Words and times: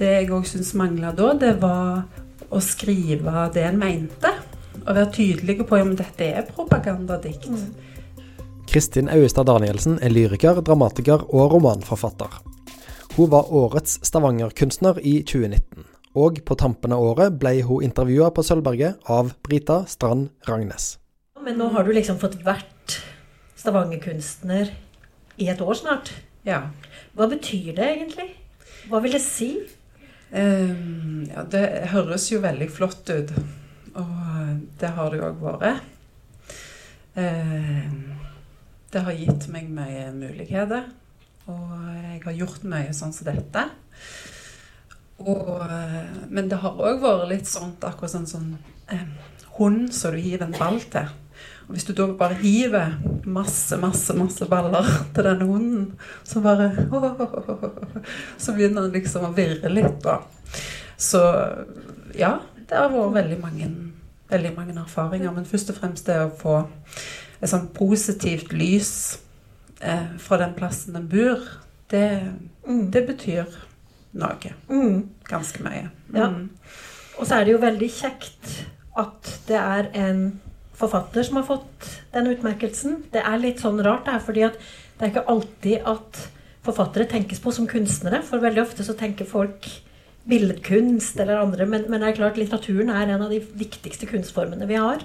det 0.00 0.10
jeg 0.14 0.30
òg 0.32 0.48
syns 0.48 0.72
mangla 0.78 1.12
da, 1.16 1.32
det 1.36 1.54
var 1.62 2.04
å 2.50 2.60
skrive 2.64 3.46
det 3.54 3.66
en 3.68 3.78
mente. 3.80 4.32
Og 4.80 4.94
være 4.96 5.10
tydelig 5.12 5.60
på 5.68 5.76
om 5.76 5.92
dette 5.98 6.26
er 6.40 6.46
propagandadikt. 6.48 7.50
Kristin 8.70 9.10
Auestad 9.12 9.48
Danielsen 9.50 9.98
er 10.00 10.12
lyriker, 10.14 10.62
dramatiker 10.64 11.26
og 11.28 11.54
romanforfatter. 11.56 12.40
Hun 13.16 13.30
var 13.32 13.50
årets 13.52 13.98
Stavanger-kunstner 14.06 15.00
i 15.02 15.18
2019, 15.26 15.84
og 16.14 16.38
på 16.46 16.56
tampen 16.56 16.94
av 16.94 17.02
året 17.02 17.34
ble 17.42 17.56
hun 17.66 17.84
intervjua 17.84 18.30
på 18.32 18.44
Sølvberget 18.46 19.10
av 19.10 19.34
Brita 19.44 19.82
Strand 19.90 20.30
Ragnes. 20.48 20.94
Men 21.42 21.58
nå 21.58 21.68
har 21.74 21.84
du 21.84 21.92
liksom 21.96 22.20
fått 22.22 22.38
vært 22.46 23.00
Stavanger-kunstner 23.58 24.70
i 25.40 25.50
et 25.50 25.60
år 25.60 25.76
snart. 25.76 26.14
Ja. 26.46 26.68
Hva 27.18 27.26
betyr 27.28 27.74
det 27.76 27.90
egentlig? 27.96 28.30
Hva 28.88 29.02
vil 29.02 29.18
det 29.18 29.22
si? 29.24 29.50
Ehm, 30.30 31.26
ja, 31.30 31.44
det 31.50 31.64
høres 31.90 32.28
jo 32.30 32.40
veldig 32.44 32.68
flott 32.72 33.10
ut. 33.10 33.32
Og 33.98 34.60
det 34.80 34.92
har 34.96 35.10
det 35.10 35.20
jo 35.20 35.28
òg 35.30 35.42
vært. 35.42 35.86
Ehm, 37.18 38.14
det 38.90 39.04
har 39.06 39.18
gitt 39.18 39.48
meg 39.50 39.70
mye 39.74 40.10
muligheter. 40.14 40.90
Og 41.50 41.72
jeg 41.96 42.22
har 42.24 42.38
gjort 42.38 42.66
mye 42.68 42.94
sånn 42.94 43.14
som 43.14 43.26
dette. 43.26 43.64
Og, 45.20 45.60
eh, 45.66 46.12
men 46.28 46.48
det 46.48 46.60
har 46.62 46.78
òg 46.78 47.02
vært 47.02 47.28
litt 47.28 47.48
sånn 47.50 47.74
akkurat 47.84 48.14
sånn 48.14 48.28
sånn 48.30 48.52
eh, 48.88 49.04
hund 49.58 49.90
som 49.92 50.14
du 50.14 50.22
hiver 50.22 50.46
en 50.46 50.56
ball 50.56 50.80
til. 50.92 51.10
Hvis 51.70 51.86
du 51.86 51.92
da 51.94 52.06
bare 52.18 52.38
hiver 52.40 52.96
masse, 53.24 53.76
masse, 53.78 54.14
masse 54.18 54.46
baller 54.50 54.86
til 55.14 55.26
denne 55.26 55.46
hunden, 55.46 55.86
så 56.24 56.42
bare 56.42 56.70
Så 58.42 58.54
begynner 58.56 58.88
den 58.88 58.96
liksom 58.98 59.28
å 59.28 59.32
virre 59.36 59.70
litt, 59.72 60.00
da. 60.04 60.20
Så 61.00 61.22
ja, 62.18 62.34
det 62.68 62.76
har 62.76 62.90
vært 62.92 63.16
veldig 63.20 63.38
mange, 63.40 63.70
veldig 64.30 64.52
mange 64.56 64.76
erfaringer. 64.82 65.32
Men 65.34 65.48
først 65.48 65.72
og 65.72 65.80
fremst 65.80 66.10
det 66.10 66.18
å 66.24 66.34
få 66.42 66.60
et 67.40 67.48
sånn 67.50 67.70
positivt 67.74 68.52
lys 68.52 68.92
eh, 69.80 70.12
fra 70.20 70.40
den 70.42 70.54
plassen 70.58 70.98
den 70.98 71.08
bor, 71.10 71.46
det, 71.90 72.06
det 72.66 73.06
betyr 73.08 73.48
noe. 74.20 74.54
Mm. 74.68 75.08
Ganske 75.30 75.64
mye. 75.64 75.88
Ja. 76.14 76.28
Mm. 76.28 76.50
Og 77.18 77.26
så 77.26 77.36
er 77.36 77.46
det 77.46 77.54
jo 77.54 77.62
veldig 77.62 77.90
kjekt 77.92 78.54
at 78.98 79.34
det 79.48 79.58
er 79.58 79.90
en 79.96 80.22
forfatter 80.80 81.26
som 81.26 81.40
har 81.40 81.46
fått 81.48 81.88
den 82.14 82.30
utmerkelsen. 82.32 83.02
Det 83.12 83.22
er 83.22 83.42
litt 83.42 83.62
sånn 83.62 83.80
rart, 83.84 84.06
det 84.08 84.16
er 84.16 84.24
fordi 84.24 84.46
at 84.48 84.58
det 84.96 85.06
er 85.06 85.12
ikke 85.12 85.28
alltid 85.32 85.86
at 85.88 86.24
forfattere 86.64 87.08
tenkes 87.08 87.40
på 87.40 87.52
som 87.56 87.68
kunstnere. 87.68 88.20
For 88.26 88.42
veldig 88.42 88.64
ofte 88.64 88.84
så 88.84 88.96
tenker 88.98 89.28
folk 89.28 89.68
billedkunst 90.28 91.20
eller 91.20 91.40
andre. 91.40 91.66
Men, 91.66 91.86
men 91.88 92.02
det 92.02 92.10
er 92.10 92.18
klart 92.18 92.40
litteraturen 92.40 92.92
er 92.92 93.08
en 93.08 93.24
av 93.24 93.32
de 93.32 93.40
viktigste 93.40 94.08
kunstformene 94.10 94.68
vi 94.68 94.80
har. 94.80 95.04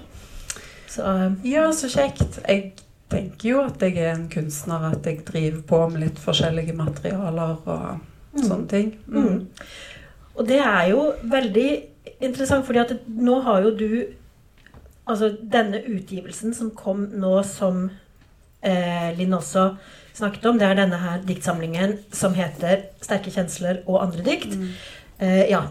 Så 0.92 1.06
Ja, 1.46 1.70
så 1.72 1.90
kjekt. 1.92 2.40
Jeg 2.44 2.74
tenker 3.12 3.48
jo 3.48 3.62
at 3.64 3.82
jeg 3.82 3.98
er 4.02 4.12
en 4.14 4.28
kunstner, 4.32 4.90
at 4.92 5.06
jeg 5.06 5.24
driver 5.26 5.62
på 5.68 5.82
med 5.92 6.04
litt 6.04 6.20
forskjellige 6.22 6.76
materialer 6.76 7.56
og 7.64 8.36
sånne 8.36 8.68
ting. 8.70 8.94
Mm. 9.06 9.26
Mm. 9.26 9.66
Og 10.36 10.48
det 10.48 10.60
er 10.60 10.90
jo 10.92 11.02
veldig 11.24 11.68
interessant, 12.20 12.66
fordi 12.66 12.82
at 12.82 12.94
nå 13.08 13.40
har 13.46 13.64
jo 13.64 13.74
du 13.76 13.90
Altså 15.06 15.30
denne 15.38 15.82
utgivelsen 15.86 16.54
som 16.56 16.72
kom 16.74 17.04
nå 17.14 17.38
som 17.46 17.86
eh, 18.60 19.10
Linn 19.18 19.34
også 19.36 19.68
snakket 20.16 20.46
om, 20.50 20.58
det 20.58 20.66
er 20.66 20.78
denne 20.80 20.98
her 20.98 21.24
diktsamlingen 21.26 21.98
som 22.14 22.34
heter 22.34 22.88
'Sterke 23.00 23.30
kjensler 23.30 23.82
og 23.86 24.02
andre 24.02 24.24
dikt'. 24.26 24.56
Eh, 25.20 25.50
ja. 25.50 25.66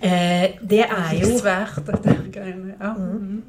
Eh, 0.00 0.56
det 0.62 0.84
er 0.86 1.12
jo 1.20 1.32
Litt 1.32 1.42
svært, 1.42 1.80
dette 1.86 2.16
greiene. 2.32 2.74
Ja. 2.80 2.94
Mm. 2.94 3.42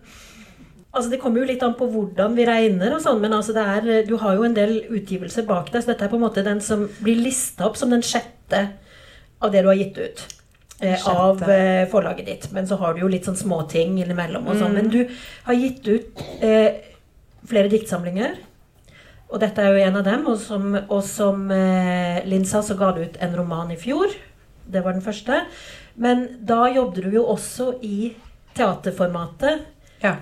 Altså 0.94 1.10
Det 1.12 1.20
kommer 1.22 1.40
jo 1.40 1.48
litt 1.52 1.64
an 1.64 1.76
på 1.78 1.88
hvordan 1.92 2.36
vi 2.36 2.46
regner, 2.48 2.96
og 2.96 3.02
sånn, 3.02 3.22
men 3.22 3.34
altså 3.34 3.54
det 3.54 3.64
er, 3.64 3.90
du 4.08 4.16
har 4.18 4.36
jo 4.36 4.44
en 4.44 4.56
del 4.56 4.80
utgivelser 4.90 5.46
bak 5.46 5.72
deg. 5.72 5.84
Så 5.84 5.94
dette 5.94 6.06
er 6.06 6.10
på 6.12 6.18
en 6.18 6.26
måte 6.26 6.46
den 6.46 6.62
som 6.64 6.88
blir 7.00 7.20
lista 7.22 7.68
opp 7.68 7.78
som 7.78 7.94
den 7.94 8.02
sjette 8.06 8.64
av 9.40 9.54
det 9.54 9.62
du 9.62 9.70
har 9.70 9.78
gitt 9.78 9.98
ut. 9.98 10.26
Eh, 10.80 11.08
av 11.10 11.42
eh, 11.50 11.88
forlaget 11.90 12.26
ditt. 12.26 12.52
Men 12.52 12.68
så 12.68 12.76
har 12.76 12.94
du 12.94 13.02
jo 13.02 13.10
litt 13.10 13.26
sånn 13.26 13.40
småting 13.40 13.98
innimellom. 14.02 14.46
og 14.46 14.60
sånn. 14.60 14.76
Mm. 14.76 14.78
Men 14.78 14.92
du 14.94 15.16
har 15.48 15.58
gitt 15.58 15.88
ut 15.88 16.22
eh, 16.46 16.84
flere 17.50 17.72
diktsamlinger. 17.72 18.38
Og 19.28 19.42
dette 19.42 19.64
er 19.64 19.74
jo 19.74 19.88
en 19.88 20.00
av 20.00 20.06
dem. 20.06 20.28
Og 20.30 20.38
som, 20.42 20.70
og 20.78 21.02
som 21.08 21.50
eh, 21.52 22.22
Linn 22.30 22.46
sa, 22.46 22.62
så 22.62 22.78
ga 22.78 22.94
du 22.94 23.04
ut 23.08 23.18
en 23.20 23.36
roman 23.40 23.74
i 23.74 23.80
fjor. 23.80 24.14
Det 24.68 24.84
var 24.86 24.94
den 24.94 25.06
første. 25.06 25.42
Men 25.98 26.28
da 26.46 26.68
jobbet 26.70 27.08
du 27.08 27.18
jo 27.18 27.26
også 27.26 27.74
i 27.82 28.14
teaterformatet. 28.58 29.66
ja. 30.06 30.18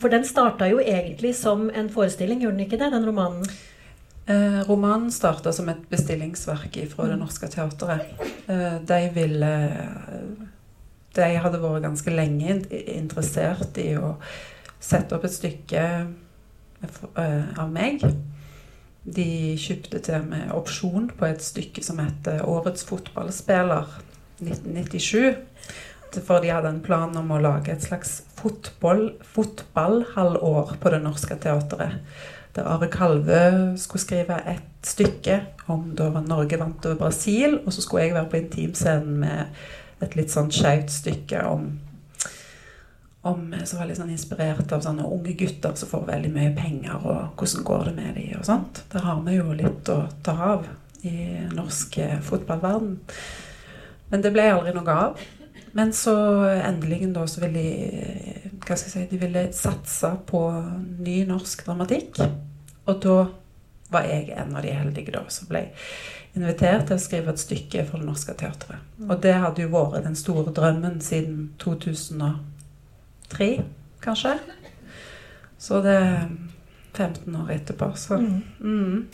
For 0.00 0.08
den 0.08 0.22
starta 0.24 0.64
jo 0.64 0.78
egentlig 0.80 1.34
som 1.36 1.66
en 1.76 1.90
forestilling, 1.92 2.38
gjorde 2.40 2.56
den 2.56 2.64
ikke 2.64 2.78
det? 2.80 2.86
Den 2.94 3.04
romanen? 3.04 3.44
Eh, 4.30 4.68
romanen 4.68 5.10
starta 5.12 5.52
som 5.52 5.68
et 5.68 5.88
bestillingsverk 5.90 6.76
fra 6.92 7.06
Det 7.08 7.16
Norske 7.18 7.48
Teatret. 7.50 8.12
Eh, 8.46 8.76
de 8.86 8.98
ville 9.14 9.54
De 11.14 11.26
hadde 11.42 11.58
vært 11.58 11.82
ganske 11.82 12.12
lenge 12.14 12.60
interessert 12.70 13.78
i 13.82 13.96
å 13.98 14.12
sette 14.78 15.16
opp 15.16 15.24
et 15.26 15.34
stykke 15.34 15.82
eh, 16.84 17.58
av 17.58 17.72
meg. 17.72 18.04
De 19.02 19.56
kjøpte 19.58 19.98
til 20.06 20.22
med 20.28 20.52
opsjon 20.54 21.10
på 21.10 21.26
et 21.26 21.42
stykke 21.42 21.82
som 21.82 21.98
heter 21.98 22.44
'Årets 22.44 22.86
fotballspiller' 22.86 23.98
1997. 24.38 25.34
For 26.22 26.38
de 26.38 26.52
hadde 26.54 26.68
en 26.68 26.82
plan 26.82 27.16
om 27.16 27.30
å 27.30 27.42
lage 27.42 27.72
et 27.72 27.82
slags 27.82 28.22
fotball, 28.36 29.14
fotballhalvår 29.22 30.76
på 30.80 30.90
Det 30.90 31.02
Norske 31.02 31.34
Teatret 31.34 31.98
der 32.56 32.66
Are 32.66 32.88
Kalve 32.90 33.42
skulle 33.78 34.02
skrive 34.02 34.40
et 34.50 34.86
stykke 34.86 35.36
om 35.70 35.92
da 35.96 36.08
Norge 36.24 36.58
vant 36.58 36.86
over 36.86 36.98
Brasil, 36.98 37.60
og 37.64 37.72
så 37.72 37.84
skulle 37.84 38.08
jeg 38.08 38.16
være 38.16 38.30
på 38.32 38.40
intimscenen 38.40 39.20
med 39.22 39.62
et 40.00 40.16
litt 40.16 40.32
sånn 40.32 40.50
skeivt 40.54 40.90
stykke 40.90 41.44
om 41.46 41.70
om, 43.22 43.54
som 43.64 43.80
var 43.80 43.88
litt 43.90 43.98
sånn 44.00 44.12
inspirert 44.14 44.70
av 44.72 44.80
sånne 44.84 45.04
unge 45.04 45.34
gutter 45.36 45.74
som 45.76 45.90
får 45.90 46.06
veldig 46.08 46.30
mye 46.32 46.52
penger, 46.56 47.02
og 47.04 47.40
hvordan 47.40 47.66
går 47.68 47.82
det 47.90 47.96
med 47.98 48.14
dem 48.16 48.38
og 48.38 48.46
sånt. 48.48 48.80
Der 48.92 49.04
har 49.04 49.20
vi 49.26 49.34
jo 49.36 49.56
litt 49.56 49.90
å 49.92 49.98
ta 50.24 50.36
av 50.54 50.64
i 51.04 51.42
norsk 51.52 51.98
eh, 52.00 52.16
fotballverden. 52.24 52.96
Men 54.10 54.24
det 54.24 54.32
ble 54.34 54.48
aldri 54.52 54.72
noe 54.76 54.96
av. 55.04 55.20
Men 55.76 55.92
så 55.94 56.14
endelig 56.56 57.12
da 57.14 57.26
så 57.30 57.44
ville 57.44 57.60
de 57.62 58.49
hva 58.60 58.76
skal 58.76 58.88
jeg 58.88 58.92
si, 58.92 59.04
de 59.10 59.20
ville 59.20 59.44
satse 59.56 60.10
på 60.28 60.40
ny 61.00 61.22
norsk 61.28 61.64
dramatikk. 61.66 62.20
Og 62.86 63.02
da 63.02 63.18
var 63.90 64.06
jeg 64.06 64.30
en 64.38 64.56
av 64.56 64.62
de 64.62 64.72
heldige 64.74 65.14
da 65.14 65.24
som 65.32 65.48
ble 65.50 65.64
invitert 66.38 66.86
til 66.86 66.96
å 66.96 67.02
skrive 67.02 67.32
et 67.32 67.42
stykke 67.42 67.84
for 67.88 67.98
Det 67.98 68.06
Norske 68.06 68.34
Teatret. 68.38 68.78
Og 69.08 69.16
det 69.22 69.34
hadde 69.42 69.64
jo 69.64 69.72
vært 69.72 70.04
den 70.06 70.18
store 70.18 70.52
drømmen 70.54 71.00
siden 71.02 71.48
2003, 71.62 73.50
kanskje. 74.04 74.36
Så 75.60 75.80
det 75.84 75.96
er 75.96 76.28
15 76.94 77.36
år 77.36 77.50
etterpå, 77.56 77.90
så 77.98 78.20
mm. 78.20 79.06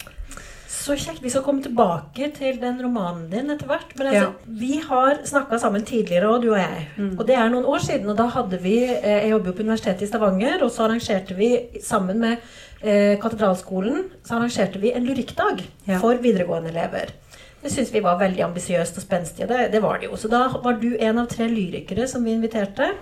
Så 0.68 0.96
kjekt. 0.98 1.22
Vi 1.22 1.30
skal 1.30 1.44
komme 1.46 1.62
tilbake 1.62 2.28
til 2.34 2.58
den 2.62 2.80
romanen 2.82 3.28
din 3.30 3.50
etter 3.54 3.68
hvert. 3.70 3.92
Men 3.98 4.08
altså, 4.10 4.32
vi 4.60 4.80
har 4.82 5.20
snakka 5.26 5.58
sammen 5.62 5.84
tidligere, 5.86 6.28
og 6.30 6.42
du 6.42 6.50
og 6.52 6.58
jeg. 6.58 6.86
Mm. 6.96 7.12
Og 7.18 7.26
det 7.28 7.36
er 7.38 7.50
noen 7.52 7.68
år 7.70 7.82
siden. 7.84 8.08
Og 8.10 8.18
da 8.18 8.26
hadde 8.34 8.58
vi 8.62 8.76
eh, 8.84 9.22
Jeg 9.22 9.30
jobber 9.34 9.52
jo 9.52 9.56
på 9.58 9.66
Universitetet 9.66 10.06
i 10.06 10.10
Stavanger, 10.10 10.64
og 10.66 10.72
så 10.74 10.86
arrangerte 10.88 11.36
vi 11.38 11.50
sammen 11.84 12.18
med 12.22 12.42
eh, 12.82 13.14
Katedralskolen 13.22 14.08
så 14.26 14.36
arrangerte 14.40 14.82
vi 14.82 14.92
en 14.94 15.06
lyrikkdag 15.06 15.62
Ja. 15.86 16.00
for 16.02 16.18
videregående 16.22 16.70
elever. 16.74 17.14
Det 17.62 17.70
syns 17.72 17.90
vi 17.94 18.02
var 18.04 18.18
veldig 18.20 18.42
ambisiøst 18.44 18.98
og 18.98 19.02
spenstig, 19.02 19.46
og 19.46 19.48
det, 19.50 19.70
det 19.72 19.80
var 19.82 19.98
det 19.98 20.10
jo. 20.10 20.16
Så 20.20 20.28
da 20.30 20.44
var 20.62 20.76
du 20.82 20.92
en 20.98 21.18
av 21.18 21.26
tre 21.30 21.48
lyrikere 21.50 22.06
som 22.10 22.22
vi 22.26 22.34
inviterte. 22.36 22.92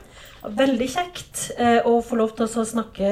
Veldig 0.44 0.88
kjekt 0.88 1.50
eh, 1.59 1.81
å 1.85 1.99
få 2.05 2.17
lov 2.21 2.37
til 2.37 2.47
å 2.47 2.65
snakke 2.65 3.11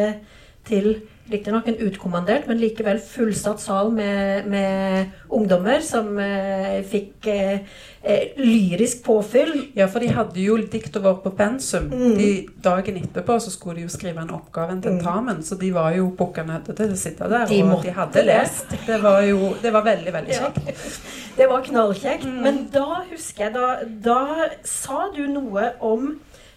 til 0.69 0.95
Riktignok 1.33 1.69
en 1.71 1.79
utkommandert, 1.87 2.47
men 2.51 2.61
likevel 2.61 3.01
fullsatt 3.03 3.61
sal 3.63 3.91
med, 3.95 4.47
med 4.53 5.33
ungdommer 5.33 5.81
som 5.85 6.11
eh, 6.21 6.83
fikk 6.89 7.29
eh, 7.33 7.63
eh, 8.03 8.35
lyrisk 8.41 9.03
påfyll. 9.07 9.53
Ja, 9.79 9.87
for 9.93 10.05
de 10.05 10.11
hadde 10.13 10.43
jo 10.45 10.59
diktet 10.61 11.01
vårt 11.05 11.23
på 11.25 11.33
pensum. 11.39 11.89
Mm. 11.93 12.17
De, 12.19 12.31
dagen 12.65 13.01
etterpå 13.03 13.39
så 13.43 13.53
skulle 13.55 13.81
de 13.81 13.87
jo 13.89 13.93
skrive 13.95 14.25
en 14.25 14.35
oppgave, 14.37 14.77
en 14.77 14.83
tentamen, 14.85 15.43
så 15.47 15.59
de 15.61 15.73
var 15.75 15.97
jo 15.97 16.11
bukka 16.19 16.45
nødt 16.49 16.69
til 16.77 16.93
å 16.93 16.99
sitte 17.01 17.31
der. 17.33 17.47
De 17.51 17.63
og 17.65 17.87
de 17.87 17.95
hadde 17.97 18.27
lest. 18.29 18.77
Det 18.87 19.01
var 19.03 19.23
jo 19.27 19.55
det 19.63 19.73
var 19.75 19.87
veldig, 19.89 20.13
veldig 20.21 20.37
Ja. 20.39 20.51
kjekt. 20.53 21.01
Det 21.37 21.47
var 21.49 21.63
knallkjekt. 21.65 22.27
Men 22.29 22.67
da 22.73 22.99
husker 23.09 23.47
jeg 23.47 23.55
da, 23.55 23.69
da 24.05 24.51
sa 24.69 25.07
du 25.17 25.23
noe 25.33 25.71
om 25.81 26.11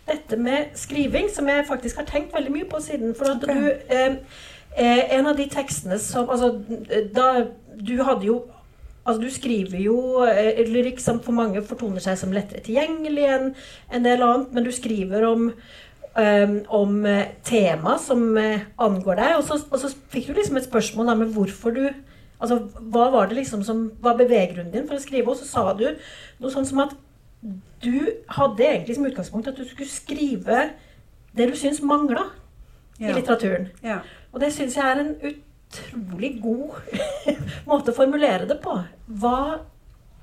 dette 0.05 0.37
med 0.37 0.75
skriving, 0.77 1.29
som 1.33 1.47
jeg 1.49 1.65
faktisk 1.67 2.01
har 2.01 2.05
tenkt 2.09 2.35
veldig 2.35 2.51
mye 2.53 2.67
på 2.69 2.81
siden. 2.83 3.15
For 3.17 3.31
at 3.31 3.45
du 3.47 3.71
eh, 3.95 4.17
eh, 4.75 5.15
En 5.17 5.27
av 5.27 5.37
de 5.37 5.47
tekstene 5.51 5.99
som 5.99 6.29
Altså, 6.29 6.51
da 7.13 7.47
Du 7.79 7.95
hadde 8.03 8.25
jo 8.29 8.43
Altså, 9.05 9.21
du 9.21 9.29
skriver 9.29 9.81
jo 9.83 10.23
eh, 10.25 10.63
lyrikk 10.65 10.99
som 10.99 11.19
for 11.21 11.35
mange 11.37 11.61
fortoner 11.61 12.01
seg 12.01 12.17
som 12.17 12.31
lettere 12.33 12.63
tilgjengelig 12.65 13.27
enn 13.29 13.51
en 13.93 14.07
del 14.07 14.23
annet, 14.25 14.47
men 14.55 14.65
du 14.65 14.71
skriver 14.73 15.27
om, 15.27 15.43
um, 16.17 16.55
om 16.73 16.95
eh, 17.05 17.27
tema 17.45 17.99
som 18.01 18.23
angår 18.33 19.19
deg. 19.21 19.35
Og 19.37 19.43
så, 19.45 19.59
og 19.69 19.77
så 19.77 19.91
fikk 20.09 20.31
du 20.31 20.39
liksom 20.39 20.57
et 20.57 20.65
spørsmål 20.65 21.11
da, 21.11 21.17
med 21.21 21.37
hvorfor 21.37 21.77
du 21.77 21.83
Altså, 22.41 22.57
hva 22.91 23.05
var 23.13 23.29
det 23.29 23.37
liksom 23.37 23.61
som 23.63 23.85
var 24.03 24.17
beveggrunnen 24.19 24.73
din 24.73 24.87
for 24.89 24.97
å 24.97 25.03
skrive? 25.05 25.31
Og 25.31 25.37
så 25.39 25.45
sa 25.47 25.69
du 25.77 25.85
noe 26.41 26.51
sånn 26.51 26.65
som 26.67 26.81
at 26.83 26.97
du 27.85 28.09
hadde 28.35 28.65
egentlig 28.65 28.97
som 28.97 29.05
utgangspunkt 29.07 29.47
at 29.47 29.57
du 29.59 29.63
skulle 29.69 29.89
skrive 29.89 30.71
det 31.35 31.47
du 31.51 31.55
syns 31.59 31.81
mangla 31.85 32.31
Ja. 32.97 33.09
i 33.09 33.13
litteraturen. 33.13 33.69
Ja. 33.83 33.99
Og 34.35 34.41
det 34.43 34.51
syns 34.51 34.75
jeg 34.75 34.83
er 34.83 34.99
en 34.99 35.13
utrolig 35.31 36.33
god 36.43 36.75
måte 37.69 37.93
å 37.93 37.95
formulere 37.95 38.49
det 38.49 38.59
på. 38.63 38.75
Hva, 39.21 39.39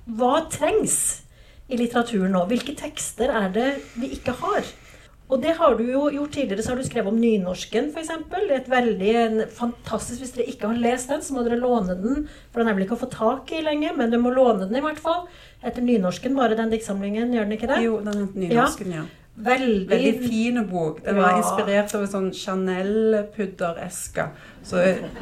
hva 0.04 0.34
trengs 0.52 0.98
i 1.72 1.78
litteraturen 1.80 2.34
nå? 2.36 2.44
Hvilke 2.50 2.76
tekster 2.76 3.32
er 3.32 3.48
det 3.54 3.70
vi 3.96 4.12
ikke 4.18 4.36
har? 4.42 4.68
Og 5.32 5.40
det 5.40 5.54
har 5.56 5.78
du 5.78 5.86
jo 5.86 6.02
gjort 6.12 6.34
tidligere. 6.34 6.60
Så 6.60 6.74
har 6.74 6.82
du 6.82 6.84
skrevet 6.84 7.08
om 7.08 7.16
nynorsken, 7.16 7.88
f.eks. 7.94 8.10
Et 8.52 8.68
veldig 8.68 9.14
en 9.22 9.38
fantastisk 9.48 10.20
Hvis 10.20 10.34
dere 10.36 10.52
ikke 10.52 10.68
har 10.68 10.82
lest 10.82 11.08
den, 11.08 11.24
så 11.24 11.32
må 11.32 11.46
dere 11.46 11.56
låne 11.62 11.96
den. 11.96 12.26
For 12.52 12.60
den 12.60 12.68
er 12.68 12.76
vel 12.76 12.84
ikke 12.84 12.98
å 12.98 13.04
få 13.06 13.08
tak 13.14 13.54
i 13.56 13.62
lenger, 13.64 13.96
men 13.96 14.12
du 14.12 14.18
må 14.20 14.34
låne 14.34 14.66
den 14.66 14.76
i 14.76 14.84
hvert 14.84 15.00
fall. 15.00 15.24
Etter 15.64 15.84
Nynorsken 15.86 16.36
bare 16.36 16.58
den 16.58 16.74
diktsamlingen, 16.74 17.32
gjør 17.32 17.48
den 17.48 17.56
ikke 17.56 17.70
det? 17.70 17.80
Jo, 17.86 17.96
den 18.04 18.26
heter 18.26 18.44
Nynorsken, 18.44 18.92
ja. 18.98 19.08
Veldig, 19.34 19.88
Veldig 19.88 20.28
fin 20.28 20.58
bok. 20.68 20.98
Den 21.04 21.16
var 21.16 21.30
Ja. 21.30 21.36
inspirert 21.38 21.94
av 21.94 22.02
en 22.02 22.08
sånn 22.08 22.32
Chanel-puddereske. 22.34 24.28
Så 24.62 24.76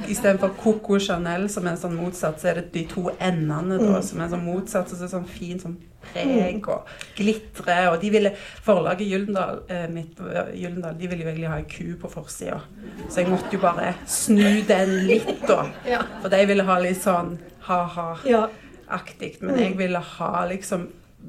istedenfor 0.09 0.49
Coco 0.59 0.99
Chanel, 0.99 1.49
som 1.49 1.67
er 1.67 1.71
en 1.71 1.77
sånn 1.79 1.95
motsatt, 1.97 2.41
så 2.41 2.49
er 2.51 2.55
det 2.55 2.73
de 2.73 2.85
to 2.87 3.11
endene 3.21 3.79
da, 3.79 3.85
Mm. 4.01 4.03
som 4.03 4.21
er 4.21 4.29
sånn 4.29 4.45
motsatt. 4.45 4.89
Så 4.89 4.99
det 4.99 5.03
er 5.12 5.17
sånn 5.19 5.27
fin 5.29 5.59
sånn 5.61 5.77
preg 6.12 6.69
og 6.69 6.87
glitre. 7.17 7.93
Og 7.93 8.01
de 8.01 8.11
ville, 8.11 8.33
forlaget 8.65 9.09
Gyldendal, 9.09 9.61
eh, 9.69 9.87
mitt, 9.89 10.17
Gyldendal 10.55 10.99
de 10.99 11.07
ville 11.07 11.23
jo 11.23 11.29
egentlig 11.31 11.49
ha 11.49 11.57
ei 11.57 11.62
ku 11.62 11.97
på 11.97 12.11
forsida. 12.11 12.61
Så 13.09 13.15
jeg 13.17 13.29
måtte 13.29 13.53
jo 13.53 13.59
bare 13.59 13.95
snu 14.07 14.62
den 14.67 15.07
litt, 15.07 15.47
da. 15.47 15.71
For 16.23 16.29
de 16.29 16.47
ville 16.47 16.62
ha 16.65 16.79
litt 16.81 16.97
sånn 17.03 17.39
ha-ha-aktig. 17.62 19.41
men 19.43 19.57
jeg 19.59 19.77
ville 19.77 19.99
ha 19.99 20.47
liksom, 20.49 20.89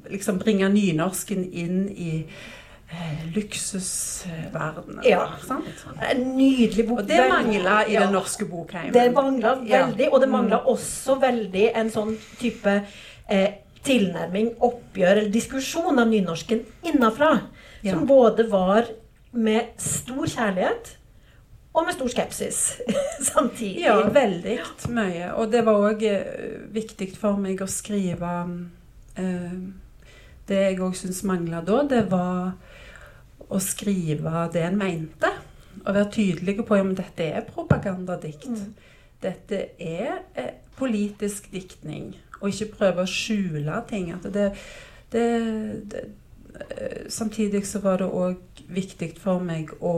liksom 0.09 0.39
bringe 0.39 0.67
nynorsken 0.69 1.51
inn 1.53 1.89
i 1.89 2.19
eh, 2.19 2.33
luksusverdenen. 3.35 5.01
Ja. 5.07 5.25
Sant? 5.47 5.65
En 6.09 6.23
nydelig 6.37 6.85
bok. 6.87 6.99
Og 7.03 7.07
det 7.07 7.19
mangla 7.29 7.81
i 7.87 7.93
Ja. 7.93 8.03
den 8.05 8.13
norske 8.13 8.45
bokheimen. 8.45 8.93
Det 8.93 9.13
mangla 9.13 9.55
veldig, 9.55 10.09
og 10.11 10.21
det 10.21 10.29
mangla 10.29 10.59
også 10.65 11.19
veldig 11.21 11.71
en 11.75 11.89
sånn 11.89 12.17
type 12.39 12.81
eh, 13.29 13.49
tilnærming, 13.83 14.55
oppgjør 14.61 15.11
eller 15.17 15.29
diskusjon 15.33 15.99
av 15.99 16.07
nynorsken 16.07 16.65
innafra. 16.83 17.41
Ja. 17.83 17.93
Som 17.93 18.05
både 18.07 18.49
var 18.51 18.85
med 19.33 19.71
stor 19.77 20.25
kjærlighet 20.27 20.97
og 21.73 21.85
med 21.87 21.95
stor 21.95 22.07
skepsis 22.11 22.57
samtidig. 23.31 23.85
Ja, 23.85 23.95
veldig 24.11 24.57
mye. 24.91 25.31
Og 25.39 25.51
det 25.51 25.63
var 25.65 25.79
òg 25.87 26.03
eh, 26.03 26.67
viktig 26.75 27.13
for 27.17 27.37
meg 27.39 27.61
å 27.63 27.67
skrive 27.71 28.33
eh, 29.15 29.55
Det 30.47 30.57
jeg 30.57 30.79
òg 30.83 30.95
syns 30.99 31.23
mangla 31.23 31.61
da, 31.63 31.83
det 31.87 32.09
var 32.11 32.51
å 33.51 33.59
skrive 33.61 34.47
det 34.53 34.65
en 34.65 34.79
mente. 34.79 35.31
Og 35.81 35.93
være 35.93 36.09
tydelige 36.13 36.65
på 36.67 36.77
om 36.79 36.93
dette 36.95 37.27
er 37.37 37.45
propagandadikt. 37.47 38.49
Mm. 38.49 38.73
Dette 39.21 39.61
er 39.79 40.21
eh, 40.35 40.53
politisk 40.77 41.51
diktning. 41.53 42.13
Og 42.41 42.49
ikke 42.49 42.71
prøve 42.77 43.05
å 43.05 43.09
skjule 43.09 43.81
ting. 43.89 44.11
Det, 44.23 44.47
det, 45.13 45.25
det 45.91 46.03
eh, 46.03 47.07
Samtidig 47.11 47.65
så 47.67 47.81
var 47.83 48.01
det 48.01 48.09
òg 48.09 48.63
viktig 48.71 49.13
for 49.21 49.43
meg 49.43 49.73
å 49.79 49.95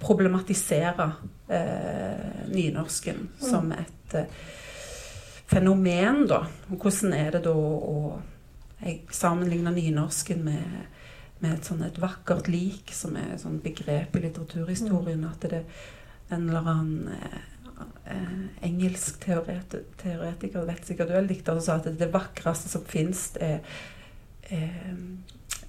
problematisere 0.00 1.10
eh, 1.48 2.46
nynorsken 2.48 3.28
som 3.40 3.72
et 3.76 4.14
eh, 4.16 4.40
fenomen, 5.50 6.24
da. 6.30 6.44
Hvordan 6.70 7.14
er 7.16 7.36
det 7.36 7.44
da 7.48 7.54
å 7.54 8.20
Jeg 8.80 9.02
sammenligner 9.12 9.74
nynorsken 9.76 10.38
med, 10.40 10.84
med 11.40 11.56
et 11.56 11.68
sånn 11.68 11.84
et 11.86 12.00
vakkert 12.00 12.50
lik, 12.52 12.92
som 12.94 13.16
er 13.16 13.34
et 13.34 13.42
sånn 13.42 13.60
begrep 13.64 14.16
i 14.16 14.24
litteraturhistorien. 14.26 15.24
At 15.28 15.46
det 15.46 15.62
er 15.62 15.86
en 16.36 16.48
eller 16.48 16.68
annen 16.72 17.14
eh, 17.16 17.40
eh, 18.14 18.36
engelsk 18.68 19.20
teoret 19.24 19.76
teoretiker, 20.02 20.68
vet 20.68 20.86
sikkert 20.86 21.10
du 21.10 21.16
er 21.18 21.28
dikter, 21.30 21.58
som 21.58 21.66
sa 21.66 21.78
at 21.80 22.00
det 22.00 22.12
vakreste 22.12 22.70
som 22.72 22.84
fins, 22.88 23.30
er, 23.40 23.64
er, 24.50 24.96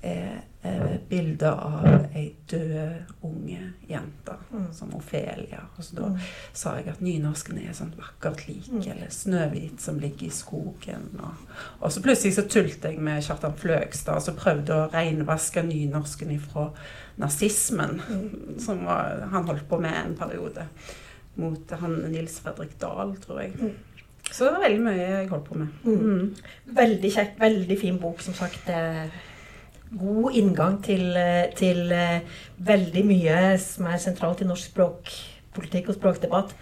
er, 0.03 0.41
bilder 0.63 0.97
bildet 1.09 1.43
av 1.47 1.85
ei 2.15 2.35
død 2.51 3.13
unge 3.23 3.59
jente, 3.89 4.35
Mm. 4.51 4.67
som 4.73 4.93
Ofelia. 4.95 5.59
Og 5.77 5.83
så 5.83 5.95
da 5.95 6.01
Mm. 6.09 6.17
sa 6.53 6.75
jeg 6.75 6.87
at 6.87 6.99
nynorsken 7.01 7.57
er 7.57 7.69
et 7.69 7.75
sånt 7.75 7.95
vakkert 7.97 8.47
lik, 8.47 8.67
Mm. 8.71 8.81
eller 8.91 9.07
Snøhvit 9.09 9.79
som 9.81 9.99
ligger 9.99 10.27
i 10.27 10.29
skogen. 10.29 11.19
Og, 11.19 11.33
og 11.81 11.91
så 11.91 12.01
plutselig 12.01 12.33
så 12.35 12.47
tulte 12.47 12.89
jeg 12.89 12.99
med 12.99 13.23
Kjartan 13.23 13.53
Fløgstad, 13.57 14.21
så 14.21 14.33
prøvde 14.35 14.69
å 14.69 14.91
renvaske 14.93 15.63
nynorsken 15.63 16.31
ifra 16.31 16.69
nazismen, 17.17 18.01
Mm. 18.09 18.59
som 18.59 18.85
var, 18.85 19.27
han 19.31 19.47
holdt 19.47 19.67
på 19.69 19.79
med 19.81 19.93
en 20.05 20.15
periode. 20.15 20.67
Mot 21.37 21.69
han 21.71 22.11
Nils 22.11 22.39
Fredrik 22.39 22.79
Dahl, 22.79 23.15
tror 23.17 23.39
jeg. 23.41 23.53
Mm. 23.53 23.73
Så 24.31 24.45
det 24.45 24.53
var 24.53 24.61
veldig 24.69 24.81
mye 24.81 24.97
jeg 24.97 25.29
holdt 25.29 25.45
på 25.45 25.55
med. 25.57 25.67
Mm. 25.83 25.97
Mm. 25.99 26.35
Veldig 26.75 27.11
kjekk, 27.11 27.39
veldig 27.39 27.79
fin 27.79 27.97
bok, 27.97 28.21
som 28.21 28.33
sagt. 28.33 28.69
God 29.99 30.35
inngang 30.39 30.83
til, 30.83 31.17
eh, 31.17 31.51
til 31.55 31.91
eh, 31.91 32.21
veldig 32.57 33.03
mye 33.05 33.39
som 33.59 33.89
er 33.91 33.99
sentralt 33.99 34.41
i 34.41 34.47
norsk 34.47 34.71
språkpolitikk 34.71 35.89
og 35.91 35.97
språkdebatt. 35.97 36.55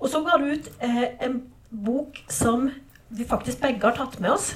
Og 0.00 0.10
så 0.12 0.20
ga 0.26 0.36
du 0.40 0.50
ut 0.52 0.68
eh, 0.84 1.06
en 1.24 1.42
bok 1.84 2.20
som 2.28 2.68
vi 3.08 3.24
faktisk 3.24 3.62
begge 3.62 3.86
har 3.86 3.96
tatt 3.96 4.20
med 4.20 4.34
oss. 4.34 4.52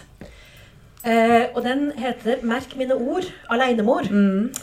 Eh, 1.05 1.49
og 1.55 1.63
den 1.65 1.93
heter 1.97 2.43
'Merk 2.43 2.77
mine 2.77 2.95
ord 2.95 3.25
aleinemor'. 3.51 4.11
Mm. 4.11 4.55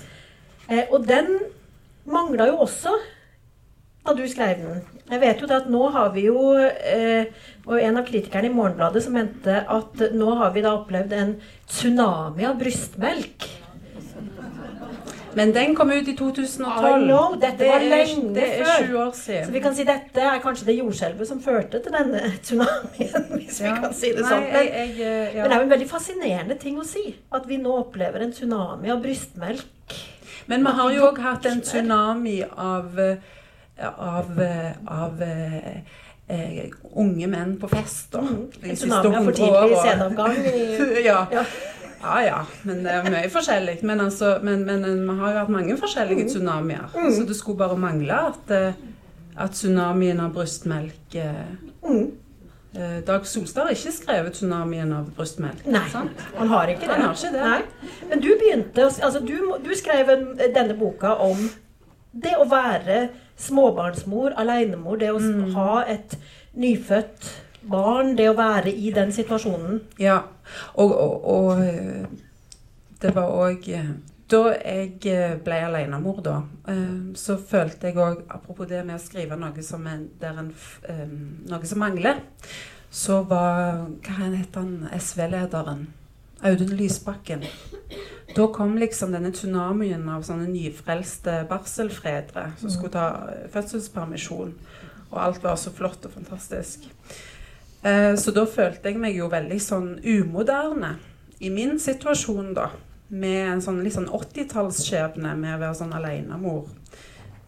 Eh, 0.70 0.84
og 0.92 1.08
den 1.08 1.40
mangla 2.06 2.48
jo 2.48 2.58
også 2.58 2.94
da 4.06 4.14
du 4.14 4.28
skrev 4.28 4.56
den. 4.56 4.82
Jeg 5.06 5.22
vet 5.22 5.42
jo 5.42 5.50
det 5.50 5.60
at 5.62 5.68
nå 5.70 5.84
har 5.94 6.10
vi 6.16 6.24
jo 6.26 6.56
eh, 6.58 7.28
Og 7.68 7.78
en 7.78 8.00
av 8.00 8.08
kritikerne 8.08 8.50
i 8.50 8.54
Morgenbladet 8.54 9.04
som 9.06 9.14
mente 9.14 9.60
at 9.62 10.02
nå 10.16 10.32
har 10.40 10.56
vi 10.56 10.64
da 10.66 10.74
opplevd 10.80 11.14
en 11.14 11.36
tsunami 11.70 12.48
av 12.50 12.58
brystmelk. 12.58 13.46
Men 15.36 15.52
den 15.52 15.76
kom 15.76 15.92
ut 15.92 16.08
i 16.08 16.12
I 16.12 16.18
2012. 16.18 17.04
know, 17.04 17.36
dette 17.40 17.68
var 17.68 17.84
lenge 17.84 18.34
Det 18.38 18.46
er 18.46 18.64
før. 18.64 18.94
År 19.06 19.12
siden. 19.18 19.46
Så 19.46 19.52
vi 19.52 19.62
kan 19.66 19.76
si 19.76 19.84
dette 19.88 20.24
er 20.24 20.40
kanskje 20.44 20.70
det 20.70 20.78
jordskjelvet 20.78 21.28
som 21.28 21.42
førte 21.44 21.82
til 21.84 21.96
denne 21.96 22.22
tsunamien, 22.46 23.26
hvis 23.34 23.60
vi 23.60 23.74
kan 23.82 23.94
si 23.94 24.14
det 24.16 24.24
Nei, 24.24 24.30
sånn. 24.32 24.46
Men, 24.46 24.56
jeg, 24.56 24.72
jeg, 24.72 24.94
eh, 24.96 25.36
ja. 25.36 25.42
men 25.42 25.52
det 25.52 25.58
er 25.58 25.60
jo 25.60 25.68
en 25.68 25.74
veldig 25.76 25.90
fascinerende 25.92 26.60
ting 26.62 26.80
å 26.80 26.88
si. 26.88 27.04
At 27.36 27.50
vi 27.52 27.60
nå 27.60 27.76
opplever 27.82 28.24
en 28.24 28.32
tsunami 28.36 28.94
av 28.96 29.04
brystmelk. 29.04 29.98
Men 30.48 30.64
vi 30.64 30.76
har 30.78 30.96
jo 30.96 31.10
òg 31.10 31.20
hatt 31.26 31.50
en 31.52 31.64
tsunami 31.66 32.38
av, 32.46 32.96
eh, 33.02 33.44
av, 33.98 34.40
eh, 34.42 34.72
av 34.88 35.22
eh, 35.22 35.78
eh, 36.28 36.70
unge 36.96 37.28
menn 37.28 37.58
på 37.60 37.68
fest. 37.70 38.12
Da, 38.12 38.20
Mm. 38.22 38.76
Tsunami 38.76 39.26
for 39.26 39.32
tidlig 39.32 39.78
åra. 39.78 40.34
ja. 41.10 41.28
Ja. 41.32 41.46
ja 42.02 42.22
ja, 42.22 42.40
men 42.64 42.84
det 42.84 42.92
er 42.92 43.10
mye 43.12 43.30
forskjellig. 43.30 43.80
Men, 43.84 44.00
altså, 44.02 44.40
men, 44.44 44.66
men 44.66 44.84
vi 45.10 45.18
har 45.20 45.32
jo 45.32 45.38
hatt 45.44 45.50
mange 45.54 45.78
forskjellige 45.78 46.28
tsunamier. 46.30 46.88
Mm. 46.96 47.12
Så 47.14 47.26
det 47.28 47.36
skulle 47.36 47.58
bare 47.58 47.78
mangle 47.78 48.14
at, 48.32 48.52
eh, 48.52 48.74
at 49.38 49.52
tsunamien 49.52 50.20
av 50.20 50.34
brystmelk 50.34 51.16
eh, 51.16 51.46
Mm. 51.86 52.12
eh, 52.76 53.02
Dag 53.06 53.26
Solstad 53.28 53.62
har 53.68 53.76
ikke 53.76 53.92
skrevet 53.94 54.34
'tsunamien 54.34 54.94
av 54.94 55.06
brystmelk'. 55.18 55.66
Nei, 55.68 55.84
sant? 55.92 56.12
han 56.38 56.48
har 56.48 56.68
ikke 56.68 56.88
det. 56.88 56.96
Har 57.04 57.14
ikke 57.14 57.32
det. 57.34 57.62
Men 58.10 58.20
du 58.22 58.28
begynte 58.40 58.84
altså 58.86 59.20
du, 59.20 59.36
du 59.66 59.76
skrev 59.76 60.08
denne 60.56 60.74
boka 60.80 61.14
om 61.22 61.50
det 62.14 62.34
å 62.40 62.46
være 62.50 63.10
småbarnsmor, 63.38 64.34
alenemor, 64.38 64.98
det 64.98 65.12
å 65.12 65.20
Mm. 65.20 65.54
ha 65.54 65.84
et 65.88 66.18
nyfødt 66.56 67.42
barn, 67.70 68.16
det 68.16 68.30
å 68.30 68.36
være 68.38 68.72
i 68.74 68.92
den 68.92 69.12
situasjonen. 69.12 69.82
Ja, 70.00 70.20
og, 70.76 70.92
og, 70.92 71.26
og 71.26 71.60
eh, 71.66 72.06
det 73.02 73.16
var 73.16 73.32
òg 73.32 73.70
Da 74.28 74.40
jeg 74.58 75.06
eh, 75.06 75.36
ble 75.38 75.54
alenemor, 75.68 76.22
da, 76.26 76.40
eh, 76.68 77.14
så 77.14 77.36
følte 77.38 77.88
jeg 77.92 77.96
òg 77.96 78.24
Apropos 78.30 78.66
det 78.68 78.80
med 78.86 78.96
å 78.96 79.00
skrive 79.04 79.36
noe 79.38 79.62
som, 79.64 79.86
en, 79.88 80.08
en, 80.22 80.54
eh, 80.90 81.04
noe 81.50 81.66
som 81.66 81.80
mangler, 81.80 82.24
så 82.90 83.20
var 83.30 83.86
Hva 84.02 84.32
heter 84.34 84.60
han 84.64 84.90
SV-lederen? 84.98 85.88
Audun 86.42 86.76
Lysbakken. 86.78 87.46
Da 88.36 88.48
kom 88.54 88.78
liksom 88.78 89.14
denne 89.16 89.32
tsunamien 89.32 90.04
av 90.12 90.26
sånne 90.28 90.50
nyfrelste 90.50 91.46
barselfredere 91.50 92.50
som 92.60 92.72
skulle 92.74 92.96
ta 92.96 93.06
eh, 93.32 93.46
fødselspermisjon. 93.54 94.52
Og 95.12 95.20
alt 95.22 95.44
var 95.44 95.56
så 95.60 95.72
flott 95.72 96.08
og 96.08 96.16
fantastisk. 96.18 96.90
Eh, 97.86 98.16
så 98.20 98.34
da 98.36 98.44
følte 98.50 98.92
jeg 98.92 99.00
meg 99.00 99.16
jo 99.16 99.30
veldig 99.32 99.60
sånn 99.64 99.92
umoderne 100.04 100.98
i 101.40 101.52
min 101.54 101.80
situasjon, 101.80 102.54
da. 102.58 102.72
Med 103.16 103.52
en 103.54 103.62
sånn 103.62 103.84
litt 103.86 103.94
sånn 103.96 104.10
80-tallsskjebne 104.10 105.36
med 105.38 105.56
å 105.56 105.62
være 105.62 105.78
sånn 105.78 105.94
alenemor. 105.96 106.66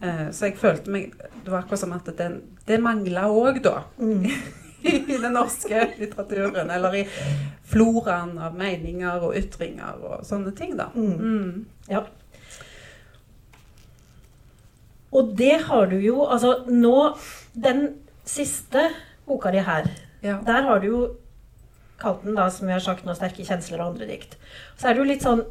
Eh, 0.00 0.28
så 0.30 0.46
jeg 0.46 0.60
følte 0.60 0.92
meg 0.94 1.16
Det 1.18 1.50
var 1.50 1.64
akkurat 1.64 1.80
som 1.80 1.92
at 1.96 2.06
det, 2.16 2.28
det 2.68 2.78
mangla 2.80 3.26
òg, 3.34 3.60
da. 3.64 3.82
Mm. 3.98 4.28
I 4.82 5.16
den 5.18 5.32
norske 5.34 5.88
litteraturen. 5.98 6.70
Eller 6.70 6.94
i 6.94 7.04
floraen 7.68 8.36
av 8.38 8.54
meninger 8.56 9.24
og 9.26 9.36
ytringer 9.36 9.98
og 10.04 10.24
sånne 10.26 10.54
ting, 10.56 10.76
da. 10.78 10.90
Mm. 10.94 11.18
Mm. 11.18 11.66
Ja. 11.90 12.04
Og 15.12 15.30
det 15.38 15.54
har 15.68 15.86
du 15.88 15.96
jo 16.04 16.24
Altså 16.28 16.50
nå 16.68 16.96
Den 17.56 17.86
siste 18.28 18.90
boka 19.28 19.50
di 19.52 19.58
her, 19.64 19.86
Ja. 20.22 20.38
der 20.44 20.62
har 20.62 20.80
du 20.80 20.86
jo 20.86 21.00
kalt 22.00 22.22
den 22.24 22.34
da, 22.36 22.48
som 22.50 22.66
vi 22.66 22.72
har 22.72 22.80
sagt 22.80 23.04
nå, 23.04 23.12
'Sterke 23.14 23.44
kjensler 23.44 23.80
og 23.80 23.86
andre 23.94 24.06
dikt'. 24.06 24.36
Så 24.78 24.88
er 24.88 24.92
det 24.94 24.98
jo 24.98 25.04
litt 25.04 25.22
sånn 25.22 25.44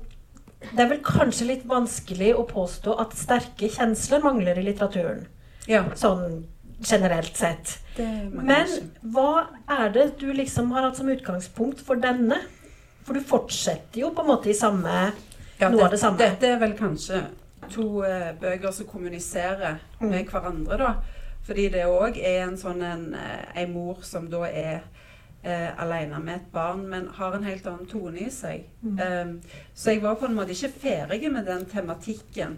Det 0.61 0.79
er 0.79 0.89
vel 0.89 0.99
kanskje 1.03 1.47
litt 1.47 1.65
vanskelig 1.67 2.33
å 2.35 2.47
påstå 2.47 2.99
at 2.99 3.13
sterke 3.13 3.69
kjensler 3.69 4.21
mangler 4.23 4.57
i 4.57 4.63
litteraturen. 4.63 5.27
ja. 5.67 5.83
Sånn 5.95 6.45
generelt 6.85 7.37
sett. 7.37 7.79
Men 7.97 8.67
hva 9.01 9.47
er 9.69 9.89
det 9.95 10.19
du 10.19 10.27
liksom 10.33 10.71
har 10.75 10.81
hatt 10.89 10.97
som 10.99 11.09
utgangspunkt 11.09 11.81
for 11.85 11.95
denne? 11.95 12.37
For 13.07 13.13
du 13.17 13.21
fortsetter 13.23 14.01
jo 14.03 14.11
på 14.13 14.21
en 14.21 14.27
måte 14.27 14.51
i 14.51 14.57
samme 14.57 15.11
Ja, 15.57 15.69
noe 15.69 15.85
av 15.87 15.91
det 15.91 15.99
samme. 15.99 16.19
Dette 16.19 16.51
er 16.53 16.59
vel 16.61 16.75
kanskje 16.77 17.23
to 17.73 18.03
eh, 18.05 18.33
bøker 18.39 18.71
som 18.71 18.85
kommuniserer 18.87 19.79
Mm. 19.99 20.09
med 20.11 20.27
hverandre, 20.29 20.77
da. 20.77 20.93
Fordi 21.47 21.69
det 21.71 21.85
òg 21.87 22.17
er 22.21 22.43
en 22.43 22.57
sånn 22.57 22.83
en, 22.83 23.13
eh, 23.15 23.61
en 23.63 23.73
mor 23.73 23.97
som 24.03 24.29
da 24.29 24.43
er 24.45 24.81
eh, 25.43 25.69
alene 25.79 26.19
med 26.19 26.35
et 26.35 26.51
barn, 26.51 26.87
men 26.89 27.07
har 27.07 27.33
en 27.33 27.43
helt 27.43 27.65
annen 27.67 27.85
tone 27.87 28.19
i 28.19 28.29
seg. 28.29 28.65
Mm. 28.83 28.99
Um, 28.99 29.41
så 29.73 29.91
jeg 29.93 30.01
var 30.03 30.15
på 30.15 30.25
en 30.25 30.35
måte 30.35 30.51
ikke 30.51 30.73
ferdig 30.81 31.31
med 31.31 31.45
den 31.45 31.65
tematikken 31.65 32.57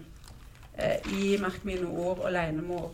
eh, 0.77 0.97
i 1.13 1.37
'Merk 1.37 1.63
mine 1.65 1.85
ord' 1.87 2.19
og 2.19 2.25
'Alenemor'. 2.31 2.91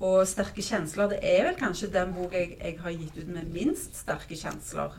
Og 0.00 0.26
'Sterke 0.26 0.60
kjensler' 0.62 1.08
det 1.08 1.18
er 1.22 1.44
vel 1.44 1.54
kanskje 1.54 1.92
den 1.92 2.12
boka 2.14 2.36
jeg, 2.36 2.56
jeg 2.60 2.78
har 2.82 2.90
gitt 2.90 3.18
ut 3.18 3.28
med 3.28 3.52
minst 3.54 3.96
sterke 3.96 4.34
kjensler. 4.36 4.90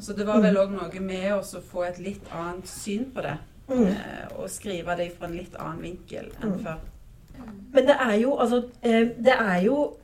Så 0.00 0.12
det 0.16 0.26
var 0.26 0.40
vel 0.42 0.56
òg 0.58 0.70
noe 0.74 1.00
med 1.00 1.32
å 1.32 1.42
få 1.62 1.84
et 1.86 1.98
litt 1.98 2.26
annet 2.34 2.66
syn 2.68 3.04
på 3.14 3.22
det. 3.22 3.36
Mm. 3.70 3.86
Eh, 3.86 4.26
og 4.36 4.50
skrive 4.50 4.96
det 4.98 5.12
fra 5.18 5.26
en 5.28 5.36
litt 5.36 5.54
annen 5.54 5.82
vinkel 5.82 6.32
enn 6.42 6.52
Mm. 6.56 6.64
før. 6.64 6.78
Men 7.72 7.86
det 7.86 7.96
er 8.00 8.14
jo 8.20 8.36
altså 8.36 8.64
eh, 8.82 9.04
Det 9.16 9.32
er 9.38 9.62
jo, 9.64 9.96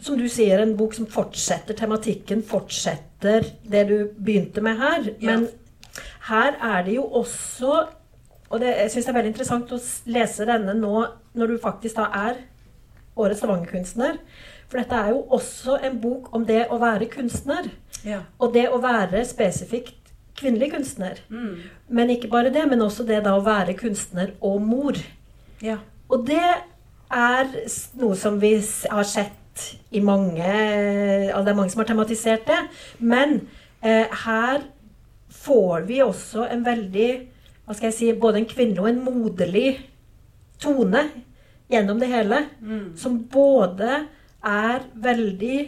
som 0.00 0.16
du 0.16 0.28
sier, 0.28 0.58
en 0.62 0.76
bok 0.76 0.94
som 0.94 1.06
fortsetter 1.06 1.74
tematikken, 1.74 2.42
fortsetter 2.42 3.44
det 3.68 3.88
du 3.88 4.08
begynte 4.24 4.60
med 4.62 4.76
her. 4.78 5.02
Ja. 5.20 5.36
Men 5.36 5.48
her 6.28 6.54
er 6.62 6.82
det 6.84 6.94
jo 6.94 7.02
også 7.04 7.88
Og 8.50 8.60
det, 8.60 8.66
jeg 8.78 8.90
syns 8.90 9.04
det 9.04 9.08
er 9.10 9.18
veldig 9.18 9.28
interessant 9.34 9.72
å 9.72 9.80
lese 10.06 10.46
denne 10.46 10.72
nå 10.74 11.06
når 11.34 11.46
du 11.46 11.58
faktisk 11.58 11.96
da 11.96 12.06
er 12.14 12.34
årets 13.18 13.42
Stavanger-kunstner. 13.42 14.18
For 14.68 14.80
dette 14.80 14.96
er 14.96 15.12
jo 15.14 15.22
også 15.34 15.78
en 15.84 16.00
bok 16.02 16.32
om 16.36 16.44
det 16.48 16.66
å 16.72 16.78
være 16.80 17.08
kunstner. 17.12 17.70
Ja. 18.06 18.22
Og 18.38 18.52
det 18.56 18.68
å 18.70 18.80
være 18.82 19.24
spesifikt 19.28 20.12
kvinnelig 20.38 20.72
kunstner. 20.74 21.20
Mm. 21.28 21.62
Men 21.88 22.10
ikke 22.14 22.30
bare 22.30 22.52
det, 22.54 22.64
men 22.70 22.82
også 22.84 23.06
det 23.08 23.22
da 23.26 23.34
å 23.36 23.44
være 23.46 23.76
kunstner 23.78 24.34
og 24.40 24.60
mor. 24.62 24.98
ja. 25.62 25.80
Og 26.08 26.22
det 26.24 26.40
er 27.12 27.48
noe 28.00 28.16
som 28.16 28.38
vi 28.40 28.54
har 28.88 29.04
sett 29.04 29.34
i 29.90 30.00
mange 30.00 30.44
altså 30.46 31.42
Det 31.44 31.50
er 31.50 31.56
mange 31.56 31.72
som 31.72 31.82
har 31.82 31.88
tematisert 31.90 32.46
det. 32.48 32.58
Men 32.98 33.40
eh, 33.82 34.06
her 34.24 34.62
får 35.28 35.84
vi 35.88 36.00
også 36.00 36.46
en 36.48 36.64
veldig 36.64 37.08
hva 37.66 37.76
skal 37.76 37.90
jeg 37.90 37.96
si, 37.98 38.12
Både 38.16 38.40
en 38.40 38.48
kvinnelig 38.48 38.80
og 38.80 38.88
en 38.88 39.02
moderlig 39.04 39.72
tone 40.62 41.02
gjennom 41.68 42.00
det 42.00 42.06
hele. 42.10 42.44
Mm. 42.60 42.96
Som 42.96 43.18
både 43.32 44.04
er 44.44 44.86
veldig 44.94 45.58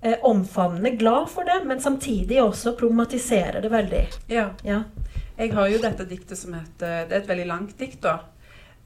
eh, 0.00 0.18
omfavnende 0.22 0.94
glad 0.96 1.28
for 1.32 1.48
det, 1.48 1.60
men 1.66 1.80
samtidig 1.80 2.40
også 2.42 2.76
problematiserer 2.78 3.60
det 3.62 3.72
veldig. 3.72 4.06
ja. 4.28 4.50
Ja. 4.64 4.82
Jeg 5.36 5.52
har 5.52 5.68
jo 5.68 5.78
dette 5.82 6.06
diktet 6.08 6.38
som 6.40 6.54
heter 6.56 7.02
Det 7.08 7.12
er 7.12 7.18
et 7.20 7.28
veldig 7.28 7.46
langt 7.46 7.74
dikt, 7.76 7.98
da. 8.06 8.14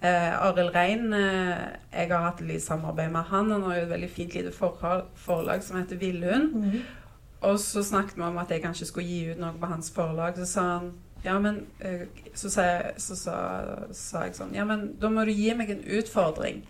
Eh, 0.01 0.47
Arild 0.47 0.73
Rein 0.75 1.13
eh, 1.13 1.61
Jeg 1.93 2.09
har 2.11 2.25
hatt 2.25 2.41
litt 2.41 2.65
samarbeid 2.65 3.13
med 3.13 3.29
han. 3.29 3.53
Han 3.53 3.63
har 3.69 3.77
jo 3.77 3.85
et 3.85 3.93
veldig 3.93 4.09
fint 4.11 4.35
lite 4.35 4.51
forlag, 4.51 5.63
som 5.63 5.79
heter 5.79 6.01
Villhund. 6.01 6.57
Mm. 6.57 6.81
Og 7.47 7.61
så 7.61 7.85
snakket 7.87 8.19
vi 8.19 8.27
om 8.27 8.41
at 8.41 8.51
jeg 8.51 8.65
kanskje 8.65 8.89
skulle 8.89 9.07
gi 9.07 9.31
ut 9.31 9.39
noe 9.41 9.55
på 9.61 9.71
hans 9.71 9.93
forlag. 9.95 10.41
Så 10.41 10.49
sa 10.49 10.67
han 10.73 10.91
ja, 11.23 11.39
men 11.39 11.67
eh, 11.79 12.07
Så, 12.35 12.51
sa 12.51 12.65
jeg, 12.65 12.95
så 13.03 13.17
sa, 13.19 13.37
sa 13.97 14.25
jeg 14.27 14.37
sånn 14.39 14.55
Ja, 14.57 14.65
men 14.69 14.95
da 15.01 15.11
må 15.13 15.27
du 15.29 15.33
gi 15.35 15.51
meg 15.57 15.73
en 15.73 15.83
utfordring. 15.99 16.63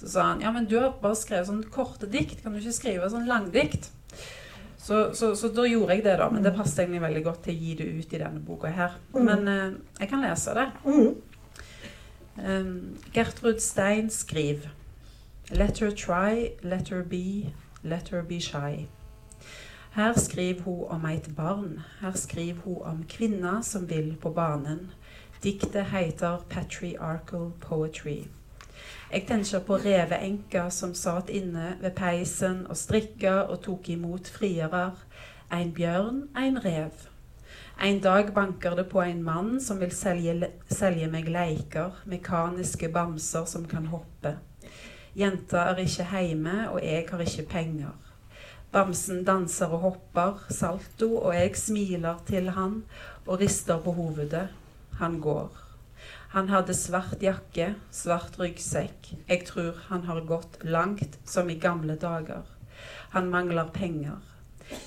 Så 0.00 0.08
sa 0.14 0.30
han 0.30 0.40
ja, 0.44 0.52
men 0.54 0.68
du 0.70 0.78
har 0.80 0.96
bare 1.02 1.18
skrevet 1.18 1.50
sånn 1.50 1.66
korte 1.74 2.08
dikt. 2.10 2.42
Kan 2.42 2.54
du 2.54 2.62
ikke 2.62 2.76
skrive 2.76 3.10
sånn 3.12 3.28
langdikt? 3.30 3.90
Så, 4.84 5.14
så, 5.16 5.30
så 5.36 5.48
da 5.48 5.64
gjorde 5.64 5.96
jeg 5.96 6.04
det, 6.04 6.18
da. 6.20 6.28
Men 6.28 6.44
det 6.44 6.52
passet 6.56 6.82
egentlig 6.82 7.04
veldig 7.06 7.22
godt 7.24 7.44
til 7.46 7.54
å 7.54 7.60
gi 7.60 7.76
det 7.78 7.86
ut 7.88 8.10
i 8.12 8.20
denne 8.20 8.42
boka 8.44 8.72
her. 8.72 8.98
Mm. 9.14 9.22
Men 9.24 9.48
eh, 9.48 9.76
jeg 10.02 10.10
kan 10.10 10.24
lese 10.24 10.56
det. 10.58 10.66
Um, 12.34 12.96
Gertrud 13.14 13.62
Stein 13.62 14.10
skriver 14.10 14.72
Let 15.50 15.78
her 15.78 15.90
try, 15.90 16.50
let 16.62 16.88
her 16.88 17.02
be, 17.02 17.54
let 17.84 18.08
her 18.08 18.22
be 18.22 18.40
shy. 18.40 18.88
Her 19.94 20.12
skriver 20.18 20.62
hun 20.62 20.84
om 20.88 21.04
et 21.06 21.28
barn. 21.36 21.80
Her 22.00 22.12
skriver 22.12 22.60
hun 22.64 22.82
om 22.82 23.04
kvinna 23.08 23.62
som 23.62 23.90
vil 23.90 24.16
på 24.22 24.30
banen. 24.30 24.90
Diktet 25.42 25.84
heter 25.84 26.44
Patriarchal 26.50 27.52
Poetry. 27.60 28.16
Jeg 29.12 29.22
tenker 29.28 29.60
på 29.60 29.76
reveenka 29.76 30.64
som 30.70 30.94
satt 30.94 31.30
inne 31.30 31.76
ved 31.80 31.94
peisen 31.94 32.66
og 32.66 32.76
strikka 32.76 33.36
og 33.42 33.60
tok 33.62 33.88
imot 33.88 34.32
frierer. 34.34 34.98
En 35.52 35.70
bjørn, 35.72 36.22
en 36.36 36.58
rev. 36.64 37.06
En 37.82 38.00
dag 38.00 38.34
banker 38.34 38.74
det 38.74 38.88
på 38.90 39.00
en 39.02 39.22
mann 39.22 39.60
som 39.60 39.78
vil 39.80 39.94
selge, 39.94 40.50
selge 40.70 41.06
meg 41.06 41.30
leiker, 41.30 42.02
mekaniske 42.04 42.88
bamser 42.88 43.46
som 43.46 43.66
kan 43.70 43.86
hoppe. 43.94 44.40
Jenta 45.14 45.68
er 45.70 45.84
ikke 45.86 46.10
hjemme, 46.18 46.70
og 46.70 46.82
jeg 46.82 47.06
har 47.10 47.20
ikke 47.20 47.46
penger. 47.50 48.03
Bamsen 48.74 49.20
danser 49.22 49.70
og 49.70 49.84
hopper, 49.84 50.40
salto, 50.50 51.12
og 51.20 51.34
jeg 51.36 51.52
smiler 51.54 52.16
til 52.26 52.48
han 52.56 52.80
og 53.22 53.38
rister 53.38 53.78
på 53.78 53.92
hovedet. 53.94 54.48
Han 54.98 55.20
går. 55.22 55.52
Han 56.32 56.48
hadde 56.50 56.74
svart 56.74 57.22
jakke, 57.22 57.68
svart 57.94 58.34
ryggsekk. 58.40 59.12
Jeg 59.28 59.44
tror 59.46 59.78
han 59.92 60.02
har 60.08 60.24
gått 60.26 60.58
langt, 60.66 61.20
som 61.24 61.50
i 61.50 61.54
gamle 61.54 61.94
dager. 61.94 62.42
Han 63.14 63.30
mangler 63.30 63.70
penger. 63.70 64.18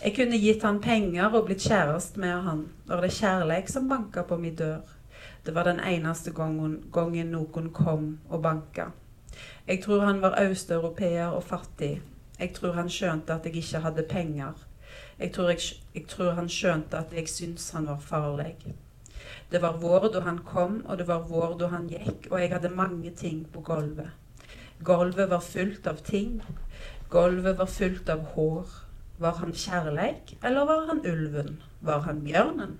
Jeg 0.04 0.18
kunne 0.18 0.42
gitt 0.42 0.68
han 0.68 0.82
penger 0.84 1.32
og 1.32 1.48
blitt 1.48 1.64
kjæreste 1.64 2.20
med 2.20 2.44
han, 2.44 2.66
når 2.92 3.06
det 3.06 3.12
er 3.14 3.18
kjærleik 3.22 3.72
som 3.72 3.88
banker 3.88 4.28
på 4.28 4.36
min 4.36 4.60
dør. 4.60 4.84
Det 5.46 5.56
var 5.56 5.64
den 5.64 5.80
eneste 5.80 6.36
gangen, 6.36 6.82
gangen 6.92 7.32
noen 7.32 7.72
kom 7.72 8.18
og 8.28 8.44
banka. 8.44 8.92
Jeg 9.64 9.80
tror 9.88 10.04
han 10.10 10.20
var 10.22 10.36
østeuropeer 10.44 11.32
og 11.32 11.48
fattig. 11.48 12.02
Jeg 12.40 12.54
tror 12.54 12.76
han 12.78 12.90
skjønte 12.90 13.34
at 13.34 13.46
jeg 13.46 13.56
ikke 13.56 13.80
hadde 13.86 14.04
penger. 14.10 14.54
Jeg 15.20 15.32
tror, 15.34 15.50
jeg, 15.50 15.60
jeg 15.96 16.06
tror 16.08 16.36
han 16.38 16.50
skjønte 16.50 16.98
at 16.98 17.14
jeg 17.14 17.30
syntes 17.30 17.72
han 17.74 17.88
var 17.88 18.00
farlig. 18.00 18.56
Det 19.52 19.62
var 19.62 19.78
vår 19.82 20.10
da 20.14 20.22
han 20.22 20.38
kom, 20.46 20.82
og 20.86 20.98
det 20.98 21.08
var 21.08 21.26
vår 21.30 21.58
da 21.60 21.68
han 21.74 21.88
gikk, 21.90 22.28
og 22.32 22.42
jeg 22.42 22.52
hadde 22.54 22.70
mange 22.70 23.12
ting 23.12 23.46
på 23.54 23.62
gulvet. 23.62 24.12
Gulvet 24.84 25.30
var 25.30 25.42
fullt 25.42 25.88
av 25.88 26.04
ting. 26.06 26.42
Gulvet 27.10 27.58
var 27.58 27.72
fullt 27.72 28.10
av 28.10 28.26
hår. 28.36 28.76
Var 29.18 29.40
han 29.40 29.54
kjærleik, 29.54 30.36
eller 30.44 30.68
var 30.70 30.86
han 30.92 31.02
ulven? 31.06 31.56
Var 31.82 32.04
han 32.06 32.22
bjørnen? 32.26 32.78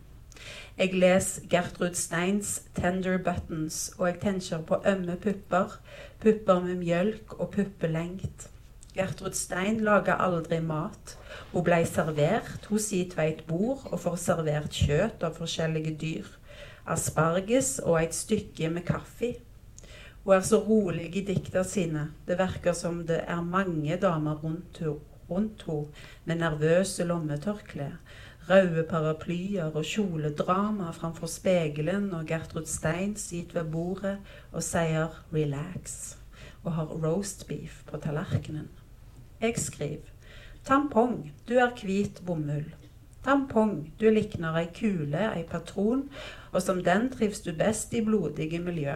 Jeg 0.78 0.94
leser 0.94 1.48
Gertrud 1.50 1.96
Steins 1.98 2.62
'Tender 2.76 3.18
Buttons', 3.18 3.96
og 3.98 4.08
jeg 4.08 4.20
tenker 4.22 4.62
på 4.62 4.82
ømme 4.86 5.16
pupper, 5.16 5.80
pupper 6.22 6.60
med 6.60 6.76
mjølk 6.76 7.34
og 7.40 7.50
puppelengt. 7.52 8.50
Gertrud 8.98 9.36
Stein 9.38 9.84
laga 9.86 10.16
aldri 10.26 10.58
mat. 10.66 11.18
Hun 11.52 11.66
blei 11.66 11.84
servert 11.86 12.66
hos 12.72 12.90
sitt 12.90 13.14
ved 13.18 13.34
et 13.34 13.44
bord 13.48 13.84
og 13.92 14.00
får 14.02 14.16
servert 14.24 14.74
kjøtt 14.74 15.26
av 15.28 15.38
forskjellige 15.38 15.94
dyr. 16.02 16.32
Asparges 16.90 17.76
og 17.84 18.00
et 18.02 18.16
stykke 18.18 18.72
med 18.74 18.88
kaffe. 18.88 19.36
Hun 20.24 20.34
er 20.36 20.48
så 20.48 20.58
rolig 20.66 21.12
i 21.16 21.26
dikta 21.28 21.62
sine. 21.64 22.08
Det 22.28 22.40
virker 22.40 22.74
som 22.74 23.04
det 23.06 23.22
er 23.28 23.44
mange 23.46 24.00
damer 24.02 24.42
rundt 24.44 24.82
henne 24.82 25.86
med 26.26 26.42
nervøse 26.42 27.04
lommetørklær. 27.04 28.00
røde 28.50 28.84
paraplyer 28.90 29.76
og 29.76 29.84
kjoledrama 29.84 30.94
framfor 30.96 31.28
spegelen 31.28 32.08
når 32.12 32.24
Gertrud 32.30 32.66
Stein 32.66 33.16
sitter 33.20 33.62
ved 33.62 33.72
bordet 33.72 34.18
og 34.52 34.64
sier 34.64 35.24
'relax' 35.34 36.16
og 36.64 36.74
har 36.74 36.86
roast 36.86 37.48
beef 37.48 37.84
på 37.88 37.98
tallerkenen. 37.98 38.70
Jeg 39.42 39.54
skriver 39.58 40.10
Tampong, 40.66 41.32
du 41.48 41.54
er 41.62 41.70
hvit 41.78 42.22
bomull. 42.26 42.72
Tampong, 43.24 43.92
du 44.00 44.10
likner 44.10 44.56
ei 44.58 44.66
kule, 44.74 45.28
ei 45.36 45.44
patron, 45.46 46.08
og 46.52 46.62
som 46.62 46.80
den 46.84 47.06
trives 47.14 47.44
du 47.46 47.52
best 47.56 47.94
i 47.94 48.02
blodige 48.02 48.60
miljø. 48.60 48.96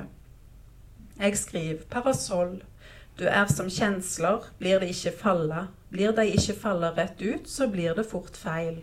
Jeg 1.20 1.38
skriver 1.38 1.84
parasoll, 1.90 2.56
du 3.20 3.28
er 3.30 3.46
som 3.54 3.70
kjensler, 3.70 4.48
blir 4.58 4.82
de 4.82 4.90
ikke 4.90 5.14
falla. 5.20 5.68
Blir 5.92 6.16
de 6.18 6.26
ikke 6.32 6.58
falla 6.58 6.90
rett 6.98 7.22
ut, 7.22 7.46
så 7.46 7.70
blir 7.70 7.94
det 7.94 8.08
fort 8.10 8.40
feil. 8.40 8.82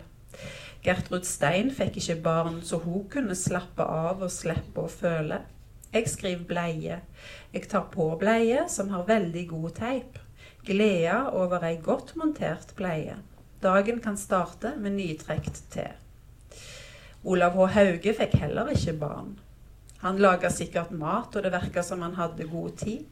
Gertrud 0.85 1.27
Stein 1.27 1.73
fikk 1.75 1.99
ikke 1.99 2.21
barn, 2.23 2.61
så 2.63 2.79
hun 2.79 3.03
kunne 3.11 3.35
slappe 3.35 3.83
av 3.83 4.23
og 4.23 4.31
slippe 4.31 4.85
å 4.85 4.93
føle. 4.93 5.41
Jeg 5.91 6.07
skriver 6.07 6.47
bleie. 6.47 7.01
Jeg 7.51 7.67
tar 7.67 7.89
på 7.91 8.07
bleie, 8.21 8.63
som 8.69 8.95
har 8.95 9.09
veldig 9.09 9.47
god 9.51 9.69
teip. 9.83 10.23
Gleda 10.69 11.31
over 11.33 11.63
ei 11.65 11.79
godt 11.81 12.13
montert 12.19 12.75
bleie. 12.77 13.15
Dagen 13.63 14.03
kan 14.03 14.17
starte 14.17 14.75
med 14.77 14.93
nytrekt 14.99 15.63
te. 15.73 15.87
Olav 17.25 17.57
H. 17.57 17.71
Hauge 17.73 18.13
fikk 18.13 18.35
heller 18.37 18.69
ikke 18.69 18.93
barn. 19.01 19.31
Han 20.03 20.21
laga 20.21 20.51
sikkert 20.53 20.93
mat, 20.95 21.33
og 21.35 21.43
det 21.43 21.51
virka 21.51 21.81
som 21.83 22.05
han 22.05 22.13
hadde 22.15 22.47
god 22.51 22.77
tid. 22.83 23.07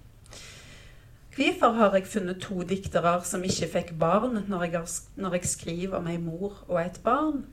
Hvorfor 1.35 1.73
har 1.79 1.97
jeg 1.97 2.07
funnet 2.07 2.39
to 2.41 2.61
diktere 2.61 3.17
som 3.25 3.43
ikke 3.43 3.67
fikk 3.73 3.91
barn 3.99 4.39
når 4.47 4.63
jeg, 4.69 4.85
når 5.15 5.39
jeg 5.39 5.49
skriver 5.51 5.97
om 5.97 6.07
ei 6.07 6.17
mor 6.21 6.63
og 6.67 6.79
et 6.81 7.01
barn? 7.03 7.43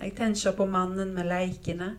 Jeg 0.00 0.14
tenker 0.16 0.54
på 0.56 0.64
mannen 0.64 1.10
med 1.12 1.26
leikene. 1.28 1.90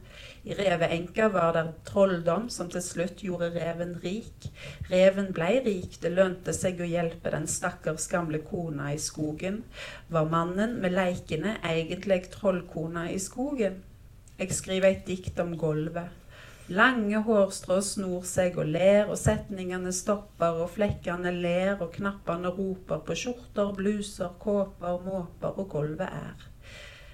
I 0.42 0.56
Reveenka 0.58 1.28
var 1.30 1.52
det 1.54 1.68
trolldom 1.86 2.48
som 2.50 2.70
til 2.74 2.82
slutt 2.82 3.20
gjorde 3.22 3.52
reven 3.54 3.92
rik. 4.02 4.48
Reven 4.90 5.28
blei 5.38 5.60
rik, 5.62 6.00
det 6.02 6.10
lønte 6.16 6.56
seg 6.58 6.82
å 6.82 6.88
hjelpe 6.90 7.30
den 7.30 7.46
stakkars 7.46 8.08
gamle 8.10 8.40
kona 8.48 8.88
i 8.96 8.98
skogen. 8.98 9.60
Var 10.10 10.32
mannen 10.34 10.80
med 10.82 10.98
leikene 10.98 11.60
egentlig 11.62 12.24
trollkona 12.34 13.06
i 13.14 13.20
skogen? 13.22 13.84
Jeg 14.42 14.58
skriver 14.58 14.96
et 14.96 15.06
dikt 15.06 15.38
om 15.44 15.54
gulvet. 15.62 16.10
Lange 16.74 17.22
hårstrå 17.28 17.78
snor 17.86 18.26
seg 18.26 18.58
og 18.58 18.72
ler, 18.74 19.04
og 19.12 19.20
setningene 19.20 19.94
stopper, 19.94 20.58
og 20.64 20.74
flekkene 20.74 21.36
ler, 21.38 21.76
og 21.78 21.92
knappene 22.00 22.50
roper 22.56 23.04
på 23.06 23.18
skjorter, 23.26 23.76
bluser, 23.78 24.34
kåper, 24.42 25.04
måper, 25.06 25.54
og 25.54 25.70
gulvet 25.76 26.10
er. 26.10 26.51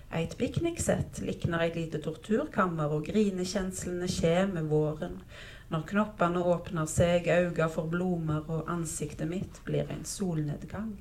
Eit 0.08 0.38
pikniksett 0.40 1.20
likner 1.20 1.66
eit 1.66 1.76
lite 1.76 2.00
torturkammer, 2.00 2.94
og 2.96 3.10
grinekjenslene 3.10 4.08
kjem 4.08 4.54
med 4.56 4.70
våren. 4.72 5.20
Når 5.68 5.84
knoppene 5.90 6.44
åpner 6.48 6.88
seg, 6.88 7.28
auga 7.28 7.68
for 7.68 7.92
blomer, 7.92 8.46
og 8.48 8.72
ansiktet 8.72 9.28
mitt 9.28 9.60
blir 9.68 9.92
en 9.92 10.06
solnedgang. 10.08 10.94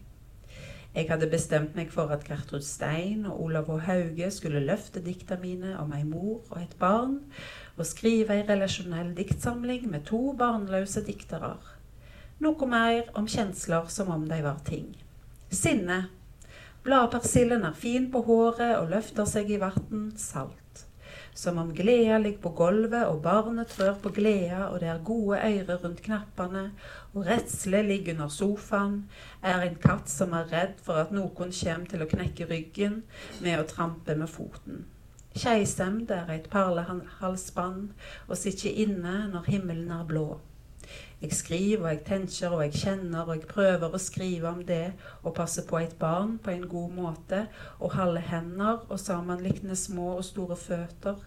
Jeg 0.96 1.10
hadde 1.10 1.28
bestemt 1.30 1.76
meg 1.76 1.90
for 1.92 2.10
at 2.10 2.24
Gertrud 2.24 2.64
Stein 2.64 3.26
og 3.28 3.44
Olav 3.44 3.68
H. 3.68 3.78
Hauge 3.84 4.30
skulle 4.32 4.64
løfte 4.64 5.02
dikta 5.04 5.36
mine 5.38 5.74
om 5.78 5.92
ei 5.92 6.02
mor 6.08 6.40
og 6.48 6.58
et 6.62 6.74
barn, 6.80 7.18
og 7.76 7.86
skrive 7.86 8.34
ei 8.34 8.46
relasjonell 8.48 9.12
diktsamling 9.14 9.86
med 9.92 10.06
to 10.08 10.32
barnløse 10.40 11.04
diktere. 11.06 11.52
Noe 12.42 12.68
mer 12.68 13.12
om 13.14 13.28
kjensler 13.28 13.86
som 13.92 14.10
om 14.16 14.24
de 14.28 14.40
var 14.42 14.58
ting. 14.66 14.88
Sinne. 15.52 16.06
Bladpersillen 16.86 17.64
er 17.66 17.74
fin 17.74 18.04
på 18.12 18.20
håret 18.28 18.76
og 18.78 18.92
løfter 18.92 19.26
seg 19.26 19.48
i 19.50 19.56
vann, 19.58 20.12
salt. 20.22 20.84
Som 21.36 21.58
om 21.58 21.72
gleda 21.74 22.20
ligger 22.22 22.44
på 22.44 22.52
gulvet 22.60 23.08
og 23.10 23.18
barnet 23.24 23.72
trør 23.74 23.98
på 24.04 24.12
gleda, 24.14 24.68
og 24.70 24.78
det 24.80 24.92
er 24.92 25.02
gode 25.04 25.40
øyre 25.42 25.80
rundt 25.82 26.04
knappene, 26.04 26.62
og 27.12 27.26
redsle 27.26 27.82
ligger 27.88 28.14
under 28.14 28.30
sofaen, 28.30 28.96
er 29.42 29.66
en 29.66 29.76
katt 29.82 30.08
som 30.08 30.32
er 30.38 30.46
redd 30.52 30.78
for 30.86 31.02
at 31.02 31.10
noen 31.12 31.50
kommer 31.58 31.90
til 31.90 32.06
å 32.06 32.10
knekke 32.14 32.46
ryggen 32.54 33.02
med 33.42 33.58
å 33.58 33.66
trampe 33.66 34.14
med 34.14 34.30
foten. 34.30 34.86
Keisemd 35.36 36.14
er 36.14 36.30
et 36.32 36.46
perlehalsbånd 36.54 37.90
og 38.28 38.38
sitter 38.38 38.78
inne 38.86 39.24
når 39.34 39.50
himmelen 39.50 39.90
er 39.92 40.06
blå. 40.08 40.28
Jeg 41.16 41.32
skriver 41.32 41.80
og 41.80 41.88
jeg 41.94 42.00
tenker 42.04 42.52
og 42.52 42.60
jeg 42.60 42.72
kjenner 42.76 43.22
og 43.24 43.38
jeg 43.38 43.48
prøver 43.48 43.94
å 43.94 44.00
skrive 44.00 44.50
om 44.50 44.58
det 44.68 44.90
og 45.22 45.32
passe 45.38 45.62
på 45.64 45.78
et 45.80 45.94
barn 45.96 46.34
på 46.44 46.52
en 46.52 46.66
god 46.68 46.90
måte 46.92 47.38
og 47.80 47.94
halve 47.96 48.20
hender 48.20 48.82
og 48.84 49.00
sammenlikne 49.00 49.78
små 49.80 50.10
og 50.18 50.26
store 50.28 50.58
føtter 50.60 51.22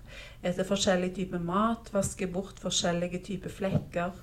etter 0.45 0.67
forskjellig 0.69 1.09
type 1.17 1.41
mat, 1.41 1.89
vaske 1.89 2.29
bort 2.29 2.61
forskjellige 2.61 3.23
typer 3.31 3.55
flekker. 3.55 4.13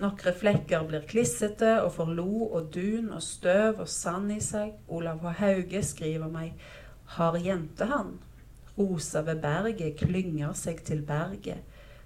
Noen 0.00 0.40
flekker 0.40 0.88
blir 0.88 1.04
klissete 1.10 1.76
og 1.82 1.92
får 1.98 2.16
lo 2.16 2.48
og 2.48 2.72
dun 2.72 3.12
og 3.12 3.20
støv 3.20 3.84
og 3.84 3.92
sand 3.92 4.32
i 4.32 4.40
seg. 4.40 4.72
Olav 4.88 5.20
H. 5.20 5.36
Hauge 5.42 5.84
skriver 5.84 6.32
meg 6.32 6.56
'Har 7.04 7.36
jente 7.36 7.84
han'? 7.84 8.16
Rosa 8.78 9.20
ved 9.20 9.42
berget 9.42 9.98
klynger 10.00 10.52
seg 10.56 10.80
til 10.84 11.02
berget 11.02 11.60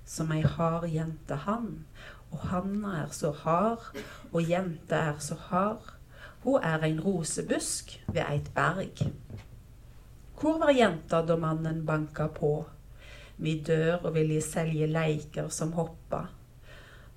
som 0.04 0.32
ei 0.32 0.42
hard 0.42 0.84
jente 0.92 1.36
han 1.46 1.68
og 2.34 2.48
Hanna 2.50 2.96
er 3.04 3.10
så 3.14 3.30
hard, 3.30 3.92
og 4.32 4.48
jenta 4.50 4.98
er 5.12 5.18
så 5.22 5.36
hard. 5.38 5.92
Hun 6.42 6.62
er 6.62 6.82
en 6.82 7.00
rosebusk 7.00 7.94
ved 8.08 8.22
eit 8.26 8.50
berg. 8.54 9.06
Hvor 10.40 10.58
var 10.58 10.74
jenta 10.74 11.22
da 11.22 11.36
mannen 11.38 11.84
banka 11.86 12.26
på? 12.26 12.64
Vi 13.36 13.60
dør 13.66 14.02
og 14.02 14.14
vil 14.16 14.34
gi 14.34 14.40
selge 14.42 14.88
leiker 14.90 15.48
som 15.48 15.72
hoppa. 15.78 16.26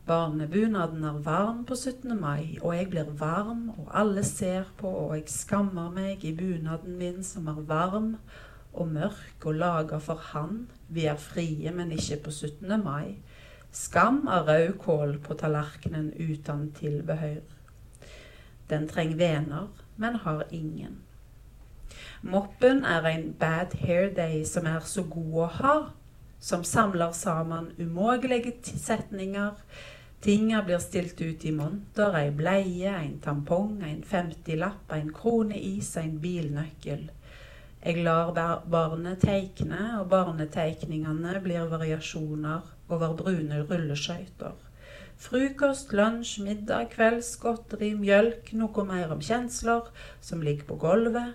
Barnebunaden 0.08 1.04
er 1.04 1.18
varm 1.26 1.66
på 1.66 1.76
17. 1.76 2.14
mai, 2.20 2.60
og 2.62 2.78
jeg 2.78 2.90
blir 2.94 3.10
varm, 3.20 3.70
og 3.70 3.90
alle 3.92 4.24
ser 4.24 4.70
på, 4.78 4.88
og 4.88 5.16
jeg 5.18 5.26
skammer 5.34 5.90
meg 5.92 6.24
i 6.24 6.32
bunaden 6.38 6.96
min 6.98 7.24
som 7.24 7.50
er 7.52 7.60
varm 7.68 8.14
og 8.74 8.88
mørk 8.88 9.46
og 9.50 9.60
laga 9.60 9.98
for 9.98 10.22
han. 10.32 10.68
Vi 10.88 11.10
er 11.10 11.20
frie, 11.20 11.74
men 11.74 11.92
ikke 11.92 12.22
på 12.24 12.32
17. 12.32 12.84
mai. 12.84 13.18
Skam 13.78 14.28
av 14.28 14.48
rødkål 14.48 15.20
på 15.22 15.36
tallerkenen 15.38 16.08
uten 16.18 16.72
tilbehør. 16.74 17.44
Den 18.70 18.88
trenger 18.90 19.20
vener, 19.20 19.68
men 20.02 20.16
har 20.24 20.48
ingen. 20.52 20.96
Moppen 22.22 22.82
er 22.86 23.06
en 23.06 23.28
bad 23.40 23.76
hair 23.84 24.10
day 24.16 24.42
som 24.50 24.66
er 24.66 24.80
så 24.82 25.04
god 25.12 25.36
å 25.44 25.50
ha, 25.60 25.76
som 26.40 26.64
samler 26.66 27.14
sammen 27.14 27.68
umågelige 27.78 28.56
setninger. 28.66 29.54
Tinga 30.26 30.64
blir 30.66 30.82
stilt 30.82 31.22
ut 31.22 31.46
i 31.46 31.54
monter, 31.54 32.18
ei 32.18 32.32
bleie, 32.34 32.96
en 32.96 33.20
tampong, 33.22 33.84
en 33.86 34.02
femtilapp, 34.02 34.90
en 34.98 35.14
krone 35.14 35.60
is, 35.76 35.92
en 36.02 36.18
bilnøkkel. 36.24 37.06
Jeg 37.86 38.02
lar 38.10 38.34
barnet 38.66 39.22
tegne, 39.22 40.00
og 40.00 40.10
barnetegningene 40.16 41.38
blir 41.46 41.70
variasjoner 41.70 42.74
over 42.90 43.16
brune 43.16 43.62
rulleskøyter. 43.70 44.56
Frokost, 45.18 45.94
lunsj, 45.94 46.38
middag, 46.46 46.92
kvelds, 46.94 47.32
godteri, 47.42 47.94
mjølk, 47.98 48.52
noe 48.54 48.86
mer 48.86 49.12
om 49.16 49.22
kjensler 49.24 49.90
som 50.22 50.44
ligger 50.46 50.68
på 50.70 50.78
gulvet, 50.84 51.34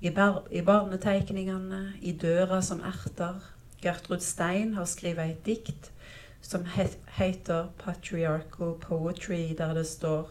i, 0.00 0.10
bar 0.10 0.44
i 0.52 0.62
barnetegningene, 0.62 1.96
i 2.00 2.12
døra 2.12 2.60
som 2.62 2.84
erter. 2.86 3.40
Gertrud 3.82 4.22
Stein 4.22 4.74
har 4.76 4.86
skrevet 4.88 5.30
et 5.30 5.46
dikt 5.46 5.90
som 6.40 6.64
heter 6.64 7.68
'Patriarchal 7.78 8.78
Poetry', 8.80 9.56
der 9.58 9.74
det 9.74 9.86
står 9.86 10.30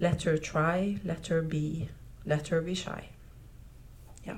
'Let 0.00 0.24
her 0.24 0.36
try, 0.36 0.98
let 1.04 1.28
her 1.28 1.42
be, 1.42 1.88
let 2.24 2.48
her 2.48 2.60
be 2.60 2.72
shy'. 2.72 3.12
Ja, 4.26 4.34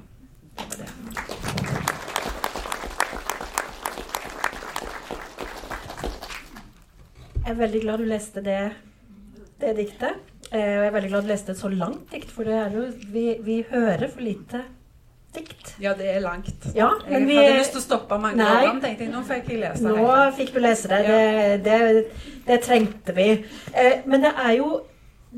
det 0.59 0.79
var 0.79 1.11
det. 1.11 1.14
Jeg 7.45 7.53
er 7.53 7.57
veldig 7.59 7.81
glad 7.83 8.01
du 8.01 8.07
leste 8.09 8.41
det, 8.41 8.61
det 9.61 9.75
diktet. 9.77 10.21
Eh, 10.49 10.63
og 10.63 10.81
jeg 10.81 10.87
er 10.87 10.95
veldig 10.95 11.11
glad 11.11 11.27
du 11.27 11.29
leste 11.29 11.53
et 11.53 11.59
så 11.61 11.69
langt 11.69 12.07
dikt, 12.09 12.31
for 12.33 12.49
det 12.49 12.55
er 12.57 12.73
jo, 12.73 12.87
vi, 13.13 13.25
vi 13.45 13.59
hører 13.69 14.07
for 14.09 14.25
lite 14.25 14.63
dikt. 15.37 15.75
Ja, 15.83 15.93
det 15.99 16.09
er 16.09 16.23
langt. 16.25 16.71
Ja, 16.73 16.89
jeg 17.05 17.27
vi, 17.29 17.37
hadde 17.37 17.59
lyst 17.59 17.77
til 17.77 17.83
å 17.83 17.85
stoppe 17.85 18.17
mange 18.23 18.41
ganger, 18.41 18.81
tenkte 18.81 19.05
jeg. 19.05 19.13
Nå 19.13 19.23
fikk 19.29 19.53
jeg 19.53 19.61
lese 19.61 19.85
det. 19.85 19.93
Nå 20.01 20.17
fikk 20.39 20.57
du 20.57 20.59
lese 20.65 20.93
det. 20.95 21.03
Ja. 21.05 21.21
Det, 21.69 21.79
det, 22.01 22.27
det, 22.49 22.61
trengte 22.65 23.19
vi. 23.21 23.31
Eh, 23.77 23.95
men 24.09 24.25
det 24.25 24.33
er 24.47 24.57
jo 24.63 24.73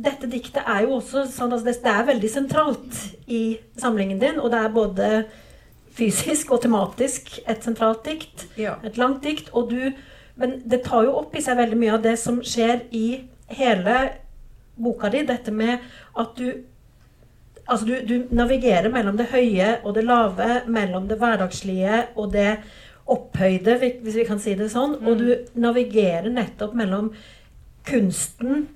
dette 0.06 0.30
diktet 0.30 0.62
er 0.62 0.86
jo 0.86 1.00
også 1.00 1.26
sånn, 1.26 1.56
altså 1.56 1.72
det, 1.72 1.78
er 1.90 2.10
veldig 2.14 2.30
sentralt 2.30 3.04
i 3.26 3.56
samlingen 3.82 4.22
din. 4.22 4.38
Og 4.38 4.52
det 4.54 4.62
er 4.62 4.74
både 4.78 5.14
fysisk 5.96 6.54
og 6.54 6.62
tematisk 6.62 7.40
et 7.42 7.66
sentralt 7.66 8.06
dikt. 8.06 8.46
Ja. 8.60 8.78
Et 8.86 9.00
langt 9.00 9.26
dikt. 9.26 9.50
Og 9.56 9.72
du 9.74 9.80
men 10.36 10.60
det 10.68 10.84
tar 10.84 11.06
jo 11.06 11.16
opp 11.22 11.36
i 11.36 11.42
seg 11.44 11.58
veldig 11.58 11.78
mye 11.80 11.96
av 11.96 12.04
det 12.04 12.16
som 12.20 12.42
skjer 12.44 12.86
i 12.94 13.06
hele 13.56 13.96
boka 14.76 15.10
di. 15.12 15.24
Dette 15.26 15.52
med 15.52 15.84
at 16.14 16.40
du 16.40 16.48
Altså, 17.66 17.82
du, 17.82 17.94
du 18.06 18.34
navigerer 18.38 18.86
mellom 18.94 19.16
det 19.18 19.24
høye 19.32 19.80
og 19.80 19.96
det 19.96 20.04
lave, 20.06 20.60
mellom 20.70 21.08
det 21.10 21.16
hverdagslige 21.18 22.04
og 22.14 22.28
det 22.30 22.60
opphøyde, 23.10 23.74
hvis 23.80 24.18
vi 24.20 24.26
kan 24.28 24.38
si 24.38 24.54
det 24.54 24.68
sånn. 24.70 24.94
Mm. 25.00 25.08
Og 25.10 25.18
du 25.18 25.58
navigerer 25.58 26.28
nettopp 26.30 26.76
mellom 26.78 27.08
kunsten 27.90 28.68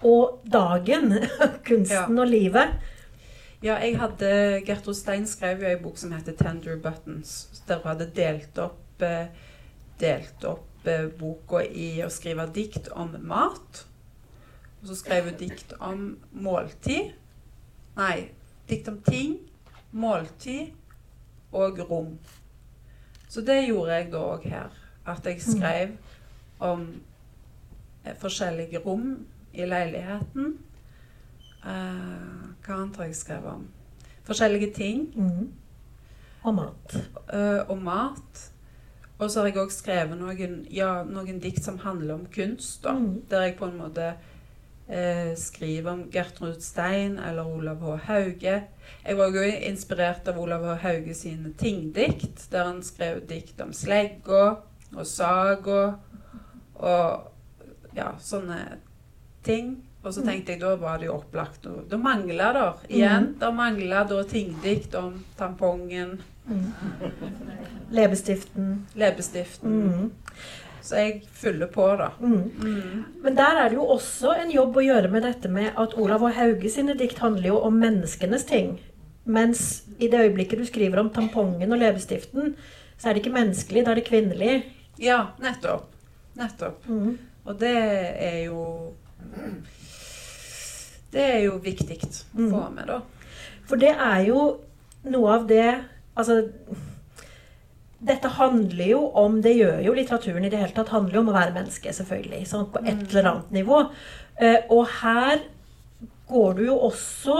og 0.00 0.40
dagen. 0.48 1.12
kunsten 1.68 2.16
ja. 2.16 2.22
og 2.24 2.32
livet. 2.32 2.72
Ja, 3.60 3.76
jeg 3.84 4.00
hadde 4.00 4.32
Gertrud 4.64 4.96
Stein 4.96 5.28
skrev 5.28 5.60
jo 5.60 5.68
ei 5.68 5.76
bok 5.84 6.00
som 6.00 6.16
heter 6.16 6.32
'Tender 6.32 6.80
Buttons'. 6.80 7.52
Der 7.68 7.84
hun 7.84 7.92
hadde 7.92 8.08
delt 8.16 8.64
opp, 8.64 9.04
eh, 9.04 9.28
delt 10.00 10.48
opp 10.48 10.71
boka 11.18 11.62
i 11.62 12.02
å 12.04 12.10
skrive 12.10 12.48
dikt 12.54 12.90
om 12.94 13.14
mat. 13.26 13.84
Og 14.82 14.90
så 14.90 14.98
skrev 14.98 15.30
hun 15.30 15.38
dikt 15.38 15.74
om 15.78 16.06
måltid. 16.32 17.12
Nei, 17.96 18.30
dikt 18.68 18.88
om 18.90 18.98
ting, 19.06 19.36
måltid 19.92 20.72
og 21.52 21.78
rom. 21.90 22.16
Så 23.28 23.40
det 23.40 23.62
gjorde 23.68 23.96
jeg 23.96 24.10
da 24.12 24.24
òg 24.34 24.48
her. 24.50 24.74
At 25.06 25.26
jeg 25.26 25.42
skrev 25.42 25.94
om 26.62 26.84
eh, 28.04 28.14
forskjellige 28.18 28.82
rom 28.84 29.16
i 29.52 29.66
leiligheten. 29.66 30.54
Uh, 31.62 32.50
hva 32.62 32.74
annet 32.74 32.96
har 32.98 33.06
jeg 33.06 33.18
skrevet 33.20 33.52
om? 33.52 33.66
Forskjellige 34.26 34.72
ting. 34.74 35.04
Mm. 35.14 35.52
Og 36.42 36.54
mat. 36.54 36.96
Uh, 37.30 37.62
og 37.70 37.76
mat. 37.82 38.42
Og 39.22 39.30
så 39.30 39.40
har 39.40 39.52
jeg 39.52 39.60
òg 39.62 39.70
skrevet 39.70 40.18
noen, 40.18 40.54
ja, 40.74 41.04
noen 41.06 41.38
dikt 41.42 41.62
som 41.62 41.78
handler 41.84 42.16
om 42.16 42.26
kunst. 42.34 42.82
da, 42.82 42.92
Mm. 42.98 43.22
Der 43.30 43.42
jeg 43.46 43.56
på 43.56 43.68
en 43.68 43.78
måte 43.78 44.14
eh, 44.88 45.34
skriver 45.36 45.92
om 45.92 46.10
Gertrud 46.10 46.60
Stein 46.60 47.18
eller 47.18 47.46
Olav 47.46 47.80
H. 47.80 47.96
Hauge. 48.08 48.56
Jeg 49.06 49.16
var 49.16 49.30
òg 49.30 49.62
inspirert 49.68 50.28
av 50.28 50.40
Olav 50.42 50.64
H. 50.64 50.74
Hauge 50.82 51.14
sine 51.14 51.52
tingdikt, 51.58 52.50
der 52.50 52.64
han 52.64 52.82
skrev 52.82 53.22
dikt 53.28 53.60
om 53.60 53.72
slegga 53.72 54.56
og 54.96 55.06
saga 55.06 55.94
og 56.74 57.30
ja, 57.96 58.12
sånne 58.20 58.58
ting. 59.44 59.76
Og 60.02 60.10
så 60.14 60.24
tenkte 60.26 60.52
jeg 60.52 60.60
da 60.60 60.74
var 60.76 60.98
det 60.98 61.06
jo 61.06 61.20
opplagt. 61.20 61.68
Da 61.88 61.96
mangla 61.96 62.52
det 62.56 62.96
igjen. 62.96 63.36
Da 63.38 63.52
mangla 63.54 64.02
da 64.04 64.22
tingdikt 64.26 64.96
om 64.98 65.20
tampongen, 65.38 66.16
Leppestiften. 67.92 68.86
leppestiften. 68.94 69.70
Mm. 69.70 70.10
Så 70.82 70.96
jeg 70.98 71.22
fyller 71.32 71.66
på, 71.70 71.84
da. 71.96 72.08
Mm. 72.20 72.50
Mm. 72.58 73.04
Men 73.22 73.36
der 73.38 73.58
er 73.60 73.68
det 73.70 73.78
jo 73.78 73.84
også 73.94 74.32
en 74.34 74.50
jobb 74.50 74.76
å 74.76 74.82
gjøre 74.82 75.10
med 75.12 75.22
dette 75.22 75.48
med 75.48 75.70
at 75.78 75.94
Olav 75.94 76.24
og 76.26 76.34
Hauge 76.34 76.70
sine 76.72 76.96
dikt 76.98 77.22
handler 77.22 77.52
jo 77.52 77.60
om 77.62 77.78
menneskenes 77.78 78.44
ting. 78.48 78.80
Mens 79.24 79.84
i 80.02 80.08
det 80.10 80.18
øyeblikket 80.24 80.58
du 80.58 80.66
skriver 80.66 80.98
om 80.98 81.10
tampongen 81.14 81.72
og 81.72 81.78
leppestiften, 81.78 82.56
så 82.98 83.08
er 83.08 83.14
det 83.14 83.22
ikke 83.22 83.36
menneskelig, 83.36 83.84
da 83.86 83.92
er 83.92 84.00
det 84.00 84.08
kvinnelig. 84.08 84.56
Ja, 84.98 85.20
nettopp. 85.42 85.86
Nettopp. 86.34 86.82
Mm. 86.88 87.18
Og 87.44 87.60
det 87.60 87.76
er 87.76 88.44
jo 88.44 88.92
Det 91.12 91.22
er 91.22 91.40
jo 91.44 91.56
viktig 91.62 91.98
å 92.02 92.50
få 92.50 92.66
med, 92.72 92.86
da. 92.88 93.00
For 93.68 93.76
det 93.76 93.92
er 93.92 94.22
jo 94.26 94.44
noe 95.12 95.34
av 95.34 95.46
det 95.46 95.66
Altså 96.18 96.42
dette 98.02 98.30
handler 98.34 98.88
jo 98.90 99.02
om 99.18 99.38
Det 99.42 99.54
gjør 99.54 99.80
jo 99.86 99.94
litteraturen 99.94 100.44
i 100.44 100.50
det 100.50 100.58
hele 100.58 100.74
tatt. 100.74 100.90
handler 100.90 101.14
jo 101.14 101.22
om 101.22 101.30
å 101.30 101.36
være 101.36 101.54
menneske, 101.54 101.92
selvfølgelig. 101.94 102.44
Sånn, 102.50 102.68
på 102.72 102.82
et 102.82 103.04
eller 103.10 103.28
annet 103.30 103.52
nivå. 103.54 103.82
Eh, 104.42 104.64
og 104.74 104.88
her 105.02 105.44
går 106.32 106.56
du 106.58 106.64
jo 106.66 106.78
også 106.88 107.36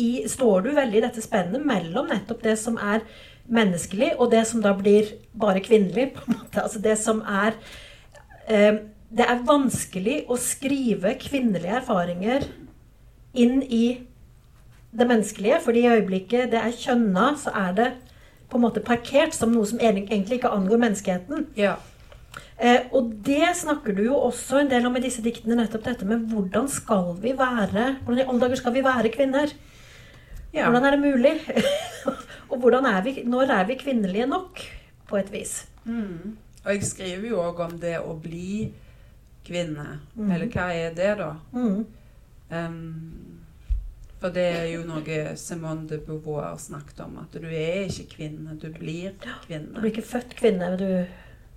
i 0.00 0.28
Står 0.30 0.62
du 0.64 0.70
veldig 0.76 1.00
i 1.00 1.02
dette 1.02 1.20
spennet 1.20 1.64
mellom 1.66 2.06
nettopp 2.08 2.44
det 2.44 2.54
som 2.60 2.78
er 2.78 3.02
menneskelig, 3.50 4.12
og 4.22 4.30
det 4.30 4.44
som 4.46 4.62
da 4.62 4.72
blir 4.78 5.10
bare 5.34 5.60
kvinnelig. 5.60 6.12
på 6.14 6.22
en 6.26 6.38
måte. 6.38 6.62
Altså 6.62 6.78
det 6.78 6.96
som 6.98 7.22
er 7.26 7.58
eh, 8.46 8.86
Det 9.10 9.26
er 9.26 9.42
vanskelig 9.42 10.24
å 10.30 10.38
skrive 10.38 11.16
kvinnelige 11.18 11.80
erfaringer 11.82 12.46
inn 13.34 13.58
i 13.62 14.06
det 14.92 15.06
menneskelige. 15.06 15.60
fordi 15.64 15.80
i 15.80 15.90
øyeblikket 15.90 16.50
det 16.52 16.58
er 16.58 16.74
kjønna, 16.74 17.36
så 17.36 17.50
er 17.54 17.72
det 17.72 17.92
på 18.50 18.58
en 18.58 18.64
måte 18.64 18.82
parkert 18.82 19.34
som 19.34 19.52
noe 19.54 19.66
som 19.66 19.78
egentlig 19.78 20.40
ikke 20.40 20.50
angår 20.50 20.82
menneskeheten. 20.82 21.46
Ja. 21.56 21.76
Eh, 22.58 22.90
og 22.92 23.12
det 23.26 23.54
snakker 23.56 23.94
du 23.96 24.02
jo 24.04 24.16
også 24.16 24.60
en 24.60 24.70
del 24.70 24.86
om 24.86 24.96
i 24.96 25.02
disse 25.02 25.22
diktene, 25.22 25.56
nettopp 25.58 25.86
dette 25.86 26.06
med 26.06 26.26
hvordan 26.30 26.68
skal 26.70 27.14
vi 27.22 27.32
være 27.38 27.96
Hvordan 28.04 28.18
i 28.20 28.26
alle 28.26 28.40
dager 28.40 28.60
skal 28.60 28.74
vi 28.74 28.84
være 28.84 29.12
kvinner? 29.14 29.54
ja. 30.54 30.66
Hvordan 30.66 30.84
er 30.84 30.90
det 30.90 31.00
mulig? 31.00 31.32
og 32.50 32.58
hvordan 32.58 32.86
er 32.86 33.02
vi, 33.02 33.22
når 33.24 33.54
er 33.54 33.66
vi 33.66 33.74
kvinnelige 33.74 34.26
nok, 34.26 34.60
på 35.08 35.16
et 35.16 35.32
vis? 35.32 35.68
Mm. 35.84 36.36
Og 36.64 36.74
jeg 36.74 36.84
skriver 36.84 37.28
jo 37.28 37.40
òg 37.42 37.60
om 37.64 37.78
det 37.80 37.96
å 37.98 38.14
bli 38.20 38.70
kvinne. 39.46 40.00
Mm. 40.14 40.30
Eller 40.30 40.50
hva 40.52 40.66
er 40.74 40.94
det, 40.94 41.10
da? 41.18 41.32
Mm. 41.54 41.86
Um, 42.50 43.39
for 44.20 44.28
det 44.36 44.44
er 44.52 44.66
jo 44.74 44.82
noe 44.84 45.36
Simone 45.40 45.86
de 45.88 45.98
Beauvoir 46.04 46.58
snakket 46.60 47.00
om. 47.06 47.18
At 47.22 47.32
du 47.40 47.46
er 47.48 47.86
ikke 47.88 48.06
kvinne, 48.16 48.58
du 48.60 48.68
blir 48.76 49.14
kvinne. 49.46 49.72
Du 49.74 49.80
blir 49.80 49.90
ikke 49.94 50.06
født 50.10 50.36
kvinne, 50.36 50.70
men 50.70 50.78
du, 50.78 51.06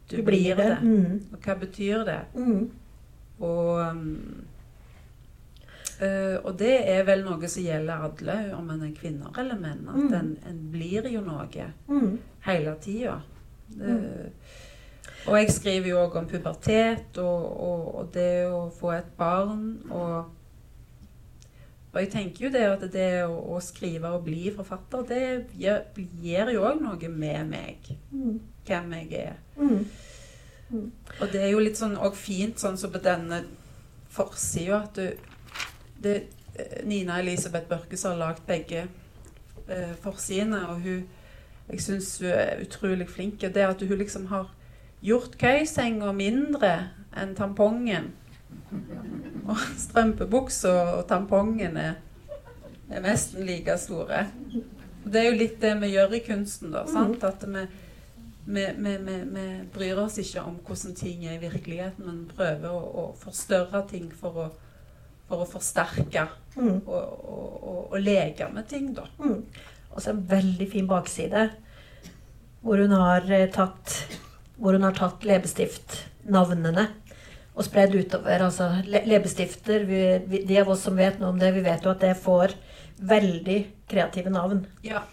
Du, 0.10 0.18
du 0.18 0.24
blir 0.28 0.56
det. 0.60 0.78
Mm. 0.84 1.22
Og 1.34 1.40
hva 1.46 1.54
betyr 1.60 2.04
det? 2.08 2.20
Mm. 2.36 2.70
Og, 3.40 3.80
um, 3.90 4.46
eh, 6.00 6.36
og 6.44 6.58
det 6.60 6.74
er 6.92 7.04
vel 7.08 7.24
noe 7.24 7.48
som 7.50 7.64
gjelder 7.64 8.04
alle, 8.10 8.36
om 8.58 8.70
en 8.74 8.84
er 8.88 8.92
kvinner 8.98 9.32
eller 9.40 9.60
menn. 9.60 9.88
At 9.88 9.96
Mm. 9.96 10.14
en, 10.20 10.38
en 10.50 10.60
blir 10.72 11.08
jo 11.12 11.22
noe 11.22 11.48
Mm. 11.88 12.20
hele 12.48 12.76
tida. 12.82 13.22
Og 15.28 15.38
jeg 15.40 15.52
skriver 15.56 15.88
jo 15.90 15.98
òg 16.04 16.16
om 16.20 16.26
pubertet 16.28 17.18
og, 17.18 17.46
og, 17.64 17.96
og 17.96 18.10
det 18.14 18.46
å 18.52 18.66
få 18.76 18.92
et 18.98 19.12
barn. 19.18 19.80
Og, 19.90 20.26
og 21.94 22.00
jeg 22.02 22.10
tenker 22.10 22.48
jo 22.48 22.50
det 22.54 22.64
at 22.66 22.86
det 22.94 23.10
å, 23.28 23.36
å 23.54 23.60
skrive 23.62 24.10
og 24.16 24.24
bli 24.26 24.48
forfatter, 24.56 25.04
det 25.10 25.58
gjør, 25.62 25.84
gjør 26.26 26.54
jo 26.56 26.64
òg 26.66 26.82
noe 26.82 27.10
med 27.14 27.52
meg. 27.52 27.92
Mm. 28.10 28.40
Hvem 28.66 28.96
jeg 28.98 29.12
er. 29.20 29.36
Mm. 29.60 29.84
Og 31.20 31.28
det 31.30 31.44
er 31.44 31.52
jo 31.52 31.62
litt 31.62 31.78
sånn 31.78 31.94
og 32.02 32.18
fint 32.18 32.58
sånn 32.58 32.80
som 32.82 32.90
på 32.94 33.02
denne 33.04 33.44
forsida 34.14 34.80
at 34.88 34.98
du 34.98 35.30
det, 36.04 36.16
eh, 36.56 36.86
Nina 36.86 37.20
Elisabeth 37.20 37.70
Børkes 37.70 38.04
har 38.04 38.18
lagd 38.20 38.42
begge 38.48 38.88
eh, 39.68 39.94
forsidene, 40.02 40.68
og 40.70 40.82
hun 40.82 41.06
Jeg 41.72 41.80
syns 41.80 42.18
hun 42.20 42.28
er 42.28 42.60
utrolig 42.60 43.06
flink. 43.10 43.44
og 43.44 43.54
Det 43.56 43.62
at 43.64 43.82
hun 43.82 43.98
liksom 43.98 44.26
har 44.26 44.50
gjort 45.02 45.38
køysenga 45.40 46.12
mindre 46.12 46.90
enn 47.16 47.36
tampongen. 47.36 48.12
Og 49.44 49.60
strømpebuksa 49.80 50.74
og 50.98 51.08
tampongene 51.10 51.88
er, 51.94 53.00
nesten 53.04 53.46
like 53.48 53.76
store. 53.82 54.28
Og 55.04 55.10
det 55.12 55.22
er 55.22 55.30
jo 55.30 55.40
litt 55.40 55.58
det 55.62 55.74
vi 55.82 55.94
gjør 55.96 56.16
i 56.16 56.22
kunsten, 56.24 56.72
da. 56.76 56.86
sant? 56.88 57.24
At 57.28 57.44
vi 57.48 57.66
vi, 58.46 58.64
vi, 58.76 58.98
vi, 58.98 59.18
vi 59.32 59.44
bryr 59.74 60.02
oss 60.04 60.18
ikke 60.20 60.42
om 60.44 60.58
hvordan 60.68 60.96
ting 61.00 61.22
er 61.24 61.38
i 61.38 61.44
virkeligheten, 61.46 62.04
men 62.04 62.26
prøver 62.28 62.74
å, 62.76 62.82
å 62.84 63.04
forstørre 63.16 63.86
ting 63.88 64.10
for 64.20 64.40
å, 64.46 64.48
for 65.30 65.46
å 65.46 65.50
forsterke 65.50 66.30
Mm. 66.54 66.84
og, 66.86 67.14
og, 67.26 67.54
og, 67.66 67.78
og 67.96 68.02
leke 68.04 68.46
med 68.54 68.68
ting, 68.70 68.92
da. 68.94 69.08
Mm. 69.18 69.40
Og 69.90 70.02
så 70.04 70.12
en 70.12 70.20
veldig 70.30 70.68
fin 70.70 70.86
bakside 70.86 71.48
hvor 72.62 72.78
hun 72.78 72.94
har 72.94 73.26
eh, 73.34 73.48
tatt 73.50 73.96
hvor 74.60 74.78
hun 74.78 74.86
har 74.86 74.94
tatt 74.94 75.26
leppestiftnavnene 75.26 76.86
og 77.54 77.66
spredd 77.68 77.96
utover. 77.96 78.46
Altså 78.48 78.70
le 78.88 79.04
leppestifter 79.10 79.86
vi, 79.90 80.02
vi, 80.28 80.44
De 80.48 80.60
av 80.62 80.72
oss 80.74 80.86
som 80.88 80.98
vet 80.98 81.20
noe 81.22 81.34
om 81.34 81.40
det, 81.42 81.54
vi 81.56 81.66
vet 81.66 81.86
jo 81.86 81.94
at 81.94 82.02
det 82.04 82.16
får 82.22 82.56
veldig 83.04 83.60
kreative 83.90 84.34
navn. 84.34 84.66
Ja. 84.86 85.04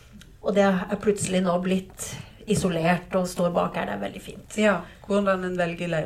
Og 0.41 0.57
det 0.57 0.65
er 0.65 1.01
plutselig 1.01 1.43
nå 1.45 1.57
blitt 1.65 2.13
isolert 2.51 3.13
og 3.19 3.29
står 3.29 3.53
bak 3.55 3.77
her. 3.77 3.91
Det 3.91 3.97
er 3.97 4.03
veldig 4.07 4.23
fint. 4.25 4.59
ja. 4.59 4.81
Hvordan 5.11 5.43
en 5.45 5.57
velger 5.59 5.89
le 5.91 6.01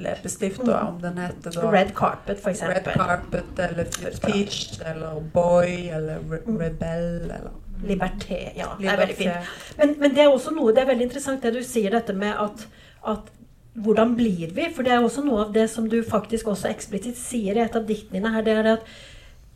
leppestift, 0.00 0.62
da, 0.64 0.78
om 0.88 0.96
den 1.02 1.18
heter 1.20 1.52
da 1.52 1.70
Red 1.70 1.90
Carpet, 1.96 2.40
for 2.40 2.56
Red. 2.56 2.86
Carpet 2.96 3.58
eller 3.60 3.84
Teach 4.22 4.80
eller 4.80 5.20
Boy 5.34 5.90
eller 5.92 6.24
Re 6.30 6.40
Rebell 6.46 7.28
eller 7.28 7.52
Liberté. 7.84 8.38
Ja, 8.56 8.70
det 8.80 8.88
er 8.88 8.96
veldig 8.96 9.16
fint. 9.18 9.52
Men, 9.76 9.94
men 10.00 10.16
det 10.16 10.24
er 10.24 10.32
også 10.32 10.54
noe, 10.56 10.72
det 10.72 10.86
er 10.86 10.88
veldig 10.94 11.08
interessant 11.10 11.44
det 11.44 11.52
du 11.52 11.60
sier, 11.66 11.92
dette 11.92 12.16
med 12.16 12.32
at, 12.32 12.64
at 13.12 13.28
hvordan 13.74 14.14
blir 14.16 14.52
vi? 14.54 14.68
For 14.74 14.86
det 14.86 14.94
er 14.94 15.02
også 15.02 15.24
noe 15.26 15.46
av 15.46 15.54
det 15.54 15.66
som 15.72 15.88
du 15.90 15.98
faktisk 16.06 16.50
også 16.52 16.70
eksplisitt 16.70 17.18
sier 17.18 17.58
i 17.58 17.64
et 17.64 17.76
av 17.76 17.86
diktene 17.88 18.20
dine 18.20 18.34
her, 18.34 18.46
det 18.46 18.54
er 18.58 18.70
at 18.76 18.86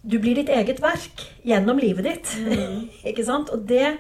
du 0.08 0.18
blir 0.22 0.38
ditt 0.38 0.50
eget 0.52 0.80
verk 0.82 1.24
gjennom 1.46 1.78
livet 1.82 2.06
ditt. 2.06 2.34
Ikke 3.10 3.26
sant? 3.26 3.52
Og 3.54 3.66
det 3.68 3.98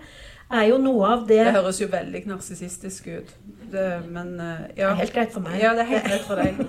er 0.48 0.64
jo 0.70 0.78
noe 0.80 1.12
av 1.12 1.26
det 1.28 1.42
Det 1.50 1.56
høres 1.58 1.80
jo 1.82 1.90
veldig 1.92 2.24
narsissistisk 2.30 3.10
ut. 3.12 3.32
Det, 3.68 3.88
men 4.08 4.36
ja. 4.38 4.64
Det 4.74 4.90
er 4.90 5.00
helt 5.02 5.16
greit 5.16 5.34
for 5.34 5.44
meg. 5.44 5.58
Ja, 5.62 5.74
det 5.76 5.84
er 5.84 5.92
helt 5.92 6.08
greit 6.08 6.26
for 6.26 6.40
deg. 6.40 6.62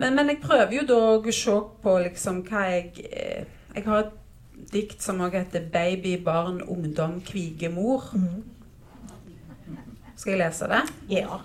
Men, 0.00 0.16
men 0.16 0.32
jeg 0.32 0.40
prøver 0.40 0.74
jo 0.78 0.86
da 0.88 1.00
å 1.18 1.34
se 1.34 1.56
på 1.82 1.96
liksom 2.06 2.44
hva 2.48 2.64
jeg 2.70 3.04
eh, 3.10 3.48
Jeg 3.74 3.84
har 3.84 4.06
et 4.06 4.16
dikt 4.72 5.02
som 5.02 5.20
også 5.20 5.38
heter 5.38 5.66
'Baby, 5.72 6.16
barn, 6.24 6.62
ungdom, 6.62 7.20
kvige 7.20 7.68
mor'. 7.70 8.10
Mm. 8.14 8.42
Skal 10.16 10.32
jeg 10.34 10.40
lese 10.40 10.68
det? 10.68 10.82
Ja. 11.08 11.40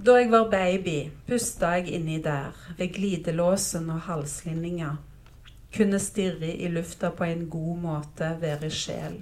Da 0.00 0.14
jeg 0.16 0.30
var 0.32 0.46
baby, 0.48 1.10
pusta 1.28 1.74
jeg 1.76 1.90
inni 1.92 2.14
der, 2.24 2.54
ved 2.78 2.94
glidelåsen 2.94 3.90
og 3.90 4.00
halslinninga. 4.00 4.96
kunne 5.76 5.98
stirre 5.98 6.56
i 6.56 6.68
lufta 6.68 7.10
på 7.10 7.24
en 7.24 7.50
god 7.50 7.76
måte, 7.76 8.36
være 8.40 8.70
sjel. 8.70 9.18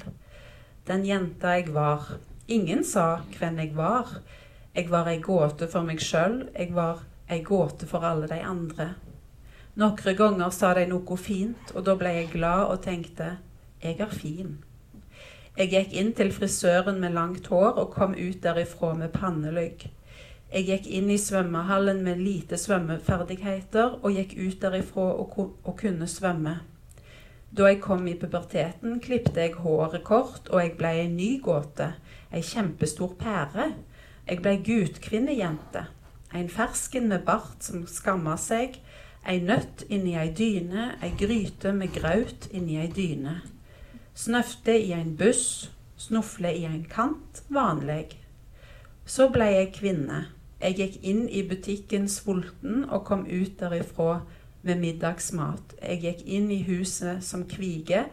Den 0.86 1.06
jenta 1.06 1.48
jeg 1.48 1.74
var. 1.74 2.18
Ingen 2.48 2.84
sa 2.84 3.18
hvem 3.38 3.58
jeg 3.58 3.76
var. 3.76 4.20
Jeg 4.74 4.90
var 4.90 5.08
ei 5.08 5.18
gåte 5.18 5.66
for 5.66 5.82
meg 5.82 5.98
sjøl, 6.00 6.48
jeg 6.58 6.74
var 6.74 7.02
ei 7.28 7.42
gåte 7.42 7.86
for 7.86 8.06
alle 8.06 8.28
de 8.28 8.38
andre. 8.38 8.94
Noen 9.74 10.16
ganger 10.16 10.50
sa 10.50 10.74
de 10.74 10.86
noe 10.86 11.16
fint, 11.16 11.74
og 11.74 11.84
da 11.84 11.96
ble 11.96 12.14
jeg 12.20 12.32
glad 12.38 12.70
og 12.70 12.82
tenkte 12.82 13.38
jeg 13.82 13.98
er 13.98 14.14
fin. 14.14 14.58
Jeg 15.56 15.74
gikk 15.74 15.92
inn 15.92 16.14
til 16.14 16.32
frisøren 16.32 17.00
med 17.00 17.18
langt 17.18 17.46
hår 17.46 17.72
og 17.74 17.94
kom 17.98 18.14
ut 18.14 18.42
derifra 18.42 18.94
med 18.94 19.10
pannelugg. 19.10 19.88
Jeg 20.48 20.64
gikk 20.64 20.86
inn 20.96 21.10
i 21.12 21.18
svømmehallen 21.20 21.98
med 22.00 22.22
lite 22.24 22.56
svømmeferdigheter 22.56 23.98
og 24.00 24.14
gikk 24.16 24.30
ut 24.38 24.62
derifra 24.62 25.10
og, 25.20 25.74
kunne 25.76 26.06
svømme. 26.08 26.54
Da 27.52 27.66
jeg 27.68 27.82
kom 27.84 28.06
i 28.08 28.14
puberteten, 28.16 28.96
klipte 29.00 29.42
jeg 29.44 29.58
håret 29.60 30.04
kort, 30.04 30.48
og 30.48 30.62
jeg 30.62 30.72
ble 30.80 30.92
ei 31.02 31.10
ny 31.12 31.28
gåte. 31.44 31.90
Ei 32.32 32.40
kjempestor 32.40 33.12
pære. 33.20 33.74
Jeg 34.28 34.40
ble 34.44 34.54
gutkvinnejente. 34.64 35.84
En 36.32 36.48
fersken 36.52 37.10
med 37.12 37.26
bart 37.28 37.68
som 37.68 37.84
skamma 37.88 38.38
seg. 38.40 38.80
Ei 39.28 39.40
nøtt 39.44 39.84
inni 39.88 40.16
ei 40.16 40.32
dyne. 40.32 40.94
Ei 41.04 41.12
gryte 41.12 41.74
med 41.76 41.92
graut 41.92 42.48
inni 42.52 42.80
ei 42.80 42.88
dyne. 42.88 43.42
Snøfte 44.16 44.80
i 44.80 44.96
en 44.96 45.12
buss. 45.16 45.68
Snufle 46.00 46.56
i 46.56 46.64
en 46.64 46.84
kant. 46.88 47.44
Vanlig. 47.52 48.16
Så 49.04 49.28
ble 49.32 49.52
jeg 49.52 49.72
kvinne. 49.76 50.24
Jeg 50.58 50.74
gikk 50.74 50.98
inn 51.06 51.28
i 51.30 51.44
butikken 51.46 52.08
sulten 52.10 52.82
og 52.88 53.04
kom 53.06 53.26
ut 53.26 53.60
derifra 53.60 54.20
med 54.66 54.80
middagsmat. 54.82 55.76
Jeg 55.82 56.00
gikk 56.02 56.24
inn 56.26 56.50
i 56.50 56.62
huset 56.66 57.22
som 57.24 57.46
kvige 57.46 58.04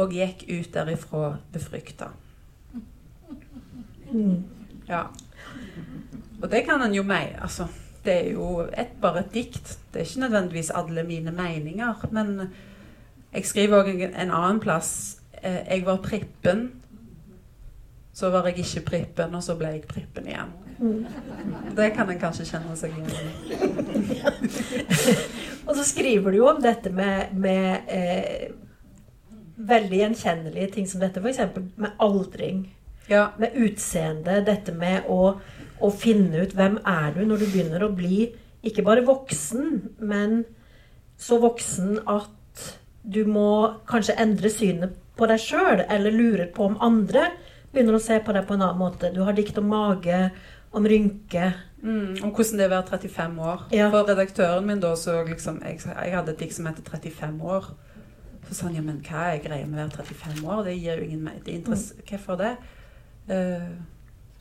og 0.00 0.14
gikk 0.16 0.46
ut 0.48 0.72
derifra 0.74 1.36
befrykta. 1.52 2.08
Ja. 4.88 5.04
Og 6.42 6.50
det 6.50 6.64
kan 6.64 6.82
en 6.82 6.96
jo 6.96 7.04
meg. 7.06 7.36
Altså, 7.40 7.68
det 8.04 8.14
er 8.14 8.30
jo 8.32 8.64
et, 8.64 8.96
bare 9.00 9.26
et 9.26 9.34
dikt. 9.34 9.78
Det 9.92 10.00
er 10.00 10.08
ikke 10.08 10.24
nødvendigvis 10.24 10.72
alle 10.74 11.04
mine 11.06 11.32
meninger. 11.32 12.08
Men 12.10 12.48
jeg 13.32 13.46
skriver 13.46 13.84
òg 13.84 14.02
en 14.08 14.30
annen 14.30 14.60
plass 14.60 15.20
eh, 15.42 15.62
Jeg 15.68 15.86
var 15.86 16.02
prippen. 16.02 16.70
Så 18.12 18.30
var 18.30 18.46
jeg 18.48 18.58
ikke 18.58 18.86
prippen, 18.86 19.34
og 19.34 19.42
så 19.42 19.56
ble 19.56 19.76
jeg 19.76 19.88
prippen 19.88 20.26
igjen. 20.28 20.50
Det 21.76 21.90
kan 21.96 22.10
en 22.10 22.20
kanskje 22.20 22.46
kjenne 22.48 22.76
seg 22.78 22.94
igjen 22.96 23.10
i. 23.12 23.56
og 25.66 25.74
så 25.76 25.84
skriver 25.86 26.32
du 26.32 26.40
jo 26.40 26.48
om 26.50 26.60
dette 26.62 26.92
med, 26.94 27.32
med 27.38 27.90
eh, 27.92 28.52
veldig 29.56 30.00
gjenkjennelige 30.02 30.70
ting 30.76 30.88
som 30.90 31.02
dette, 31.02 31.22
f.eks. 31.22 31.40
med 31.76 31.98
aldring. 32.02 32.64
Ja. 33.10 33.30
Med 33.38 33.56
utseende. 33.58 34.40
Dette 34.46 34.74
med 34.74 35.08
å, 35.10 35.34
å, 35.82 35.90
finne 35.90 36.44
ut 36.44 36.54
hvem 36.56 36.78
er 36.86 37.12
du 37.16 37.24
når 37.26 37.42
du 37.42 37.48
begynner 37.48 37.84
å 37.84 37.92
bli 37.94 38.30
ikke 38.62 38.84
bare 38.86 39.02
voksen, 39.06 39.96
men 40.06 40.42
så 41.18 41.40
voksen 41.42 42.04
at 42.10 42.66
du 43.02 43.24
må 43.26 43.82
kanskje 43.90 44.14
endre 44.22 44.50
synet 44.52 44.94
på 45.18 45.26
deg 45.26 45.42
sjøl, 45.42 45.82
eller 45.90 46.14
lurer 46.14 46.46
på 46.54 46.68
om 46.68 46.78
andre 46.82 47.26
begynner 47.72 47.96
å 47.96 48.02
se 48.02 48.18
på 48.22 48.34
deg 48.36 48.46
på 48.46 48.56
en 48.56 48.64
annen 48.66 48.80
måte. 48.80 49.10
Du 49.14 49.22
har 49.26 49.34
dikt 49.36 49.58
om 49.58 49.70
mage, 49.72 50.28
om 50.72 50.86
rynke. 50.88 51.52
Mm, 51.82 52.20
om 52.22 52.30
hvordan 52.30 52.60
det 52.60 52.64
er 52.64 52.70
å 52.70 52.74
være 52.76 52.98
35 52.98 53.40
år. 53.42 53.62
Ja. 53.74 53.88
For 53.90 54.08
redaktøren 54.08 54.66
min 54.68 54.82
da 54.82 54.92
så 54.98 55.16
liksom 55.26 55.62
Jeg, 55.66 55.80
jeg 55.82 56.14
hadde 56.14 56.34
et 56.34 56.44
dikt 56.44 56.54
som 56.54 56.68
heter 56.70 56.86
35 56.86 57.40
år. 57.42 57.72
Så 58.48 58.54
sa 58.54 58.68
han 58.68 58.76
ja, 58.76 58.84
men 58.84 59.00
hva 59.06 59.32
er 59.32 59.42
greia 59.42 59.66
med 59.66 59.80
å 59.80 59.86
være 59.88 60.04
35 60.06 60.46
år? 60.46 60.62
Det 60.68 60.76
gir 60.76 61.00
jo 61.00 61.08
ingen 61.08 61.30
det 61.44 61.56
interesse. 61.56 61.96
Mm. 61.98 62.06
Hvorfor 62.10 62.38
det? 62.40 62.52
Uh, 63.30 63.72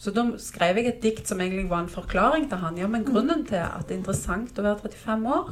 så 0.01 0.13
da 0.13 0.23
skrev 0.41 0.79
jeg 0.79 0.89
et 0.89 1.03
dikt 1.03 1.29
som 1.29 1.41
egentlig 1.41 1.67
var 1.69 1.83
en 1.83 1.91
forklaring 1.91 2.47
til 2.49 2.61
han. 2.61 2.77
Ja, 2.77 2.87
men 2.89 3.05
grunnen 3.05 3.45
til 3.45 3.61
at 3.61 3.85
det 3.87 3.95
er 3.95 4.01
interessant 4.01 4.57
å 4.57 4.65
være 4.65 4.89
35 4.89 5.27
år, 5.35 5.51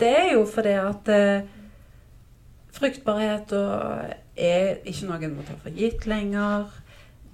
det 0.00 0.12
er 0.16 0.30
jo 0.32 0.46
fordi 0.48 0.76
at 0.80 1.10
uh, 1.12 1.50
fruktbarhet 2.74 3.52
er 4.34 4.80
ikke 4.88 5.08
noe 5.08 5.20
en 5.22 5.36
må 5.36 5.44
ta 5.46 5.56
for 5.60 5.76
gitt 5.76 6.08
lenger. 6.10 6.72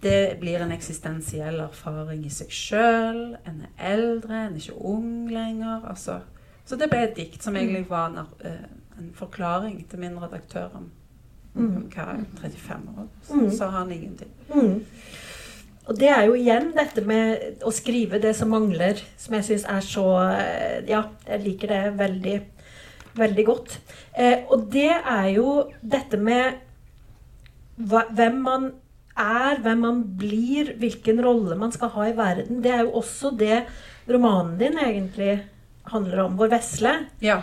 Det 0.03 0.37
blir 0.41 0.63
en 0.65 0.73
eksistensiell 0.73 1.61
erfaring 1.61 2.23
i 2.25 2.33
seg 2.33 2.53
sjøl. 2.55 3.21
En 3.47 3.65
er 3.67 3.91
eldre, 3.93 4.47
en 4.47 4.55
er 4.55 4.63
ikke 4.63 4.79
ung 4.93 5.29
lenger. 5.29 5.83
Altså. 5.91 6.21
Så 6.65 6.79
det 6.81 6.89
ble 6.89 7.03
et 7.05 7.17
dikt 7.19 7.45
som 7.45 7.57
egentlig 7.57 7.85
var 7.91 8.09
en, 8.09 8.31
eh, 8.47 8.65
en 8.99 9.11
forklaring 9.17 9.83
til 9.91 10.01
min 10.01 10.17
redaktør 10.23 10.71
om, 10.79 10.87
om 11.55 11.67
mm. 11.67 11.83
hva 11.93 12.15
er 12.15 12.25
35 12.41 12.95
år. 12.97 13.11
Så 13.27 13.41
mm. 13.43 13.51
sa 13.59 13.69
han 13.75 13.93
ingenting. 13.93 14.33
Mm. 14.55 14.81
Og 15.91 15.99
det 15.99 16.09
er 16.15 16.25
jo 16.29 16.37
igjen 16.39 16.71
dette 16.77 17.03
med 17.03 17.65
å 17.67 17.73
skrive 17.75 18.21
det 18.23 18.33
som 18.39 18.53
mangler, 18.55 19.01
som 19.19 19.35
jeg 19.35 19.49
syns 19.49 19.67
er 19.69 19.85
så 19.85 20.07
eh, 20.31 20.77
Ja, 20.89 21.05
jeg 21.27 21.45
liker 21.45 21.73
det 21.75 21.85
veldig, 21.99 22.37
veldig 23.19 23.47
godt. 23.49 23.81
Eh, 24.15 24.47
og 24.49 24.69
det 24.73 24.93
er 24.97 25.33
jo 25.35 25.65
dette 25.83 26.21
med 26.21 26.61
hva, 27.81 28.07
hvem 28.15 28.39
man 28.47 28.71
er, 29.19 29.61
hvem 29.63 29.87
man 29.87 30.03
blir, 30.19 30.75
hvilken 30.81 31.23
rolle 31.25 31.57
man 31.59 31.73
skal 31.75 31.93
ha 31.95 32.09
i 32.09 32.17
verden. 32.17 32.63
Det 32.65 32.73
er 32.75 32.85
jo 32.87 32.99
også 33.03 33.33
det 33.39 33.65
romanen 34.11 34.59
din 34.61 34.79
egentlig 34.79 35.41
handler 35.91 36.25
om. 36.27 36.37
Vår 36.39 36.53
vesle. 36.55 36.95
Ja. 37.23 37.41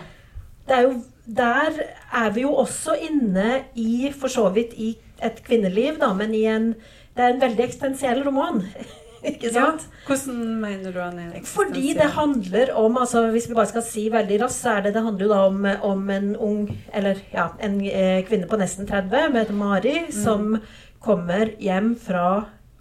Det 0.67 0.75
er 0.75 0.88
jo, 0.88 0.93
der 1.25 1.82
er 2.13 2.30
vi 2.36 2.43
jo 2.45 2.53
også 2.53 2.97
inne 3.10 3.63
i, 3.75 4.12
for 4.12 4.32
så 4.32 4.49
vidt, 4.53 4.73
i 4.75 4.95
et 5.23 5.41
kvinneliv, 5.45 5.97
da, 6.01 6.13
men 6.13 6.36
i 6.36 6.45
en 6.45 6.75
Det 7.17 7.25
er 7.25 7.34
en 7.34 7.41
veldig 7.41 7.63
eksistensiell 7.63 8.19
roman. 8.21 8.60
Ikke 9.25 9.49
sant? 9.49 9.82
Ja, 9.82 10.03
hvordan 10.06 10.41
mener 10.62 10.91
du 10.93 10.99
han 11.01 11.15
er 11.17 11.32
eksistensiell? 11.34 11.56
Fordi 11.56 11.93
det 11.97 12.10
handler 12.13 12.73
om 12.77 12.97
altså 13.01 13.23
Hvis 13.34 13.49
vi 13.49 13.56
bare 13.58 13.71
skal 13.71 13.84
si 13.84 14.03
veldig 14.13 14.38
raskt, 14.43 14.62
så 14.62 14.75
er 14.75 14.86
det 14.86 14.93
det 14.93 15.03
handler 15.03 15.25
jo 15.25 15.32
da 15.32 15.39
om, 15.47 15.65
om 15.82 16.10
en 16.13 16.36
ung 16.36 16.60
Eller 16.93 17.17
ja, 17.34 17.47
en 17.60 17.80
eh, 17.82 18.21
kvinne 18.27 18.45
på 18.47 18.60
nesten 18.62 18.88
30, 18.88 19.34
med 19.34 19.49
Mari, 19.58 19.95
mm. 20.06 20.12
som 20.13 20.60
kommer 21.07 21.55
hjem 21.63 21.93
fra 21.99 22.27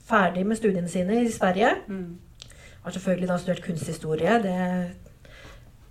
ferdig 0.07 0.45
med 0.47 0.59
studiene 0.59 0.91
sine 0.91 1.23
i 1.23 1.33
Sverige. 1.33 1.73
Mm. 1.87 2.19
Har 2.85 2.95
selvfølgelig 2.95 3.31
da 3.31 3.39
studert 3.41 3.65
kunsthistorie. 3.65 4.39
Det 4.43 4.61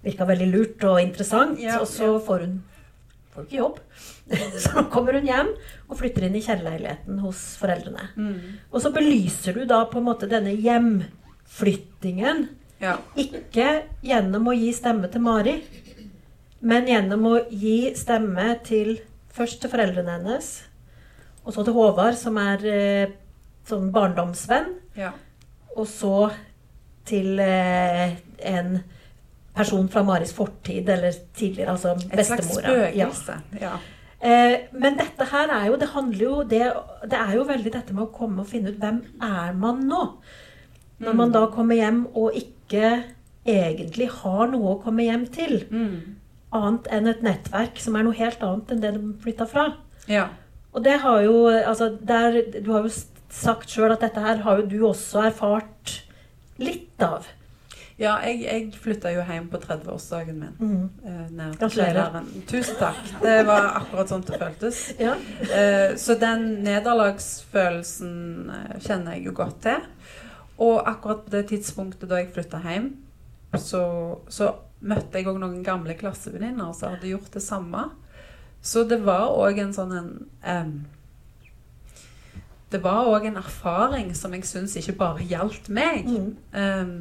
virka 0.05 0.27
veldig 0.27 0.47
lurt 0.51 0.87
og 0.87 1.01
interessant. 1.01 1.59
Ja, 1.61 1.79
og 1.81 1.89
så 1.89 2.15
får 2.23 2.45
hun 2.45 2.59
får 3.35 3.47
ikke 3.47 3.59
jobb. 3.59 3.79
så 4.65 4.85
kommer 4.91 5.17
hun 5.19 5.27
hjem 5.27 5.49
og 5.89 5.97
flytter 5.99 6.27
inn 6.27 6.37
i 6.39 6.43
kjellerleiligheten 6.45 7.19
hos 7.23 7.41
foreldrene. 7.59 8.11
Mm. 8.15 8.37
Og 8.71 8.83
så 8.83 8.91
belyser 8.95 9.57
du 9.57 9.65
da 9.69 9.83
på 9.89 9.99
en 9.99 10.07
måte 10.07 10.29
denne 10.31 10.53
hjemflyttingen. 10.55 12.47
Ja. 12.81 12.97
Ikke 13.19 13.85
gjennom 14.05 14.47
å 14.51 14.55
gi 14.55 14.71
stemme 14.75 15.09
til 15.11 15.23
Mari, 15.25 15.57
men 16.65 16.87
gjennom 16.89 17.27
å 17.29 17.35
gi 17.51 17.91
stemme 17.97 18.55
til 18.65 18.97
først 19.35 19.61
til 19.61 19.71
foreldrene 19.71 20.15
hennes, 20.15 20.49
og 21.45 21.53
så 21.53 21.63
til 21.63 21.77
Håvard, 21.77 22.17
som 22.17 22.37
er 22.41 22.65
eh, 22.65 23.15
sånn 23.69 23.91
barndomsvenn. 23.93 24.71
Ja. 24.97 25.11
Og 25.75 25.87
så 25.89 26.29
til 27.05 27.39
eh, 27.41 28.15
en 28.49 28.79
person 29.55 29.89
fra 29.91 30.03
Maris 30.03 30.33
fortid, 30.35 30.89
eller 30.89 31.13
tidligere, 31.37 31.75
altså 31.75 31.93
bestemora. 31.95 32.19
Et 32.19 32.29
slags 32.31 32.49
spøkelse. 32.57 33.37
Ja. 33.61 33.69
ja. 33.69 33.75
Eh, 34.25 34.55
men 34.73 34.97
dette 34.97 35.27
her 35.29 35.51
er 35.51 35.65
jo 35.67 35.75
Det 35.77 35.89
handler 35.91 36.23
jo 36.23 36.35
det, 36.49 36.61
det 37.03 37.17
er 37.19 37.33
jo 37.35 37.43
veldig 37.45 37.73
dette 37.73 37.93
med 37.93 38.07
å 38.07 38.13
komme 38.15 38.41
og 38.41 38.49
finne 38.49 38.71
ut 38.71 38.79
hvem 38.81 39.01
er 39.21 39.51
man 39.53 39.83
nå? 39.85 40.01
Når 41.03 41.11
mm. 41.11 41.19
man 41.19 41.33
da 41.35 41.43
kommer 41.51 41.77
hjem 41.77 42.05
og 42.15 42.37
ikke 42.39 43.03
egentlig 43.45 44.07
har 44.23 44.47
noe 44.49 44.73
å 44.73 44.79
komme 44.81 45.05
hjem 45.05 45.27
til. 45.29 45.59
Mm. 45.69 46.15
Annet 46.55 46.89
enn 46.95 47.11
et 47.11 47.21
nettverk 47.25 47.77
som 47.83 47.99
er 47.99 48.07
noe 48.07 48.17
helt 48.17 48.41
annet 48.47 48.71
enn 48.73 48.81
det 48.81 48.93
de 48.95 49.13
flytta 49.21 49.47
fra. 49.51 49.67
Ja. 50.09 50.29
Og 50.75 50.83
det 50.83 50.97
har 51.05 51.21
jo 51.23 51.47
altså 51.47 51.89
der, 52.03 52.41
Du 52.59 52.73
har 52.73 52.83
jo 52.83 52.91
sagt 53.31 53.71
sjøl 53.71 53.93
at 53.95 54.03
dette 54.03 54.21
her 54.21 54.43
har 54.43 54.59
jo 54.59 54.67
du 54.69 54.77
også 54.87 55.25
erfart 55.29 56.01
litt 56.61 57.01
av. 57.03 57.25
Ja, 57.95 58.17
jeg, 58.27 58.41
jeg 58.43 58.79
flytta 58.83 59.11
jo 59.15 59.21
hjem 59.23 59.45
på 59.51 59.59
30-årsdagen 59.63 60.35
min. 60.35 60.55
Mm. 60.59 60.89
Eh, 61.07 61.51
Gratulerer. 61.55 62.17
Tusen 62.47 62.75
takk. 62.79 62.99
Det 63.21 63.37
var 63.47 63.69
akkurat 63.79 64.11
sånn 64.11 64.25
det 64.27 64.39
føltes. 64.41 64.81
Ja. 65.05 65.13
Eh, 65.47 65.95
så 65.99 66.17
den 66.19 66.43
nederlagsfølelsen 66.65 68.51
eh, 68.51 68.73
kjenner 68.83 69.15
jeg 69.15 69.29
jo 69.29 69.35
godt 69.39 69.61
til. 69.63 69.87
Og 70.59 70.81
akkurat 70.83 71.23
på 71.23 71.35
det 71.37 71.45
tidspunktet 71.53 72.11
da 72.11 72.19
jeg 72.19 72.33
flytta 72.35 72.59
hjem, 72.67 72.91
så, 73.59 73.85
så 74.27 74.51
møtte 74.83 75.19
jeg 75.19 75.31
òg 75.31 75.39
noen 75.39 75.63
gamle 75.63 75.95
klassevenninner 75.99 76.75
som 76.75 76.95
hadde 76.95 77.13
gjort 77.13 77.31
det 77.35 77.43
samme. 77.43 77.87
Så 78.65 78.81
det 78.89 78.97
var 79.05 79.29
òg 79.37 79.59
en 79.61 79.73
sånn 79.75 79.91
en 79.93 80.11
um, 80.65 80.75
Det 82.71 82.81
var 82.83 83.05
òg 83.07 83.27
en 83.29 83.37
erfaring 83.37 84.09
som 84.17 84.33
jeg 84.33 84.43
syns 84.49 84.73
ikke 84.81 84.97
bare 84.99 85.25
gjaldt 85.29 85.69
meg. 85.69 86.07
Mm. 86.09 86.31
Um, 86.53 86.95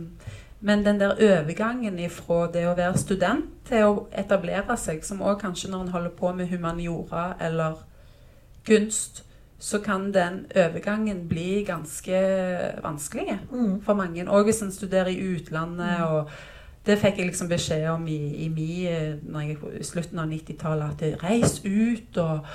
Men 0.65 0.81
den 0.85 0.97
der 1.01 1.13
overgangen 1.21 1.99
fra 2.11 2.47
det 2.53 2.63
å 2.69 2.77
være 2.77 2.97
student 2.97 3.51
til 3.69 3.83
å 3.85 4.07
etablere 4.17 4.77
seg, 4.81 5.03
som 5.05 5.21
òg 5.21 5.41
kanskje 5.43 5.69
når 5.71 5.83
en 5.83 5.93
holder 5.93 6.15
på 6.17 6.31
med 6.33 6.49
humaniora 6.49 7.35
eller 7.41 7.83
kunst, 8.65 9.25
så 9.61 9.79
kan 9.85 10.07
den 10.15 10.47
overgangen 10.57 11.27
bli 11.29 11.65
ganske 11.69 12.17
vanskelig 12.83 13.39
Mm. 13.53 13.83
for 13.83 13.95
mange. 13.95 14.25
Og 14.29 14.45
hvis 14.45 14.63
en 14.63 14.73
studerer 14.73 15.07
i 15.13 15.21
utlandet. 15.37 16.01
og 16.03 16.31
Det 16.85 16.99
fikk 17.01 17.19
jeg 17.19 17.31
liksom 17.31 17.49
beskjed 17.49 17.87
om 17.95 18.07
i, 18.09 18.21
i 18.45 18.49
mi, 18.53 18.85
eh, 18.91 19.15
jeg, 19.49 19.85
slutten 19.89 20.21
av 20.21 20.29
90-tallet. 20.29 20.97
At 20.97 21.05
jeg, 21.05 21.21
reis 21.23 21.61
ut 21.65 22.19
og 22.21 22.49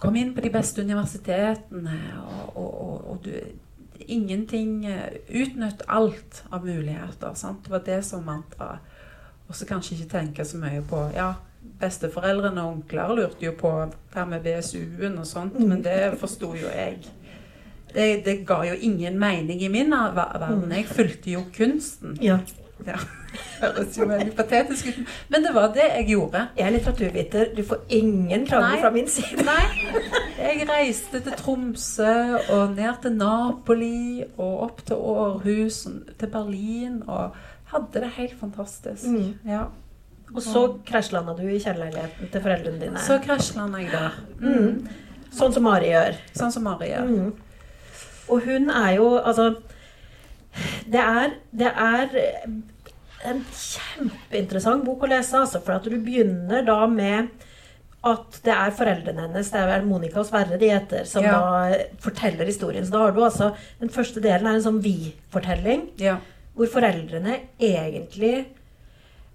kom 0.00 0.16
inn 0.16 0.34
på 0.34 0.44
de 0.44 0.52
beste 0.54 0.84
universitetene. 0.84 1.98
Og, 2.22 2.54
og, 2.56 2.70
og, 2.86 3.10
og 3.12 3.26
du, 3.26 3.34
ingenting 4.08 4.86
eh, 4.86 5.18
Utnytt 5.28 5.82
alt 5.86 6.44
av 6.50 6.64
muligheter. 6.66 7.34
Sant? 7.34 7.64
Det 7.64 7.74
var 7.74 7.84
det 7.84 8.00
som 8.06 8.24
mantraet. 8.24 8.96
Og 9.48 9.56
så 9.56 9.68
kanskje 9.68 9.96
ikke 9.96 10.10
tenke 10.12 10.44
så 10.44 10.58
mye 10.60 10.82
på 10.84 11.06
ja, 11.16 11.32
Besteforeldrene 11.80 12.64
og 12.64 12.74
onkler 12.78 13.14
lurte 13.16 13.46
jo 13.46 13.54
på 13.56 13.70
hva 14.12 14.24
med 14.28 14.44
BSU-en 14.44 15.16
og 15.18 15.26
sånt, 15.26 15.56
men 15.58 15.80
det 15.84 16.18
forsto 16.20 16.52
jo 16.56 16.68
jeg. 16.68 16.98
Det, 17.88 18.06
det 18.26 18.34
ga 18.46 18.60
jo 18.68 18.76
ingen 18.84 19.16
mening 19.18 19.62
i 19.64 19.70
min 19.72 19.90
verden. 19.92 20.68
Jeg 20.76 20.86
fulgte 20.90 21.32
jo 21.32 21.46
kunsten. 21.54 22.18
Ja. 22.22 22.38
Ja. 22.86 23.00
Høres 23.58 23.96
jo 23.98 24.06
veldig 24.08 24.32
patetisk 24.38 24.88
ut, 24.92 25.10
men 25.28 25.44
det 25.44 25.50
var 25.54 25.72
det 25.74 25.84
jeg 25.84 26.06
gjorde. 26.14 26.44
Jeg 26.56 26.66
er 26.66 26.74
litteraturviter. 26.76 27.50
Du 27.56 27.62
får 27.66 27.82
ingen 27.98 28.46
klager 28.48 28.80
fra 28.84 28.92
min 28.94 29.10
side. 29.10 29.44
Nei. 29.44 29.64
Jeg 30.38 30.68
reiste 30.70 31.20
til 31.24 31.36
Tromsø 31.40 32.14
og 32.54 32.76
ned 32.76 33.02
til 33.02 33.18
Napoli 33.18 34.22
og 34.36 34.62
opp 34.68 34.84
til 34.86 34.96
Århus, 34.96 35.82
til 36.18 36.32
Berlin 36.32 37.02
og 37.06 37.36
hadde 37.72 38.04
det 38.04 38.14
helt 38.16 38.38
fantastisk. 38.40 39.04
Mm. 39.10 39.34
Ja. 39.48 39.66
Og 40.34 40.42
så 40.44 40.62
krasjlanda 40.86 41.32
du 41.36 41.44
i 41.48 41.60
kjellerleiligheten 41.60 42.32
til 42.32 42.42
foreldrene 42.44 42.80
dine. 42.80 43.00
Så 43.00 43.18
krasjlanda 43.24 43.80
jeg 43.80 43.92
der. 43.92 44.16
Mm. 44.40 44.88
Sånn 45.34 45.54
som 45.54 45.64
Mari 45.64 45.92
gjør. 45.92 46.18
Sånn 46.36 46.52
som 46.52 46.64
Mari 46.68 46.90
gjør. 46.92 47.12
Mm. 47.12 47.30
Og 48.28 48.44
hun 48.44 48.68
er 48.70 48.90
jo 48.98 49.06
Altså 49.16 49.54
Det 50.88 51.00
er, 51.00 51.36
det 51.56 51.70
er 51.70 52.16
en 53.26 53.44
kjempeinteressant 53.50 54.84
bok 54.86 55.02
å 55.04 55.10
lese, 55.10 55.36
altså, 55.40 55.60
for 55.64 55.78
at 55.78 55.86
du 55.88 55.96
begynner 55.98 56.64
da 56.66 56.86
med 56.86 57.28
at 58.08 58.38
det 58.44 58.52
er 58.54 58.70
foreldrene 58.78 59.24
hennes, 59.26 59.48
det 59.50 59.58
er 59.58 59.66
vel 59.72 59.86
Monica 59.88 60.20
og 60.22 60.28
Sverre 60.28 60.58
de 60.60 60.68
heter, 60.70 61.04
som 61.04 61.24
Ja. 61.24 61.32
da 61.32 61.78
forteller 61.98 62.46
historien. 62.46 62.84
Så 62.86 62.92
da 62.92 62.98
har 62.98 63.12
du 63.12 63.20
altså 63.24 63.54
Den 63.80 63.88
første 63.90 64.20
delen 64.22 64.46
er 64.46 64.54
en 64.54 64.62
sånn 64.62 64.80
vi-fortelling, 64.82 65.88
Ja. 65.98 66.18
hvor 66.56 66.66
foreldrene 66.66 67.40
egentlig 67.58 68.46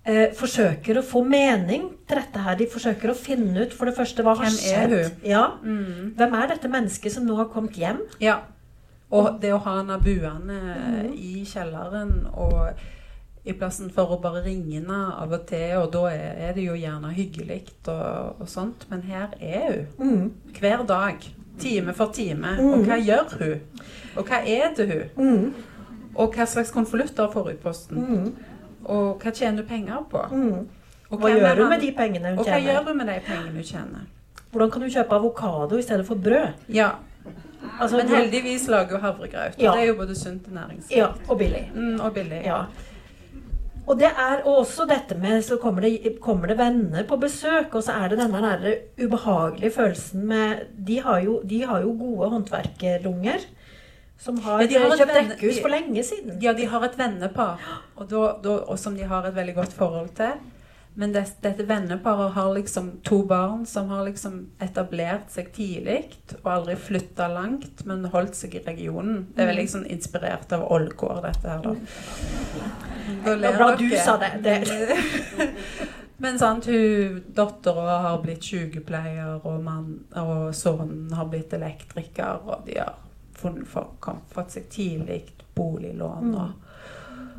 eh, 0.06 0.32
forsøker 0.32 0.98
å 0.98 1.04
få 1.04 1.26
mening 1.26 1.90
til 2.08 2.18
dette 2.18 2.40
her. 2.40 2.56
De 2.56 2.66
forsøker 2.66 3.10
å 3.12 3.16
finne 3.16 3.62
ut 3.64 3.74
for 3.74 3.86
det 3.86 3.96
første 3.96 4.24
hva 4.24 4.36
har 4.36 4.46
er 4.46 4.50
skjedd. 4.50 4.90
hun? 4.90 5.12
Ja. 5.24 5.52
Mm. 5.64 6.16
Hvem 6.18 6.34
er 6.34 6.48
dette 6.48 6.68
mennesket 6.68 7.12
som 7.12 7.26
nå 7.26 7.36
har 7.38 7.46
kommet 7.46 7.74
hjem? 7.74 8.02
ja. 8.20 8.42
Og 9.12 9.40
det 9.40 9.52
å 9.54 9.60
ha 9.62 9.78
henne 9.78 10.00
buende 10.02 10.56
mm. 10.58 11.14
i 11.14 11.44
kjelleren 11.46 12.26
og 12.34 12.74
i 13.44 13.54
plassen 13.54 13.90
for 13.92 14.14
å 14.16 14.20
bare 14.24 14.44
ringe 14.46 14.78
henne 14.78 15.00
av 15.20 15.34
og 15.36 15.46
til, 15.50 15.76
og 15.82 15.90
da 15.92 16.04
er, 16.14 16.54
det 16.56 16.64
jo 16.64 16.78
gjerne 16.80 17.12
hyggelig 17.12 17.66
og, 17.92 18.40
og 18.40 18.48
sånt, 18.48 18.86
men 18.92 19.04
her 19.10 19.34
er 19.40 19.84
hun. 19.98 20.14
Mm. 20.14 20.56
Hver 20.60 20.86
dag. 20.88 21.28
Time 21.60 21.94
for 21.94 22.14
time. 22.16 22.56
Mm. 22.58 22.70
Og 22.72 22.88
hva 22.88 22.98
gjør 22.98 23.36
hun? 23.42 23.84
Og 24.18 24.30
hva 24.30 24.40
er 24.48 24.72
det 24.78 24.88
hun? 24.90 25.04
Mm. 25.20 26.08
Og 26.14 26.34
hva 26.38 26.48
slags 26.50 26.72
konvolutter 26.74 27.30
får 27.34 27.50
hun 27.50 27.54
i 27.54 27.62
posten? 27.62 28.00
Mm. 28.08 28.56
Og 28.84 29.22
hva 29.22 29.34
tjener 29.36 29.62
hun 29.62 29.70
penger 29.70 30.08
på? 30.10 30.24
Mm. 30.32 30.64
Og 31.14 31.20
Hva 31.22 31.30
er 31.30 31.44
gjør 31.44 31.60
hun 31.62 31.70
med 31.70 31.84
de 31.84 31.90
pengene 31.94 32.32
hun 32.32 32.40
Og 32.42 32.48
hva 32.48 32.58
gjør 32.58 32.88
hun 32.88 32.98
med 32.98 33.12
de 33.12 33.20
pengene 33.28 33.52
hun 33.54 33.66
tjener? 33.68 34.06
Hvordan 34.54 34.72
kan 34.74 34.82
du 34.82 34.94
kjøpe 34.94 35.18
avokado 35.20 35.78
i 35.78 35.84
stedet 35.86 36.06
for 36.08 36.16
brød? 36.16 36.64
Ja, 36.74 36.94
Altså, 37.80 37.98
Men 37.98 38.08
heldigvis 38.08 38.68
lager 38.68 38.98
hun 38.98 39.02
havregrøt. 39.02 39.56
Ja. 39.60 39.70
Og 39.72 39.78
det 39.78 39.84
er 39.84 39.88
jo 39.88 39.96
både 39.96 40.16
sunt 40.16 40.48
og 40.48 40.54
næringsrikt. 40.54 40.98
Ja, 40.98 41.08
og 41.28 41.38
billig. 41.38 41.72
Mm, 41.76 42.00
og 42.00 42.14
billig. 42.14 42.42
Ja. 42.46 42.58
Og 43.88 43.98
det 44.00 44.08
er 44.08 44.46
også 44.48 44.86
dette 44.88 45.16
med 45.20 45.42
Så 45.44 45.58
kommer 45.60 45.82
det, 45.82 46.16
kommer 46.24 46.48
det 46.48 46.58
venner 46.58 47.04
på 47.04 47.18
besøk, 47.20 47.74
og 47.76 47.84
så 47.84 47.92
er 48.04 48.08
det 48.14 48.20
denne 48.22 48.40
der 48.42 48.78
ubehagelige 49.04 49.72
følelsen 49.76 50.24
med 50.30 50.64
De 50.88 51.02
har 51.04 51.20
jo, 51.26 51.42
de 51.44 51.64
har 51.68 51.82
jo 51.82 51.92
gode 52.00 52.30
håndverkerlunger. 52.30 53.40
som 54.24 54.38
har, 54.40 54.62
Ja, 54.62 54.68
de 54.68 54.74
har 54.80 54.98
kjøpt 54.98 55.12
venne- 55.16 55.34
rekkehus 55.34 55.58
for 55.62 55.68
lenge 55.74 56.04
siden. 56.04 56.38
Ja, 56.42 56.54
de 56.54 56.66
har 56.66 56.84
et 56.86 56.98
vennepar, 56.98 57.60
og, 57.98 58.10
da, 58.10 58.22
da, 58.44 58.50
og 58.72 58.80
som 58.80 58.96
de 58.96 59.04
har 59.04 59.26
et 59.28 59.36
veldig 59.36 59.56
godt 59.56 59.74
forhold 59.74 60.10
til. 60.16 60.32
Men 60.96 61.14
det, 61.14 61.24
dette 61.42 61.64
venneparet 61.66 62.34
har 62.36 62.54
liksom 62.54 62.92
to 63.04 63.24
barn 63.26 63.66
som 63.66 63.90
har 63.90 64.06
liksom 64.06 64.36
etablert 64.62 65.32
seg 65.34 65.50
tidlig 65.56 66.04
og 66.44 66.52
aldri 66.52 66.76
flytta 66.78 67.28
langt, 67.34 67.82
men 67.90 68.06
holdt 68.14 68.38
seg 68.38 68.60
i 68.60 68.62
regionen. 68.66 69.24
Det 69.34 69.42
er 69.42 69.50
veldig 69.50 69.64
liksom 69.66 69.88
inspirert 69.90 70.54
av 70.54 70.68
Ålgård, 70.72 71.24
dette 71.26 71.50
her, 71.50 71.64
da. 71.66 71.74
Da 72.54 73.24
Det 73.26 73.36
ler 73.42 73.58
bra 73.58 73.72
du 73.80 73.90
sa 73.98 74.18
det. 74.22 74.32
det. 74.46 75.50
Men 76.24 76.38
sant, 76.40 76.68
hun, 76.70 77.24
dattera 77.36 77.98
har 78.06 78.22
blitt 78.24 78.46
sykepleier, 78.46 79.42
og, 79.42 79.64
mann, 79.66 79.96
og 80.16 80.54
sønnen 80.56 81.10
har 81.18 81.26
blitt 81.32 81.56
elektriker, 81.58 82.46
og 82.46 82.68
de 82.70 82.78
har 82.80 82.94
funnet, 83.36 83.66
fått, 83.68 83.98
fått 84.32 84.54
seg 84.54 84.70
tidlig 84.72 85.24
boliglån. 85.58 86.36
og 86.38 86.63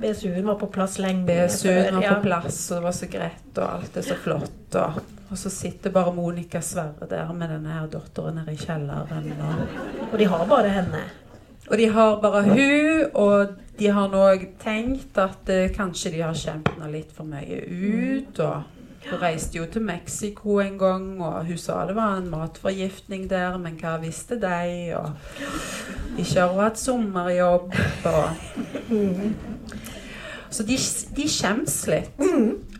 BSU-en 0.00 0.46
var 0.46 0.54
på 0.60 0.66
plass 0.66 0.98
lenge 0.98 1.26
BSU-en 1.26 1.94
var 1.94 2.02
ja. 2.02 2.14
på 2.14 2.22
plass, 2.22 2.60
og 2.70 2.76
det 2.76 2.84
var 2.84 2.96
så 2.96 3.08
greit, 3.10 3.50
og 3.56 3.64
alt 3.64 3.96
er 3.96 4.06
så 4.06 4.16
flott. 4.20 4.78
Og, 4.80 5.02
og 5.30 5.38
så 5.38 5.50
sitter 5.50 5.94
bare 5.94 6.14
Monica 6.14 6.62
Sverre 6.62 7.08
der 7.10 7.32
med 7.32 7.52
denne 7.54 7.76
her 7.78 7.90
datteren 7.92 8.40
nede 8.40 8.54
i 8.54 8.60
kjelleren. 8.60 9.32
Og, 9.34 10.08
Og 10.12 10.18
de 10.18 10.30
har 10.30 10.46
bare 10.50 10.72
henne. 10.78 11.04
og 11.70 11.78
de 11.78 11.88
har 11.88 12.20
bare 12.20 12.42
hun, 12.42 13.04
og 13.14 13.54
de 13.78 13.90
har 13.90 14.08
nå 14.12 14.24
tenkt 14.62 15.18
at 15.18 15.48
eh, 15.50 15.70
kanskje 15.74 16.12
de 16.14 16.22
har 16.22 16.36
skjemt 16.38 16.68
henne 16.74 16.90
litt 16.92 17.12
for 17.14 17.26
mye 17.26 17.62
ut. 17.64 18.40
og 18.40 18.83
hun 19.10 19.20
reiste 19.20 19.58
jo 19.58 19.66
til 19.70 19.82
Mexico 19.82 20.58
en 20.62 20.78
gang, 20.78 21.08
og 21.22 21.44
hun 21.46 21.58
sa 21.60 21.84
det 21.88 21.96
var 21.96 22.18
en 22.18 22.30
matforgiftning 22.32 23.28
der, 23.30 23.58
men 23.60 23.76
hva 23.80 23.96
visste 24.02 24.38
de? 24.40 24.94
Og 24.96 25.10
ikke 26.18 26.40
har 26.40 26.52
hun 26.52 26.62
hatt 26.64 26.80
sommerjobb. 26.80 27.74
Og, 28.04 28.28
så 30.54 30.62
de, 30.66 30.76
de 31.16 31.24
skjems 31.28 31.74
litt. 31.90 32.10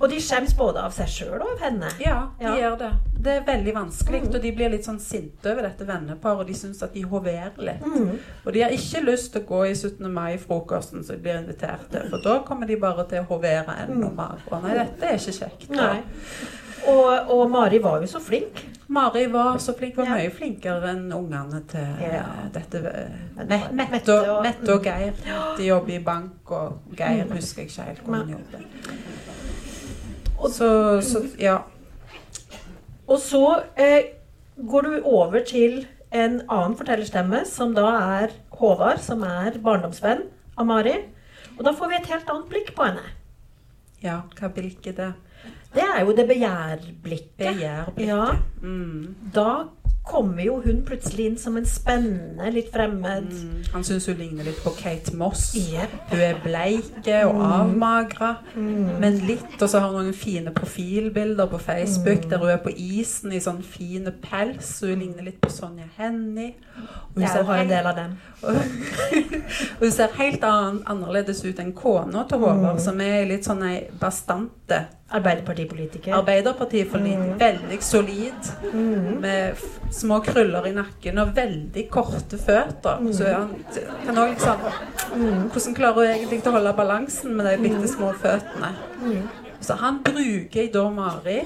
Og 0.01 0.09
de 0.11 0.21
skjems 0.23 0.53
både 0.59 0.83
av 0.85 0.93
seg 0.95 1.09
sjøl 1.11 1.41
og 1.41 1.49
av 1.57 1.65
henne. 1.67 1.91
Ja, 2.03 2.29
de 2.39 2.45
Ja. 2.47 2.55
gjør 2.61 2.79
det. 2.79 2.91
Det 3.25 3.33
er 3.39 3.45
veldig 3.47 3.73
vanskelig, 3.75 4.21
Mm. 4.23 4.35
og 4.35 4.43
de 4.43 4.51
blir 4.53 4.71
litt 4.71 4.85
sånn 4.85 4.99
sinte 5.01 5.51
over 5.51 5.63
dette 5.63 5.87
venneparet, 5.89 6.41
og 6.41 6.47
de 6.47 6.53
syns 6.55 6.83
at 6.85 6.93
de 6.93 7.03
hoverer 7.09 7.57
litt. 7.59 7.81
Mm. 7.87 8.19
Og 8.47 8.53
de 8.53 8.61
har 8.61 8.71
ikke 8.71 9.01
lyst 9.05 9.33
til 9.33 9.43
å 9.43 9.47
gå 9.49 9.63
i 9.71 9.75
17. 9.75 10.11
mai-frokosten 10.13 11.05
som 11.05 11.17
de 11.17 11.23
blir 11.23 11.39
invitert 11.41 11.89
til, 11.91 12.09
for 12.11 12.19
da 12.23 12.39
kommer 12.45 12.67
de 12.67 12.77
bare 12.77 13.07
til 13.09 13.23
å 13.23 13.27
hovere 13.27 13.79
enda 13.89 14.09
Mm. 14.11 14.17
mer. 14.17 14.39
Og 14.53 14.63
nei, 14.63 14.75
dette 14.75 15.03
er 15.03 15.17
ikke 15.17 15.39
kjekt. 15.41 15.71
Og, 16.87 17.31
og 17.31 17.51
Mari 17.51 17.79
var 17.81 18.01
jo 18.01 18.07
så 18.07 18.21
flink. 18.21 18.61
Mari 18.95 19.25
var 19.33 19.59
så 19.63 19.75
flink, 19.79 19.97
var 19.99 20.07
mye 20.13 20.31
flinkere 20.35 20.93
enn 20.95 21.09
ungene 21.13 21.61
til 21.71 21.87
dette 22.55 22.81
eh, 22.91 23.65
Mette 23.75 24.15
og, 24.77 24.85
Geir. 24.87 25.17
De 25.59 25.67
jobber 25.69 25.97
i 25.97 26.03
bank, 26.07 26.51
og 26.55 26.95
Geir 26.99 27.25
Mm. 27.27 27.35
husker 27.37 27.63
jeg 27.63 27.71
ikke 27.71 27.89
helt 27.89 28.05
hvor 28.07 28.15
han 28.21 28.31
jobber. 28.35 28.61
Så, 30.55 30.69
så 31.03 31.23
ja. 31.41 31.59
Og 33.09 33.19
så 33.21 33.43
eh, 33.77 34.13
går 34.69 34.83
du 34.87 34.95
over 35.05 35.41
til 35.47 35.87
en 36.15 36.41
annen 36.49 36.77
fortellerstemme, 36.79 37.43
som 37.49 37.75
da 37.75 37.89
er 38.21 38.35
Håvard, 38.55 39.01
som 39.03 39.23
er 39.27 39.57
barndomsvenn 39.65 40.23
av 40.57 40.67
Mari. 40.69 40.95
Og 41.59 41.65
da 41.67 41.73
får 41.75 41.91
vi 41.91 41.99
et 41.99 42.11
helt 42.13 42.31
annet 42.31 42.49
blikk 42.53 42.75
på 42.77 42.87
henne. 42.87 43.03
Ja, 44.05 44.21
hva 44.39 44.51
blikket 44.53 44.99
det? 45.01 45.13
Det 45.75 45.83
er 45.83 46.01
jo 46.05 46.13
det 46.17 46.27
begjærblikket. 46.29 47.37
Begjærblikket. 47.39 48.07
Ja. 48.07 48.25
Mm. 48.63 49.15
Da 49.35 49.49
kommer 50.05 50.43
jo 50.45 50.59
hun 50.61 50.83
plutselig 50.85 51.25
inn 51.31 51.37
som 51.41 51.57
en 51.57 51.65
spennende, 51.65 52.51
litt 52.53 52.69
fremmed 52.73 53.31
Mm. 53.33 53.65
Han 53.73 53.83
syns 53.85 54.07
hun 54.07 54.17
ligner 54.19 54.45
litt 54.45 54.61
på 54.63 54.71
Kate 54.77 55.15
Moss. 55.17 55.55
Yep. 55.57 55.91
Hun 56.11 56.21
er 56.21 56.35
bleike 56.45 57.25
og 57.27 57.41
avmagra, 57.41 58.37
Mm. 58.55 58.99
men 59.01 59.19
litt. 59.27 59.63
Og 59.63 59.69
så 59.69 59.81
har 59.81 59.89
hun 59.89 60.05
noen 60.05 60.13
fine 60.15 60.51
profilbilder 60.53 61.47
på 61.47 61.59
Facebook 61.59 62.25
Mm. 62.25 62.29
der 62.31 62.39
hun 62.39 62.49
er 62.49 62.57
på 62.59 62.71
isen 62.77 63.33
i 63.33 63.41
sånn 63.41 63.63
fine 63.65 64.13
pels. 64.23 64.81
Hun 64.81 64.99
ligner 65.01 65.23
litt 65.25 65.41
på 65.41 65.49
Sonja 65.51 65.89
Hennie. 65.97 66.55
Hun 67.15 67.23
Jeg 67.23 67.31
ser 67.31 67.43
har 67.45 67.57
en 67.57 67.69
del 67.69 67.87
av 67.87 67.97
dem. 67.97 68.19
hun 69.81 69.91
ser 69.91 70.09
helt 70.19 70.45
an, 70.45 70.83
annerledes 70.87 71.45
ut 71.45 71.59
enn 71.59 71.73
kona 71.73 72.25
til 72.29 72.39
Håvard, 72.39 72.77
Mm. 72.77 72.81
som 72.81 73.01
er 73.01 73.25
litt 73.27 73.45
sånn 73.45 73.63
ei 73.63 73.87
bastante 73.99 74.87
Arbeiderpartipolitiker. 75.15 76.13
Arbeiderpartipolitiker. 76.13 77.35
Mm. 77.35 77.39
veldig 77.39 77.83
solid, 77.83 78.49
mm. 78.73 79.21
med 79.21 79.57
små 79.95 80.21
krøller 80.25 80.67
i 80.69 80.75
nakken 80.75 81.21
og 81.23 81.33
veldig 81.37 81.85
korte 81.93 82.39
føtter. 82.41 83.01
Mm. 83.01 83.13
Så 83.13 83.31
han 83.31 83.55
kan 84.05 84.21
òg 84.23 84.35
liksom 84.35 84.67
mm. 85.15 85.41
Hvordan 85.53 85.79
klarer 85.79 86.01
hun 86.01 86.13
egentlig 86.13 86.41
å 86.49 86.55
holde 86.57 86.75
balansen 86.79 87.37
med 87.39 87.49
de 87.51 87.57
bitte 87.63 87.91
små 87.93 88.13
føttene? 88.21 88.73
Mm. 89.03 89.25
Så 89.65 89.79
han 89.81 90.03
bruker 90.05 90.71
da 90.75 90.85
Mari. 90.93 91.39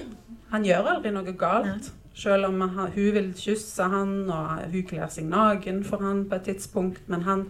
Han 0.52 0.64
gjør 0.66 0.92
aldri 0.94 1.14
noe 1.14 1.34
galt. 1.38 1.92
Selv 2.18 2.48
om 2.48 2.60
han, 2.60 2.90
hun 2.96 3.12
vil 3.14 3.28
kysse 3.38 3.84
han, 3.92 4.14
og 4.26 4.64
hun 4.72 4.86
kler 4.88 5.06
seg 5.12 5.28
naken 5.30 5.84
for 5.86 6.02
han 6.02 6.24
på 6.26 6.40
et 6.40 6.48
tidspunkt. 6.50 7.04
Men 7.06 7.22
han 7.28 7.44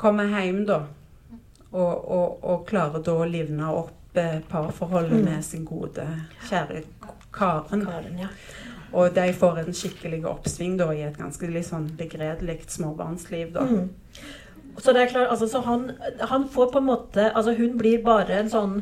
kommer 0.00 0.26
hjem 0.32 0.64
da, 0.66 0.80
og, 1.70 1.94
og, 1.94 2.42
og 2.42 2.66
klarer 2.66 3.04
da 3.04 3.14
å 3.14 3.28
livne 3.28 3.70
opp 3.70 3.94
parforholdet 4.48 5.20
mm. 5.20 5.24
med 5.24 5.44
sin 5.44 5.64
gode, 5.68 6.06
kjære 6.48 6.82
Karen. 7.32 7.84
Karen 7.84 8.18
ja. 8.18 8.28
Og 8.92 9.14
de 9.14 9.32
får 9.36 9.62
en 9.62 9.74
skikkelig 9.74 10.22
oppsving 10.28 10.78
da, 10.80 10.88
i 10.94 11.04
et 11.06 11.18
ganske 11.18 11.62
sånn 11.66 11.90
begredelig 11.98 12.60
småbarnsliv. 12.72 13.52
da. 13.52 13.66
Mm. 13.66 13.90
Så 14.78 14.94
det 14.94 15.02
er 15.02 15.12
klart, 15.12 15.30
altså, 15.30 15.48
så 15.50 15.60
han, 15.66 15.90
han, 16.20 16.48
får 16.48 16.68
på 16.70 16.78
en 16.78 16.86
måte 16.86 17.24
Altså 17.34 17.50
hun 17.58 17.72
blir 17.80 18.02
bare 18.04 18.36
en 18.38 18.50
sånn 18.50 18.76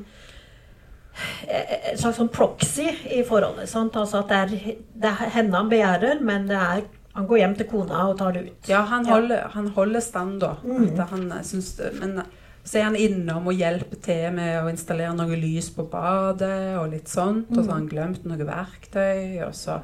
en 1.49 1.97
slags 1.97 2.19
sånn 2.19 2.29
proxy 2.29 2.91
i 3.17 3.23
forholdet. 3.25 3.71
sant? 3.71 3.97
Altså 3.97 4.21
at 4.21 4.29
det 4.29 4.37
er, 4.37 4.81
det 4.93 5.09
er 5.09 5.31
henne 5.33 5.57
han 5.57 5.71
begjærer, 5.73 6.21
men 6.21 6.45
det 6.51 6.59
er 6.61 6.83
han 7.17 7.25
går 7.25 7.39
hjem 7.41 7.55
til 7.57 7.69
kona 7.71 8.03
og 8.11 8.19
tar 8.21 8.35
det 8.37 8.43
ut. 8.45 8.67
Ja, 8.69 8.83
han 8.91 9.07
holder, 9.09 9.47
han 9.55 9.71
holder 9.73 10.03
stand, 10.05 10.35
da. 10.43 10.51
Mm. 10.61 10.99
Han 11.09 11.31
synes, 11.49 11.71
men 11.97 12.19
så 12.67 12.81
er 12.81 12.89
han 12.89 12.99
innom 12.99 13.47
og 13.47 13.55
hjelper 13.55 14.01
til 14.03 14.33
med 14.35 14.57
å 14.59 14.71
installere 14.73 15.15
noe 15.15 15.39
lys 15.39 15.69
på 15.75 15.85
badet 15.91 16.75
og 16.81 16.91
litt 16.91 17.11
sånt. 17.11 17.53
Og 17.55 17.61
så 17.61 17.71
har 17.71 17.79
han 17.79 17.91
glemt 17.91 18.27
noe 18.27 18.49
verktøy, 18.49 19.39
og 19.47 19.55
så 19.55 19.79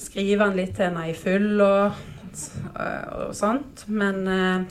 skriver 0.00 0.46
han 0.46 0.56
litt 0.56 0.72
til 0.78 0.88
henne 0.88 1.10
i 1.10 1.16
full 1.16 1.60
og, 1.60 2.00
og 2.72 3.34
sånt. 3.36 3.84
Men, 3.92 4.22
eh, 4.32 4.64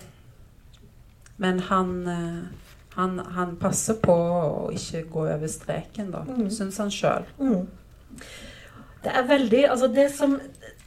men 1.37 1.61
han, 1.69 1.95
eh, 2.09 2.75
han, 2.97 3.19
han 3.37 3.55
passer 3.61 3.99
på 4.01 4.15
å 4.17 4.69
ikke 4.73 5.05
gå 5.13 5.27
over 5.27 5.53
streken, 5.53 6.09
da. 6.15 6.25
Mm. 6.25 6.47
Syns 6.49 6.81
han 6.81 6.89
sjøl. 6.93 7.29
Mm. 7.37 8.25
Det 8.99 9.11
er 9.15 9.27
veldig 9.29 9.61
Altså, 9.69 9.87
det 9.93 10.09
som 10.11 10.33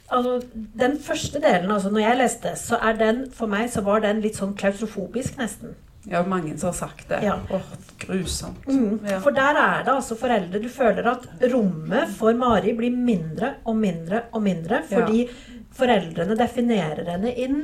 altså, 0.07 0.47
den 0.79 0.99
første 0.99 1.41
delen, 1.43 1.71
altså 1.71 1.91
når 1.93 2.05
jeg 2.05 2.19
leste, 2.19 2.55
så 2.59 2.79
er 2.81 2.99
den 2.99 3.25
for 3.33 3.51
meg 3.51 3.71
så 3.73 3.83
var 3.85 4.03
den 4.03 4.21
litt 4.23 4.39
sånn 4.39 4.55
klaustrofobisk, 4.59 5.37
nesten. 5.41 5.75
Ja, 6.09 6.19
mange 6.27 6.57
som 6.57 6.67
har 6.67 6.75
sagt 6.75 7.07
det. 7.09 7.21
Ja. 7.23 7.37
Åh, 7.49 7.69
grusomt. 8.01 8.65
Mm. 8.67 8.99
Ja. 9.07 9.19
For 9.23 9.35
der 9.35 9.55
er 9.55 9.85
det 9.85 9.93
altså 9.93 10.17
foreldre 10.19 10.59
Du 10.59 10.67
føler 10.67 11.05
at 11.13 11.27
rommet 11.53 12.11
for 12.17 12.35
Mari 12.35 12.73
blir 12.75 12.91
mindre 12.91 13.53
og 13.63 13.77
mindre 13.79 14.25
og 14.35 14.43
mindre 14.43 14.81
fordi 14.89 15.21
ja. 15.21 15.37
foreldrene 15.77 16.35
definerer 16.35 17.07
henne 17.13 17.31
inn 17.45 17.61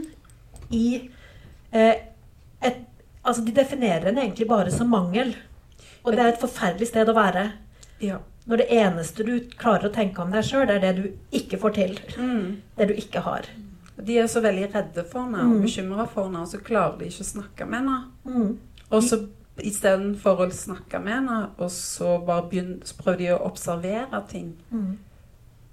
i 0.72 0.86
eh, 1.76 2.06
et 2.62 2.86
Altså, 3.20 3.44
de 3.44 3.52
definerer 3.52 4.08
henne 4.08 4.24
egentlig 4.24 4.46
bare 4.48 4.72
som 4.72 4.88
mangel. 4.90 5.34
Og 6.08 6.14
det 6.16 6.22
er 6.24 6.30
et 6.32 6.40
forferdelig 6.42 6.88
sted 6.88 7.10
å 7.12 7.14
være. 7.14 7.44
Ja. 8.02 8.22
Når 8.50 8.64
det 8.64 8.68
eneste 8.74 9.26
du 9.26 9.34
klarer 9.62 9.90
å 9.90 9.94
tenke 9.94 10.24
om 10.24 10.32
deg 10.34 10.46
sjøl, 10.48 10.70
er 10.74 10.82
det 10.82 10.94
du 10.98 11.04
ikke 11.38 11.60
får 11.62 11.76
til. 11.76 11.98
Mm. 12.18 12.46
Det 12.80 12.88
du 12.90 12.96
ikke 12.98 13.22
har. 13.22 13.50
De 14.00 14.16
er 14.18 14.30
så 14.32 14.42
veldig 14.42 14.70
redde 14.74 15.04
for 15.06 15.28
henne 15.28 15.44
og 15.44 15.58
mm. 15.58 15.66
bekymra 15.66 16.06
for 16.10 16.30
henne, 16.30 16.42
og 16.42 16.50
så 16.50 16.62
klarer 16.64 16.96
de 16.98 17.10
ikke 17.12 17.26
å 17.26 17.30
snakke 17.30 17.68
med 17.70 17.84
henne. 17.84 18.00
Mm. 18.26 18.88
Og 18.90 19.04
så 19.06 19.20
istedenfor 19.60 20.46
å 20.46 20.48
snakke 20.56 21.02
med 21.04 21.18
henne, 21.18 21.38
og 21.60 21.70
så 21.76 22.16
bare 22.26 22.48
begynner, 22.50 22.80
så 22.88 22.98
prøver 22.98 23.22
de 23.22 23.30
å 23.36 23.44
observere 23.52 24.24
ting. 24.32 24.50
Mm. 24.72 24.90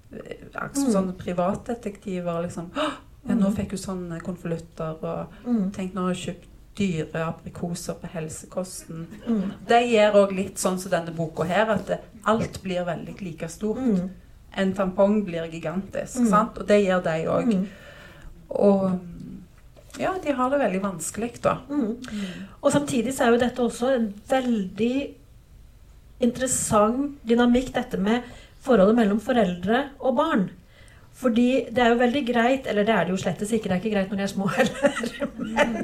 Mm. 0.07 0.91
sånne 0.93 1.13
privatdetektiver. 1.19 2.41
liksom, 2.41 2.69
ja, 2.75 2.91
'Nå 3.35 3.51
fikk 3.55 3.73
hun 3.75 3.77
sånne 3.77 4.19
konvolutter.' 4.19 5.01
Og 5.01 5.33
mm. 5.45 5.71
'tenk, 5.71 5.93
nå 5.93 6.01
har 6.01 6.13
hun 6.13 6.21
kjøpt 6.21 6.49
dyre 6.77 7.25
aprikoser 7.25 7.97
på 8.01 8.09
helsekosten. 8.13 9.07
Mm. 9.25 9.51
Det 9.67 9.81
gjør 9.89 10.21
òg 10.23 10.33
litt 10.37 10.61
sånn 10.61 10.79
som 10.81 10.93
denne 10.93 11.13
boka 11.15 11.47
her, 11.49 11.69
at 11.73 11.89
det, 11.89 11.99
alt 12.29 12.61
blir 12.63 12.85
veldig 12.87 13.17
like 13.23 13.49
stort. 13.51 13.81
Mm. 13.81 14.09
En 14.57 14.73
tampong 14.77 15.21
blir 15.25 15.49
gigantisk, 15.51 16.21
mm. 16.23 16.31
sant? 16.31 16.57
og 16.57 16.69
det 16.69 16.81
gjør 16.83 17.03
de 17.05 17.17
òg. 17.33 17.53
Mm. 17.53 17.67
Og 18.57 18.89
ja, 19.97 20.13
de 20.23 20.33
har 20.37 20.51
det 20.53 20.61
veldig 20.61 20.81
vanskelig, 20.83 21.31
da. 21.43 21.57
Mm. 21.69 21.97
Og 22.61 22.71
samtidig 22.73 23.15
så 23.15 23.25
er 23.25 23.33
jo 23.33 23.41
dette 23.41 23.63
også 23.63 23.89
en 23.95 24.11
veldig 24.29 24.93
interessant 26.25 27.17
dynamikk, 27.27 27.73
dette 27.75 27.99
med 28.01 28.25
forholdet 28.65 28.97
mellom 28.97 29.19
foreldre 29.23 29.87
og 29.99 30.17
barn. 30.17 30.47
Fordi 31.17 31.47
det 31.73 31.81
er 31.81 31.93
jo 31.93 32.01
veldig 32.01 32.21
greit 32.27 32.67
Eller 32.69 32.85
det 32.85 32.93
er 32.93 33.07
det 33.07 33.15
jo 33.15 33.21
slettes 33.21 33.49
ikke. 33.55 33.69
Det 33.69 33.75
er 33.75 33.79
ikke 33.81 33.93
greit 33.95 34.11
når 34.11 34.19
de 34.19 34.25
er 34.27 34.33
små 34.33 34.49
heller. 34.53 35.31
Men, 35.37 35.77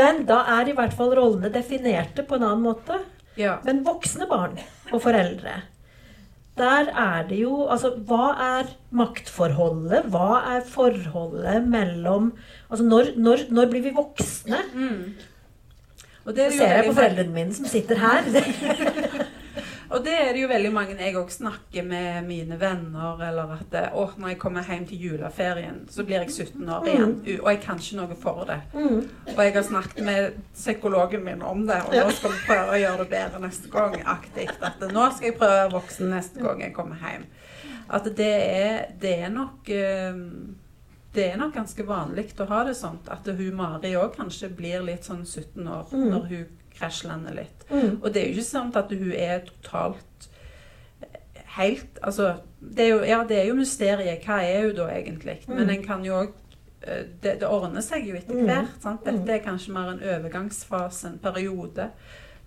men, 0.00 0.24
da 0.26 0.40
er 0.56 0.70
i 0.70 0.74
hvert 0.74 0.96
fall 0.96 1.14
rollene 1.14 1.52
definerte 1.54 2.26
på 2.26 2.38
en 2.38 2.48
annen 2.48 2.64
måte. 2.64 2.98
Ja. 3.38 3.60
Men 3.66 3.84
voksne 3.86 4.26
barn 4.30 4.58
og 4.90 5.00
foreldre 5.02 5.60
der 6.58 6.86
er 6.94 7.24
det 7.28 7.40
jo 7.40 7.66
Altså, 7.66 7.90
hva 8.06 8.28
er 8.38 8.68
maktforholdet? 8.94 10.04
Hva 10.14 10.40
er 10.54 10.60
forholdet 10.66 11.68
mellom 11.68 12.32
Altså, 12.70 12.84
når, 12.84 13.14
når, 13.16 13.46
når 13.50 13.70
blir 13.70 13.82
vi 13.82 13.94
voksne? 13.96 14.60
Mm. 14.74 15.14
Og 16.24 16.36
det 16.36 16.52
ser 16.52 16.70
jeg 16.76 16.84
på 16.86 16.94
foreldrene 16.96 17.34
mine 17.34 17.54
som 17.54 17.66
sitter 17.68 17.98
her. 18.00 18.22
Og 19.94 20.02
det 20.02 20.14
er 20.18 20.32
det 20.34 20.42
jo 20.42 20.48
veldig 20.50 20.70
mange 20.74 20.96
jeg 20.98 21.14
òg 21.18 21.30
snakker 21.30 21.84
med 21.86 22.26
mine 22.26 22.58
venner, 22.58 23.20
eller 23.22 23.52
at 23.54 23.76
å, 23.94 24.08
når 24.18 24.32
jeg 24.32 24.38
kommer 24.42 24.66
hjem 24.66 24.86
til 24.88 25.04
juleferien, 25.06 25.84
så 25.90 26.02
blir 26.06 26.24
jeg 26.24 26.32
17 26.50 26.72
år 26.76 26.88
igjen, 26.90 27.12
mm. 27.20 27.28
og 27.36 27.50
jeg 27.52 27.60
kan 27.62 27.82
ikke 27.82 28.00
noe 28.00 28.18
for 28.18 28.42
det. 28.48 28.58
Mm. 28.74 28.98
Og 29.36 29.40
jeg 29.44 29.54
har 29.54 29.66
snakket 29.68 30.02
med 30.08 30.40
psykologen 30.56 31.24
min 31.26 31.44
om 31.46 31.62
det, 31.68 31.78
og 31.86 31.94
nå 31.94 32.08
skal 32.18 32.34
vi 32.34 32.42
prøve 32.48 32.74
å 32.74 32.82
gjøre 32.82 33.04
det 33.04 33.08
bedre 33.14 33.44
neste 33.46 33.70
gang. 33.70 33.96
aktivt. 34.14 34.58
At 34.64 34.82
nå 34.90 35.06
skal 35.14 35.30
jeg 35.30 35.38
prøve 35.38 35.54
å 35.54 35.62
være 35.62 35.74
voksen 35.76 36.10
neste 36.10 36.42
gang 36.42 36.66
jeg 36.66 36.74
kommer 36.74 37.00
hjem. 37.00 37.28
At 37.94 38.10
det 38.18 38.34
er, 38.34 38.76
det 39.00 39.16
er 39.26 39.32
nok 39.32 39.70
ehm, 39.70 40.54
det 41.14 41.28
er 41.30 41.38
nok 41.38 41.54
ganske 41.54 41.84
vanlig 41.86 42.32
å 42.42 42.46
ha 42.50 42.64
det 42.66 42.74
sånn 42.74 42.98
at 43.12 43.28
hun 43.28 43.54
Mari 43.54 43.92
òg 43.94 44.16
kanskje 44.16 44.50
blir 44.50 44.82
litt 44.82 45.06
sånn 45.06 45.22
17 45.22 45.62
år 45.62 45.92
mm. 45.92 46.06
når 46.10 46.24
hun 46.32 46.63
krasjlander 46.78 47.36
litt. 47.36 47.66
Mm. 47.70 48.00
Og 48.02 48.08
det 48.12 48.20
er 48.20 48.28
jo 48.28 48.36
ikke 48.36 48.46
sant 48.48 48.78
at 48.78 48.92
hun 48.92 49.12
er 49.12 49.44
totalt 49.48 50.28
eh, 51.04 51.20
helt 51.58 52.00
Altså, 52.02 52.34
det 52.60 52.86
er 52.86 52.90
jo, 52.94 53.02
ja, 53.06 53.20
det 53.28 53.38
er 53.40 53.50
jo 53.50 53.58
mysteriet. 53.58 54.24
Hva 54.26 54.40
er 54.42 54.68
hun 54.68 54.78
da 54.78 54.88
egentlig? 54.94 55.40
Mm. 55.46 55.54
Men 55.58 55.76
en 55.76 55.86
kan 55.86 56.04
jo 56.06 56.18
òg 56.22 56.34
eh, 56.82 57.06
det, 57.22 57.38
det, 57.40 57.48
ordner 57.48 57.84
seg 57.84 58.08
jo 58.08 58.18
etter 58.18 58.40
mm. 58.40 58.44
hvert. 58.50 58.76
Sant? 58.82 59.04
Dette 59.06 59.24
mm. 59.24 59.34
er 59.36 59.46
kanskje 59.46 59.76
mer 59.76 59.94
en 59.94 60.04
overgangsfase, 60.16 61.12
en 61.12 61.22
periode 61.22 61.90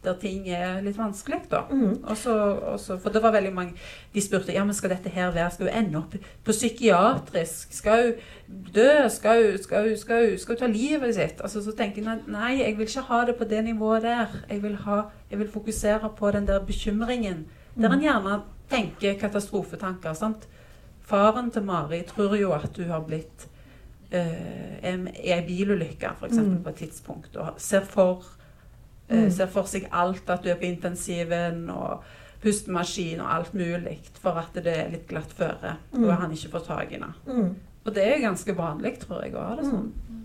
der 0.04 0.18
ting 0.22 0.46
er 0.54 0.82
litt 0.86 0.98
vanskelig, 0.98 1.40
da. 1.52 1.64
Mm. 1.72 2.04
Også, 2.08 2.34
også, 2.74 2.98
for 3.02 3.14
det 3.14 3.22
var 3.24 3.34
veldig 3.34 3.54
mange 3.54 3.74
De 4.14 4.22
spurte 4.22 4.54
ja, 4.54 4.64
men 4.66 4.76
skal 4.78 4.94
dette 4.94 5.10
her 5.10 5.32
være 5.36 5.52
Skal 5.56 5.70
hun 5.70 5.80
ende 5.80 6.02
opp 6.02 6.14
på 6.46 6.56
psykiatrisk? 6.56 7.74
Skal 7.74 8.04
hun 8.04 8.68
dø? 8.76 8.92
Skal 9.14 9.44
hun, 9.44 9.58
skal 9.64 9.90
hun, 9.90 9.98
skal 9.98 10.30
hun, 10.30 10.38
skal 10.44 10.56
hun 10.56 10.62
ta 10.62 10.70
livet 10.72 11.16
sitt? 11.18 11.42
Altså, 11.42 11.64
så 11.66 11.74
tenker 11.78 12.06
jeg 12.06 12.22
nei, 12.28 12.54
jeg 12.62 12.78
vil 12.78 12.88
ikke 12.88 13.08
ha 13.10 13.24
det 13.28 13.36
på 13.40 13.50
det 13.50 13.64
nivået 13.66 14.06
der. 14.06 14.38
Jeg 14.50 14.64
vil, 14.64 14.78
ha, 14.86 15.02
jeg 15.32 15.42
vil 15.42 15.52
fokusere 15.52 16.14
på 16.18 16.32
den 16.32 16.48
der 16.48 16.64
bekymringen. 16.66 17.46
Der 17.78 17.94
en 17.94 18.06
gjerne 18.06 18.40
tenker 18.70 19.20
katastrofetanker. 19.20 20.14
sant? 20.14 20.48
Faren 21.08 21.52
til 21.52 21.64
Mari 21.64 22.02
tror 22.08 22.36
jo 22.36 22.54
at 22.56 22.78
hun 22.78 22.90
har 22.92 23.04
blitt 23.08 23.48
uh, 24.14 24.88
i 24.88 25.32
ei 25.34 25.44
bilulykke, 25.48 26.16
f.eks. 26.20 26.38
Mm. 26.38 26.64
på 26.64 26.70
et 26.70 26.76
tidspunkt, 26.86 27.36
og 27.36 27.54
ser 27.58 27.86
for 27.86 28.37
Eh, 28.37 28.37
mm. 29.10 29.30
Ser 29.32 29.52
for 29.52 29.70
seg 29.70 29.88
alt, 29.92 30.26
at 30.30 30.44
du 30.44 30.52
er 30.52 30.60
på 30.60 30.68
intensiven 30.68 31.68
og 31.74 32.04
pustemaskin 32.44 33.22
og 33.24 33.32
alt 33.34 33.56
mulig 33.58 33.98
for 34.22 34.38
at 34.40 34.58
det 34.62 34.74
er 34.74 34.92
litt 34.94 35.08
glatt 35.10 35.32
føre. 35.38 35.78
Mm. 35.94 36.04
Og 36.04 36.14
han 36.22 36.36
ikke 36.36 36.54
får 36.54 36.68
tak 36.68 36.94
i 36.94 37.02
det. 37.02 37.14
Mm. 37.26 37.50
Og 37.88 37.96
det 37.96 38.04
er 38.04 38.22
ganske 38.24 38.56
vanlig, 38.58 38.98
tror 39.02 39.24
jeg, 39.24 39.34
også 39.34 39.58
det 39.62 39.72
sånn. 39.72 39.88
Mm. 39.88 40.18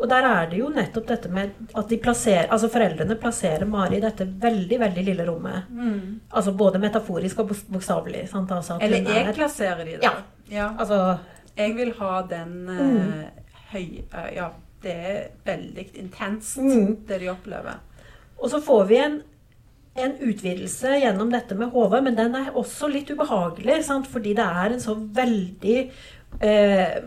Og 0.00 0.08
der 0.08 0.24
er 0.24 0.46
det 0.48 0.60
jo 0.62 0.68
nettopp 0.72 1.08
dette 1.10 1.28
med 1.32 1.50
at 1.76 1.90
de 1.90 1.98
plasserer, 2.00 2.46
altså 2.54 2.70
foreldrene 2.72 3.18
plasserer 3.20 3.68
Mari 3.68 3.98
i 3.98 4.04
dette 4.04 4.24
veldig 4.40 4.78
veldig 4.80 5.04
lille 5.10 5.26
rommet. 5.28 5.68
Mm. 5.68 6.20
Altså 6.30 6.54
både 6.56 6.80
metaforisk 6.80 7.42
og 7.42 7.52
bokstavelig. 7.68 8.22
Altså 8.32 8.78
Eller 8.80 9.04
jeg 9.04 9.26
er, 9.26 9.34
plasserer 9.36 9.84
de 9.84 9.98
det. 9.98 10.06
Ja. 10.06 10.14
ja. 10.48 10.70
Altså, 10.78 11.18
jeg 11.56 11.76
vil 11.76 11.92
ha 11.98 12.14
den 12.30 12.56
uh, 12.72 13.52
høye 13.74 14.06
uh, 14.14 14.30
Ja, 14.32 14.48
det 14.80 14.96
er 14.96 15.20
veldig 15.44 15.86
intenst, 16.00 16.56
mm. 16.56 17.04
det 17.08 17.20
de 17.20 17.28
opplever. 17.28 17.82
Og 18.40 18.50
så 18.52 18.60
får 18.64 18.88
vi 18.88 18.98
en, 19.04 19.20
en 20.00 20.16
utvidelse 20.24 20.96
gjennom 21.02 21.30
dette 21.32 21.56
med 21.58 21.72
Håvard, 21.74 22.06
men 22.06 22.18
den 22.18 22.36
er 22.38 22.56
også 22.56 22.90
litt 22.90 23.12
ubehagelig, 23.12 23.82
sant? 23.86 24.08
fordi 24.10 24.34
det 24.38 24.46
er 24.46 24.74
en 24.74 24.82
så 24.82 24.96
veldig 24.96 25.78
eh, 26.40 26.98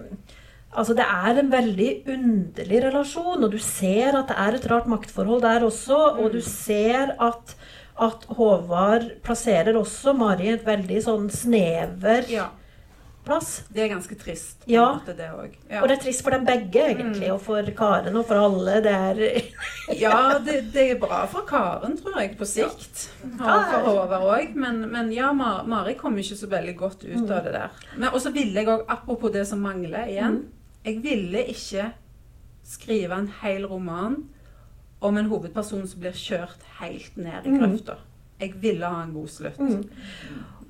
Altså, 0.74 0.96
det 0.98 1.04
er 1.06 1.38
en 1.38 1.52
veldig 1.52 1.88
underlig 2.10 2.80
relasjon, 2.82 3.44
og 3.46 3.52
du 3.54 3.60
ser 3.62 4.16
at 4.18 4.32
det 4.32 4.38
er 4.42 4.56
et 4.58 4.64
rart 4.72 4.88
maktforhold 4.90 5.44
der 5.46 5.68
også, 5.68 6.00
og 6.18 6.34
du 6.34 6.40
ser 6.42 7.12
at 7.22 7.54
at 8.02 8.26
Håvard 8.38 9.04
plasserer 9.22 9.78
også 9.78 10.16
Mari 10.18 10.48
i 10.50 10.56
et 10.56 10.66
veldig 10.66 11.00
sånn 11.06 11.30
snever 11.34 12.26
Ja. 12.32 12.50
Plass. 13.26 13.64
Det 13.74 13.84
er 13.84 13.90
ganske 13.94 14.16
trist. 14.20 14.60
på 14.66 14.72
Ja. 14.72 14.86
måte, 14.96 15.16
det. 15.18 15.30
Ja. 15.70 15.82
Og 15.82 15.88
det 15.88 15.98
er 15.98 16.02
trist 16.04 16.24
for 16.24 16.32
dem 16.36 16.46
begge, 16.46 16.82
egentlig. 16.94 17.32
Og 17.32 17.42
for 17.42 17.64
Karen 17.78 18.16
og 18.20 18.26
for 18.28 18.36
alle. 18.36 18.76
Det 18.84 18.92
er 18.94 19.24
Ja, 20.04 20.38
det, 20.40 20.74
det 20.74 20.86
er 20.92 21.00
bra 21.00 21.26
for 21.32 21.46
Karen, 21.48 21.98
tror 21.98 22.20
jeg, 22.22 22.38
på 22.38 22.46
sikt. 22.46 23.10
Og 23.24 23.40
for 23.40 23.80
Håvard 23.88 24.28
òg. 24.28 24.56
Men, 24.56 24.84
men 24.92 25.12
ja, 25.16 25.32
Mar 25.34 25.64
Mari 25.66 25.94
kom 26.00 26.18
ikke 26.18 26.36
så 26.38 26.48
veldig 26.52 26.76
godt 26.78 27.04
ut 27.06 27.30
av 27.32 27.44
det 27.44 27.54
der. 27.54 27.70
Og 28.14 28.20
så 28.22 28.32
ville 28.36 28.54
jeg 28.60 28.68
òg, 28.68 28.86
apropos 28.88 29.32
det 29.32 29.48
som 29.48 29.60
mangler 29.60 30.08
igjen 30.08 30.44
Jeg 30.86 31.00
ville 31.04 31.46
ikke 31.48 31.92
skrive 32.64 33.16
en 33.18 33.30
hel 33.42 33.66
roman 33.68 34.18
om 35.04 35.18
en 35.20 35.26
hovedperson 35.28 35.88
som 35.88 36.00
blir 36.00 36.12
kjørt 36.16 36.62
helt 36.80 37.18
ned 37.18 37.46
i 37.46 37.50
Mm. 37.52 37.60
grøfta. 37.60 37.96
Jeg 38.40 38.54
ville 38.62 38.86
ha 38.86 39.04
en 39.04 39.14
god 39.14 39.28
slutt. 39.28 39.60
Mm. 39.60 39.84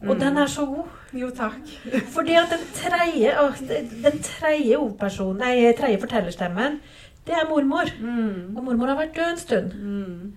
Og 0.09 0.19
den 0.19 0.37
er 0.37 0.49
så 0.51 0.65
god. 0.67 0.91
Jo, 1.13 1.29
takk. 1.29 1.59
Fordi 2.15 2.35
at 2.35 2.51
den 2.51 2.63
tredje 2.75 3.33
Den 4.03 4.19
tredje 4.25 4.79
nei, 5.39 5.73
tredje 5.77 5.99
fortellerstemmen, 6.01 6.79
det 7.27 7.35
er 7.37 7.49
mormor. 7.49 7.91
Mm. 8.01 8.57
Og 8.57 8.63
mormor 8.63 8.91
har 8.91 8.99
vært 8.99 9.15
død 9.15 9.31
en 9.31 9.37
stund. 9.37 9.73
Mm. 9.73 10.33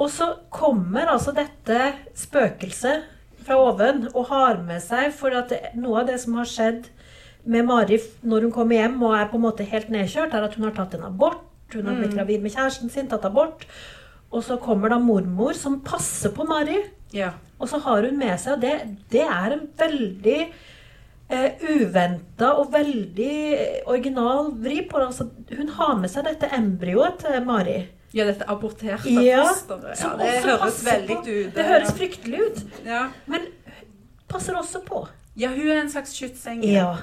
Og 0.00 0.10
så 0.10 0.34
kommer 0.50 1.08
altså 1.12 1.32
dette 1.36 1.92
spøkelset 2.16 3.04
fra 3.44 3.56
oven 3.56 4.06
og 4.14 4.26
har 4.28 4.60
med 4.64 4.80
seg 4.84 5.12
For 5.16 5.34
at 5.36 5.52
noe 5.76 6.02
av 6.02 6.08
det 6.10 6.18
som 6.20 6.36
har 6.40 6.48
skjedd 6.48 6.90
med 7.48 7.64
Mari 7.68 7.96
når 8.22 8.46
hun 8.46 8.52
kommer 8.52 8.76
hjem 8.76 8.98
og 9.02 9.16
er 9.16 9.30
på 9.30 9.38
en 9.38 9.46
måte 9.46 9.64
helt 9.64 9.88
nedkjørt, 9.92 10.34
er 10.36 10.44
at 10.44 10.56
hun 10.58 10.66
har 10.68 10.76
tatt 10.76 10.98
en 10.98 11.06
abort. 11.08 11.40
Hun 11.72 11.86
har 11.86 11.96
blitt 11.96 12.10
Mm. 12.12 12.16
gravid 12.18 12.42
med 12.42 12.52
kjæresten 12.52 12.90
sin, 12.90 13.08
tatt 13.08 13.24
abort. 13.24 13.64
Og 14.30 14.42
så 14.44 14.56
kommer 14.60 14.88
da 14.90 14.98
mormor 14.98 15.54
som 15.54 15.80
passer 15.80 16.30
på 16.30 16.44
Mari. 16.44 16.76
Ja. 17.16 17.32
Og 17.60 17.68
så 17.68 17.80
har 17.84 18.06
hun 18.06 18.18
med 18.18 18.36
seg 18.40 18.60
det, 18.62 18.74
det 19.12 19.24
er 19.26 19.54
en 19.56 19.64
veldig 19.78 20.38
eh, 21.30 21.64
uventa 21.70 22.52
og 22.60 22.72
veldig 22.72 23.34
eh, 23.54 23.78
original 23.90 24.52
vri 24.62 24.80
på 24.88 25.00
det. 25.00 25.08
Altså, 25.10 25.28
hun 25.58 25.72
har 25.78 25.96
med 26.00 26.12
seg 26.12 26.26
dette 26.28 26.50
embryoet 26.56 27.20
til 27.24 27.44
Mari. 27.46 27.78
ja, 28.14 28.24
dette 28.26 28.46
aborterte 28.50 29.12
Ja, 29.22 29.44
fosteret. 29.46 30.00
Ja, 30.00 30.16
det 30.18 30.32
høres 30.46 30.80
veldig 30.86 31.18
ut. 31.20 31.54
Det 31.54 31.64
høres 31.68 31.92
fryktelig 31.94 32.40
ut, 32.46 32.62
ja. 32.86 33.04
men 33.30 33.46
passer 34.28 34.56
også 34.58 34.80
på. 34.86 35.04
ja, 35.36 35.48
hun 35.54 35.68
er 35.68 35.82
en 35.84 35.90
slags 35.90 36.14
skytsengel. 36.16 36.72
Ja. 36.72 36.96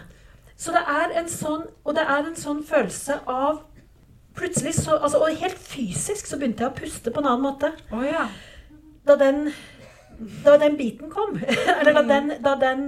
Så 0.57 0.73
det 0.73 0.81
er 0.89 1.11
en 1.19 1.27
sånn 1.29 1.67
Og 1.85 1.93
det 1.93 2.01
er 2.09 2.25
en 2.25 2.35
sånn 2.35 2.63
følelse 2.65 3.19
av 3.29 3.59
Plutselig 4.33 4.71
så 4.79 4.95
altså, 4.97 5.19
Og 5.21 5.37
helt 5.37 5.59
fysisk 5.61 6.25
så 6.25 6.39
begynte 6.41 6.65
jeg 6.65 6.71
å 6.71 6.77
puste 6.79 7.13
på 7.13 7.21
en 7.21 7.27
annen 7.29 7.43
måte. 7.45 7.69
Oh, 7.93 8.01
ja. 8.01 8.23
Da 9.05 9.15
den 9.21 9.51
da 10.43 10.57
den 10.57 10.77
biten 10.77 11.09
kom. 11.13 11.37
Eller 11.79 11.93
da, 11.93 12.03
den, 12.03 12.31
da, 12.43 12.55
den, 12.61 12.87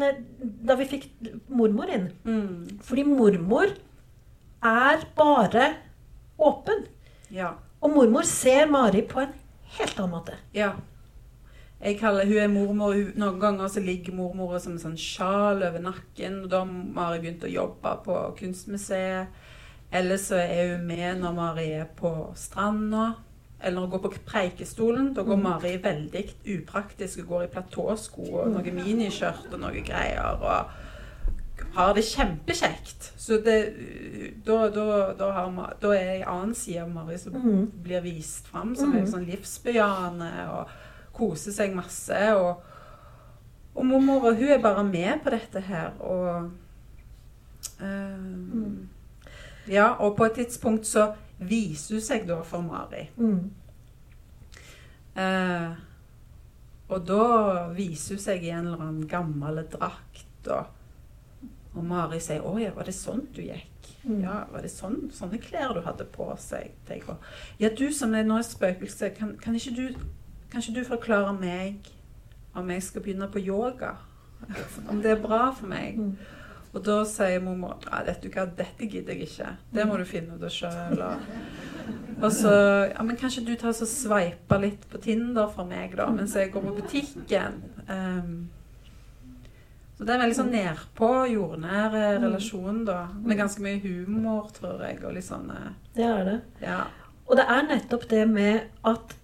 da 0.65 0.75
vi 0.79 0.87
fikk 0.89 1.07
mormor 1.47 1.91
inn. 1.93 2.09
Mm. 2.25 2.79
Fordi 2.83 3.05
mormor 3.07 3.73
er 4.65 5.03
bare 5.17 5.73
åpen. 6.37 6.85
Ja. 7.33 7.53
Og 7.81 7.93
mormor 7.95 8.25
ser 8.27 8.67
Mari 8.71 9.03
på 9.07 9.21
en 9.23 9.35
helt 9.77 9.99
annen 9.99 10.15
måte. 10.17 10.39
ja. 10.53 10.73
Jeg 11.79 11.95
kaller 11.95 12.25
Hun 12.27 12.37
er 12.43 12.49
mormor. 12.51 12.91
Hun, 12.91 13.13
noen 13.15 13.37
ganger 13.39 13.69
så 13.71 13.79
ligger 13.79 14.11
mormor 14.17 14.57
som 14.59 14.73
en 14.75 14.81
sånn 14.81 14.97
sjal 14.99 15.61
over 15.63 15.79
nakken. 15.79 16.41
og 16.43 16.49
Da 16.51 16.59
har 16.65 16.67
Mari 16.67 17.21
begynt 17.23 17.45
å 17.47 17.51
jobbe 17.53 17.93
på 18.03 18.17
Kunstmuseet. 18.35 19.29
Eller 19.95 20.19
så 20.19 20.41
er 20.43 20.73
hun 20.73 20.83
med 20.89 21.21
når 21.21 21.37
Mari 21.37 21.69
er 21.77 21.87
på 21.95 22.11
stranda. 22.35 23.05
Eller 23.63 23.81
hun 23.81 23.89
går 23.91 24.01
på 24.05 24.13
Preikestolen. 24.25 25.13
Da 25.13 25.21
går 25.27 25.35
Mari 25.41 25.77
veldig 25.83 26.25
upraktisk 26.57 27.25
går 27.27 27.43
i 27.43 27.47
platåsko 27.51 28.21
og 28.39 28.53
noe 28.53 28.71
miniskjørt 28.71 29.51
og 29.53 29.59
noe 29.59 29.81
greier. 29.83 30.39
og 30.39 30.65
har 31.75 31.93
det 31.93 32.03
kjempekjekt. 32.07 33.09
Så 33.19 33.41
det, 33.45 33.57
da, 34.45 34.69
da, 34.73 34.85
da, 35.19 35.31
har, 35.35 35.73
da 35.81 35.91
er 35.93 36.13
en 36.21 36.27
annen 36.31 36.55
side 36.55 36.81
av 36.81 36.89
Mari 36.89 37.17
som 37.17 37.33
Mhm. 37.33 37.65
blir 37.83 38.01
vist 38.01 38.47
fram, 38.47 38.75
som 38.75 38.95
er 38.95 39.05
sånn 39.05 39.27
livsbejaende 39.27 40.31
og 40.53 40.67
koser 41.13 41.51
seg 41.51 41.75
masse. 41.75 42.35
Og, 42.35 42.61
og 43.75 43.85
mormor 43.85 44.33
hun 44.33 44.49
er 44.49 44.57
bare 44.63 44.83
med 44.83 45.19
på 45.23 45.29
dette 45.29 45.59
her. 45.59 45.91
Og 45.99 46.49
um, 47.81 48.89
Ja, 49.69 49.91
og 49.99 50.15
på 50.17 50.25
et 50.25 50.33
tidspunkt 50.39 50.87
så 50.87 51.11
viser 51.39 51.97
hun 51.97 52.03
seg 52.03 52.27
da 52.27 52.41
for 52.43 52.65
Mari. 52.65 53.05
Mm. 53.17 53.51
Eh, 55.19 55.71
og 56.89 57.05
da 57.07 57.23
viser 57.75 58.17
hun 58.17 58.23
seg 58.23 58.45
i 58.45 58.53
en 58.53 58.67
eller 58.67 58.85
annen 58.85 59.07
gammel 59.09 59.63
drakt. 59.71 60.49
Og, 60.49 61.49
og 61.75 61.83
Mari 61.85 62.19
sier 62.23 62.41
'Å 62.43 62.55
ja, 62.59 62.71
var 62.75 62.89
det 62.89 62.97
sånn 62.97 63.27
du 63.33 63.41
gikk?' 63.41 63.75
Mm. 64.03 64.21
Ja, 64.23 64.45
var 64.51 64.63
det 64.63 64.71
sånn, 64.71 65.09
sånne 65.11 65.37
klær 65.43 65.73
du 65.75 65.81
hadde 65.83 66.05
på 66.07 66.29
seg? 66.39 66.71
jeg. 66.87 67.03
Ja, 67.59 67.69
du 67.69 67.91
som 67.91 68.13
er 68.15 68.23
nå 68.23 68.37
et 68.39 68.47
spøkelse, 68.47 69.09
kan, 69.09 69.35
kan, 69.37 69.55
ikke 69.55 69.75
du, 69.75 69.99
kan 70.51 70.61
ikke 70.61 70.79
du 70.79 70.85
forklare 70.87 71.33
meg 71.35 71.89
om 72.55 72.69
jeg 72.69 72.83
skal 72.83 73.03
begynne 73.03 73.27
på 73.31 73.43
yoga? 73.43 73.97
Om 74.89 75.01
det 75.03 75.11
er 75.11 75.19
bra 75.19 75.51
for 75.51 75.67
meg? 75.67 75.97
Mm. 75.99 76.13
Og 76.69 76.83
da 76.85 76.99
sier 77.09 77.41
mormor 77.41 77.79
at 77.89 78.25
hva, 78.29 78.45
dette 78.45 78.85
gidder 78.85 79.17
jeg 79.17 79.25
ikke. 79.25 79.53
Det 79.73 79.85
må 79.89 79.97
du 79.97 80.05
finne 80.05 80.37
ut 80.37 80.45
av 80.45 80.53
sjøl. 80.53 81.01
Og, 82.19 82.29
så 82.35 82.53
Ja, 82.91 83.01
men 83.05 83.17
kanskje 83.17 83.45
du 83.47 83.55
tar 83.57 83.73
og 83.73 83.89
sveiper 83.89 84.61
litt 84.61 84.85
på 84.91 85.01
Tinder 85.01 85.49
for 85.53 85.65
meg, 85.69 85.95
da, 85.97 86.09
mens 86.13 86.35
jeg 86.37 86.51
går 86.53 86.67
på 86.67 86.75
butikken. 86.81 87.61
Um, 87.89 88.49
så 89.97 90.05
det 90.05 90.13
er 90.13 90.15
en 90.15 90.21
veldig 90.23 90.37
sånn 90.37 90.53
nedpå, 90.53 91.07
jordnær 91.27 91.95
eh, 91.97 92.21
relasjon, 92.21 92.85
da. 92.87 93.01
Med 93.19 93.35
ganske 93.41 93.63
mye 93.65 93.81
humor, 93.83 94.45
tror 94.55 94.79
jeg, 94.85 95.01
og 95.03 95.17
litt 95.17 95.27
sånn 95.27 95.49
eh, 95.51 95.73
Det 95.97 96.05
er 96.07 96.21
det. 96.23 96.35
Ja. 96.63 96.85
Og 97.27 97.35
det 97.35 97.43
er 97.51 97.65
nettopp 97.67 98.05
det 98.13 98.21
med 98.29 98.69
at 98.87 99.17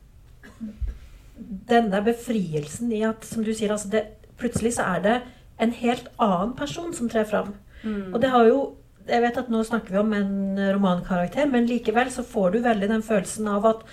den 1.70 1.88
der 1.94 2.04
befrielsen 2.04 2.92
i 2.92 3.06
at, 3.08 3.24
som 3.24 3.46
du 3.46 3.54
sier, 3.54 3.72
altså 3.72 3.94
det, 3.94 4.04
plutselig 4.36 4.74
så 4.76 4.90
er 4.98 5.06
det 5.06 5.16
en 5.58 5.72
helt 5.72 6.10
annen 6.22 6.56
person 6.58 6.94
som 6.94 7.10
trer 7.12 7.28
fram. 7.30 7.54
Mm. 7.84 8.14
Og 8.14 8.20
det 8.22 8.34
har 8.34 8.50
jo 8.50 8.64
Jeg 9.06 9.22
vet 9.22 9.36
at 9.38 9.50
nå 9.54 9.60
snakker 9.62 9.94
vi 9.94 10.00
om 10.02 10.14
en 10.18 10.58
romankarakter, 10.74 11.46
men 11.46 11.68
likevel 11.70 12.08
så 12.10 12.24
får 12.26 12.56
du 12.56 12.64
veldig 12.64 12.88
den 12.90 13.04
følelsen 13.06 13.46
av 13.48 13.68
at 13.70 13.84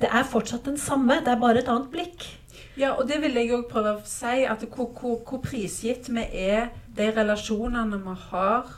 det 0.00 0.08
er 0.08 0.24
fortsatt 0.24 0.64
den 0.64 0.78
samme, 0.80 1.18
det 1.20 1.28
er 1.28 1.42
bare 1.42 1.60
et 1.60 1.68
annet 1.68 1.90
blikk. 1.92 2.24
Ja, 2.76 2.94
og 2.94 3.04
det 3.08 3.18
vil 3.20 3.36
jeg 3.36 3.52
òg 3.52 3.66
prøve 3.68 3.98
å 3.98 4.08
si. 4.08 4.46
At 4.48 4.64
hvor, 4.64 4.88
hvor, 4.96 5.18
hvor 5.28 5.42
prisgitt 5.44 6.08
vi 6.08 6.24
er 6.24 6.70
de 6.96 7.10
relasjonene 7.12 8.00
vi 8.00 8.16
har 8.30 8.72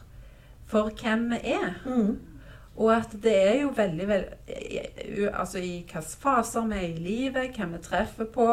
for 0.71 0.91
hvem 0.99 1.29
vi 1.33 1.55
er. 1.55 1.79
Mm. 1.87 2.17
Og 2.79 2.93
at 2.95 3.15
det 3.23 3.35
er 3.35 3.57
jo 3.65 3.73
veldig, 3.75 4.09
veldig 4.09 5.31
Altså 5.33 5.59
i 5.59 5.81
hvilke 5.81 6.03
faser 6.23 6.67
vi 6.71 6.79
er 6.79 6.89
i 6.89 7.03
livet, 7.03 7.57
hvem 7.57 7.75
vi 7.75 7.83
treffer 7.83 8.29
på, 8.31 8.49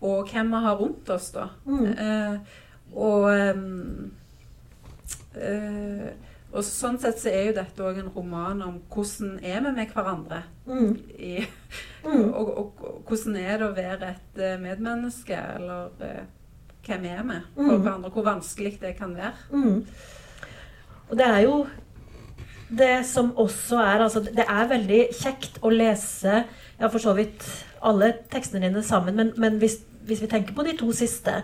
og 0.00 0.30
hvem 0.30 0.52
vi 0.54 0.60
har 0.64 0.78
rundt 0.78 1.10
oss, 1.10 1.30
da. 1.34 1.48
Mm. 1.66 1.86
Eh, 1.90 2.60
og 2.94 3.30
eh, 5.34 6.10
og 6.50 6.64
sånn 6.66 6.96
sett 6.98 7.20
så 7.22 7.30
er 7.30 7.44
jo 7.46 7.52
dette 7.60 7.84
òg 7.86 8.00
en 8.02 8.08
roman 8.10 8.62
om 8.66 8.80
hvordan 8.90 9.36
er 9.46 9.60
vi 9.62 9.70
med 9.76 9.92
hverandre. 9.94 10.42
Mm. 10.66 10.96
I, 11.18 11.34
Mm. 12.00 12.30
og, 12.32 12.48
og, 12.56 12.78
og 12.80 13.02
hvordan 13.10 13.34
er 13.36 13.58
det 13.60 13.66
å 13.66 13.74
være 13.76 14.06
et 14.14 14.38
eh, 14.40 14.54
medmenneske, 14.56 15.36
eller 15.36 15.90
uh, 16.00 16.22
hvem 16.86 17.02
er 17.10 17.18
vi 17.28 17.34
for 17.58 17.66
Mm. 17.74 17.82
hverandre? 17.84 18.10
Hvor 18.14 18.24
vanskelig 18.24 18.78
det 18.80 18.94
kan 18.96 19.12
være. 19.18 19.34
Mm. 19.52 19.82
Og 21.10 21.18
det 21.20 21.26
er 21.26 21.40
jo 21.44 21.58
det 22.70 23.04
som 23.04 23.34
også 23.36 23.82
er 23.84 24.00
altså 24.06 24.20
Det 24.24 24.46
er 24.48 24.68
veldig 24.70 25.00
kjekt 25.12 25.58
å 25.60 25.68
lese 25.74 26.38
ja, 26.80 26.86
for 26.88 26.98
så 27.04 27.12
vidt 27.18 27.44
alle 27.84 28.14
tekstene 28.32 28.64
dine 28.64 28.82
sammen, 28.82 29.16
men, 29.20 29.34
men 29.36 29.58
hvis, 29.60 29.76
hvis 30.08 30.22
vi 30.24 30.30
tenker 30.32 30.56
på 30.56 30.64
de 30.64 30.76
to 30.80 30.88
siste 30.96 31.36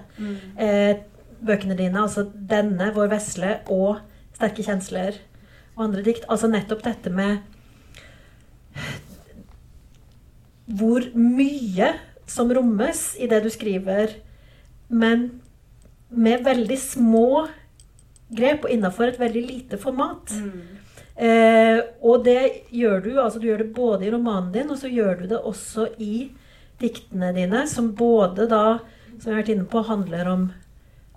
eh, 0.57 0.97
bøkene 1.45 1.77
dine, 1.79 2.03
altså 2.03 2.27
denne, 2.33 2.93
Vår 2.95 3.11
vesle, 3.13 3.59
og 3.73 4.03
Sterke 4.37 4.65
kjensler 4.67 5.17
og 5.77 5.87
andre 5.87 6.03
dikt, 6.05 6.25
altså 6.33 6.49
nettopp 6.49 6.83
dette 6.85 7.13
med 7.13 7.39
hvor 10.67 11.05
mye 11.15 11.93
som 12.29 12.51
rommes 12.53 13.15
i 13.23 13.29
det 13.31 13.39
du 13.45 13.49
skriver, 13.55 14.17
men 14.89 15.29
med 16.11 16.43
veldig 16.45 16.79
små 16.81 17.47
grep 18.35 18.67
og 18.67 18.73
innafor 18.75 19.13
et 19.13 19.21
veldig 19.21 19.45
lite 19.47 19.79
format. 19.79 20.35
Eh, 21.17 21.79
og 22.03 22.27
det 22.27 22.67
gjør 22.75 22.99
du 23.05 23.11
altså 23.15 23.41
du 23.41 23.47
gjør 23.49 23.63
det 23.63 23.75
både 23.77 24.05
i 24.05 24.13
romanen 24.13 24.51
din, 24.53 24.71
og 24.71 24.81
så 24.81 24.91
gjør 24.91 25.23
du 25.23 25.27
det 25.31 25.39
også 25.39 25.89
i 26.03 26.29
diktene 26.83 27.33
dine, 27.37 27.65
som 27.71 27.95
både 27.97 28.49
da, 28.51 28.79
som 29.17 29.31
jeg 29.31 29.33
har 29.33 29.41
vært 29.41 29.55
inne 29.55 29.69
på, 29.71 29.85
handler 29.87 30.33
om 30.33 30.49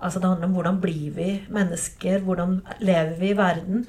Altså 0.01 0.19
det 0.19 0.29
handler 0.29 0.47
om 0.47 0.53
hvordan 0.53 0.79
blir 0.81 1.11
vi 1.15 1.29
mennesker, 1.49 2.19
hvordan 2.23 2.61
lever 2.79 3.15
vi 3.19 3.29
i 3.33 3.37
verden. 3.37 3.85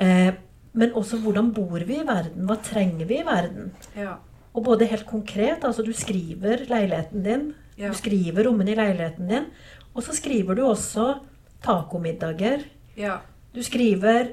Eh, 0.00 0.32
men 0.72 0.92
også 0.96 1.18
hvordan 1.22 1.52
bor 1.54 1.78
vi 1.86 1.98
i 2.00 2.06
verden? 2.06 2.46
Hva 2.48 2.56
trenger 2.64 3.04
vi 3.06 3.18
i 3.20 3.26
verden? 3.26 3.72
Ja. 3.96 4.14
Og 4.54 4.64
både 4.64 4.86
helt 4.86 5.06
konkret, 5.06 5.64
altså 5.64 5.82
du 5.82 5.92
skriver 5.92 6.64
leiligheten 6.68 7.22
din, 7.24 7.54
Ja. 7.78 7.88
du 7.88 7.94
skriver 7.94 8.44
rommene 8.46 8.70
i 8.70 8.74
leiligheten 8.74 9.28
din, 9.28 9.44
og 9.94 10.02
så 10.02 10.12
skriver 10.14 10.54
du 10.54 10.62
også 10.66 11.14
tacomiddager. 11.62 12.58
ja. 12.96 13.16
Du 13.54 13.62
skriver 13.62 14.28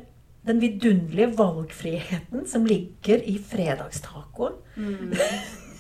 den 0.47 0.62
vidunderlige 0.62 1.38
valgfriheten 1.38 2.47
som 2.47 2.66
ligger 2.66 3.22
i 3.26 3.38
fredagstacoen. 3.38 4.53
Mm. 4.76 5.14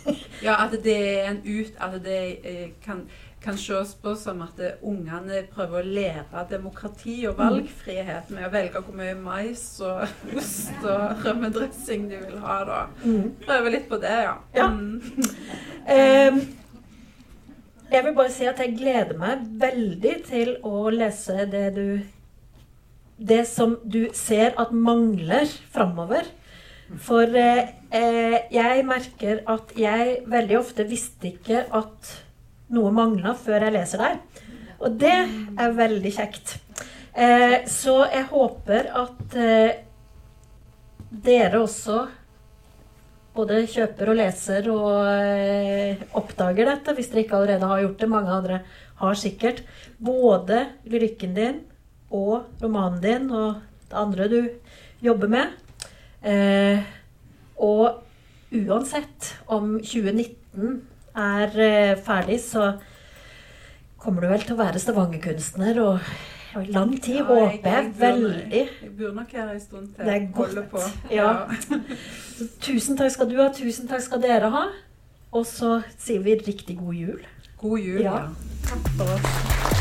Ja, 0.45 0.55
at 0.63 0.73
det 0.83 0.95
er 0.97 1.27
en 1.29 1.41
ut 1.45 1.75
At 1.77 1.99
det 2.03 2.21
eh, 2.47 2.69
kan, 2.83 3.03
kan 3.43 3.57
ses 3.57 3.93
på 4.01 4.15
som 4.17 4.41
at 4.45 4.61
eh, 4.61 4.79
ungene 4.81 5.43
prøver 5.51 5.81
å 5.81 5.91
lære 5.97 6.45
demokrati 6.49 7.19
og 7.29 7.37
valgfrihet 7.41 8.31
med 8.33 8.47
å 8.47 8.53
velge 8.53 8.81
hvor 8.81 8.97
mye 8.97 9.17
mais 9.17 9.65
og 9.85 10.05
ost 10.41 10.81
og 10.81 11.25
rømmedressing 11.25 12.09
de 12.09 12.23
vil 12.25 12.39
ha. 12.41 12.57
da. 12.65 12.81
Prøve 13.45 13.75
litt 13.75 13.89
på 13.89 14.01
det, 14.01 14.17
ja. 14.27 14.39
Ja. 14.57 14.71
Mm. 14.71 15.01
Eh, 15.91 16.35
jeg 17.91 18.05
vil 18.05 18.13
bare 18.15 18.31
si 18.31 18.45
at 18.47 18.59
jeg 18.61 18.77
gleder 18.77 19.17
meg 19.19 19.41
veldig 19.59 20.11
til 20.27 20.51
å 20.63 20.85
lese 20.93 21.47
det 21.51 21.63
du 21.75 21.87
Det 23.17 23.41
som 23.49 23.73
du 23.83 24.07
ser 24.13 24.55
at 24.61 24.71
mangler 24.73 25.49
framover. 25.73 26.29
For 26.99 27.37
eh, 27.37 27.69
eh, 27.95 28.37
jeg 28.51 28.83
merker 28.87 29.43
at 29.49 29.71
jeg 29.79 30.17
veldig 30.29 30.57
ofte 30.59 30.85
visste 30.89 31.31
ikke 31.31 31.63
at 31.77 32.11
noe 32.75 32.91
mangla 32.95 33.35
før 33.39 33.67
jeg 33.67 33.75
leser 33.75 34.03
der. 34.03 34.19
Og 34.81 34.97
det 34.99 35.13
er 35.13 35.77
veldig 35.77 36.11
kjekt. 36.15 36.57
Eh, 37.13 37.61
så 37.69 38.01
jeg 38.11 38.27
håper 38.31 38.89
at 39.01 39.37
eh, 39.39 39.81
dere 41.11 41.61
også 41.61 42.05
både 43.35 43.61
kjøper 43.71 44.11
og 44.11 44.17
leser 44.19 44.69
og 44.71 45.07
eh, 45.07 46.01
oppdager 46.19 46.67
dette, 46.73 46.95
hvis 46.95 47.11
dere 47.11 47.25
ikke 47.25 47.39
allerede 47.39 47.71
har 47.71 47.83
gjort 47.85 47.99
det. 48.03 48.11
Mange 48.11 48.37
andre 48.37 48.61
har 49.01 49.19
sikkert. 49.19 49.63
Både 49.99 50.65
lyrikken 50.87 51.35
din 51.37 51.59
og 52.11 52.63
romanen 52.63 52.99
din 53.03 53.29
og 53.31 53.61
det 53.91 53.99
andre 53.99 54.27
du 54.31 54.39
jobber 55.03 55.31
med. 55.31 55.59
Eh, 56.21 56.83
og 57.61 58.03
uansett 58.51 59.31
om 59.47 59.77
2019 59.79 60.81
er 61.17 61.55
eh, 61.65 61.95
ferdig, 62.05 62.39
så 62.43 62.73
kommer 64.01 64.21
du 64.21 64.31
vel 64.31 64.45
til 64.45 64.55
å 64.55 64.61
være 64.61 64.81
Stavanger-kunstner 64.81 65.81
og 65.81 65.99
i 66.59 66.71
lang 66.73 66.91
tid, 66.99 67.21
Ja, 67.21 67.23
håper 67.23 67.75
jeg 67.77 67.91
veldig. 67.99 68.63
Jeg 68.81 68.91
bor 68.97 69.13
nok 69.15 69.31
her 69.31 69.53
en 69.53 69.59
stund 69.59 69.93
til. 69.95 70.05
Det 70.05 70.15
er 70.15 70.25
godt. 70.35 70.69
på. 70.71 70.81
Ja. 71.11 71.45
Så 72.37 72.47
tusen 72.59 72.97
takk 72.99 73.13
skal 73.15 73.29
du 73.31 73.37
ha, 73.39 73.47
tusen 73.55 73.87
takk 73.87 74.03
skal 74.03 74.23
dere 74.23 74.51
ha. 74.51 74.65
Og 75.31 75.45
så 75.47 75.77
sier 75.95 76.19
vi 76.25 76.35
riktig 76.35 76.75
god 76.81 76.93
jul. 76.93 77.21
God 77.61 77.79
jul. 77.79 78.01
Ja. 78.03 78.17
ja. 78.25 78.57
Takk 78.67 78.91
for 78.97 79.15
oss. 79.15 79.80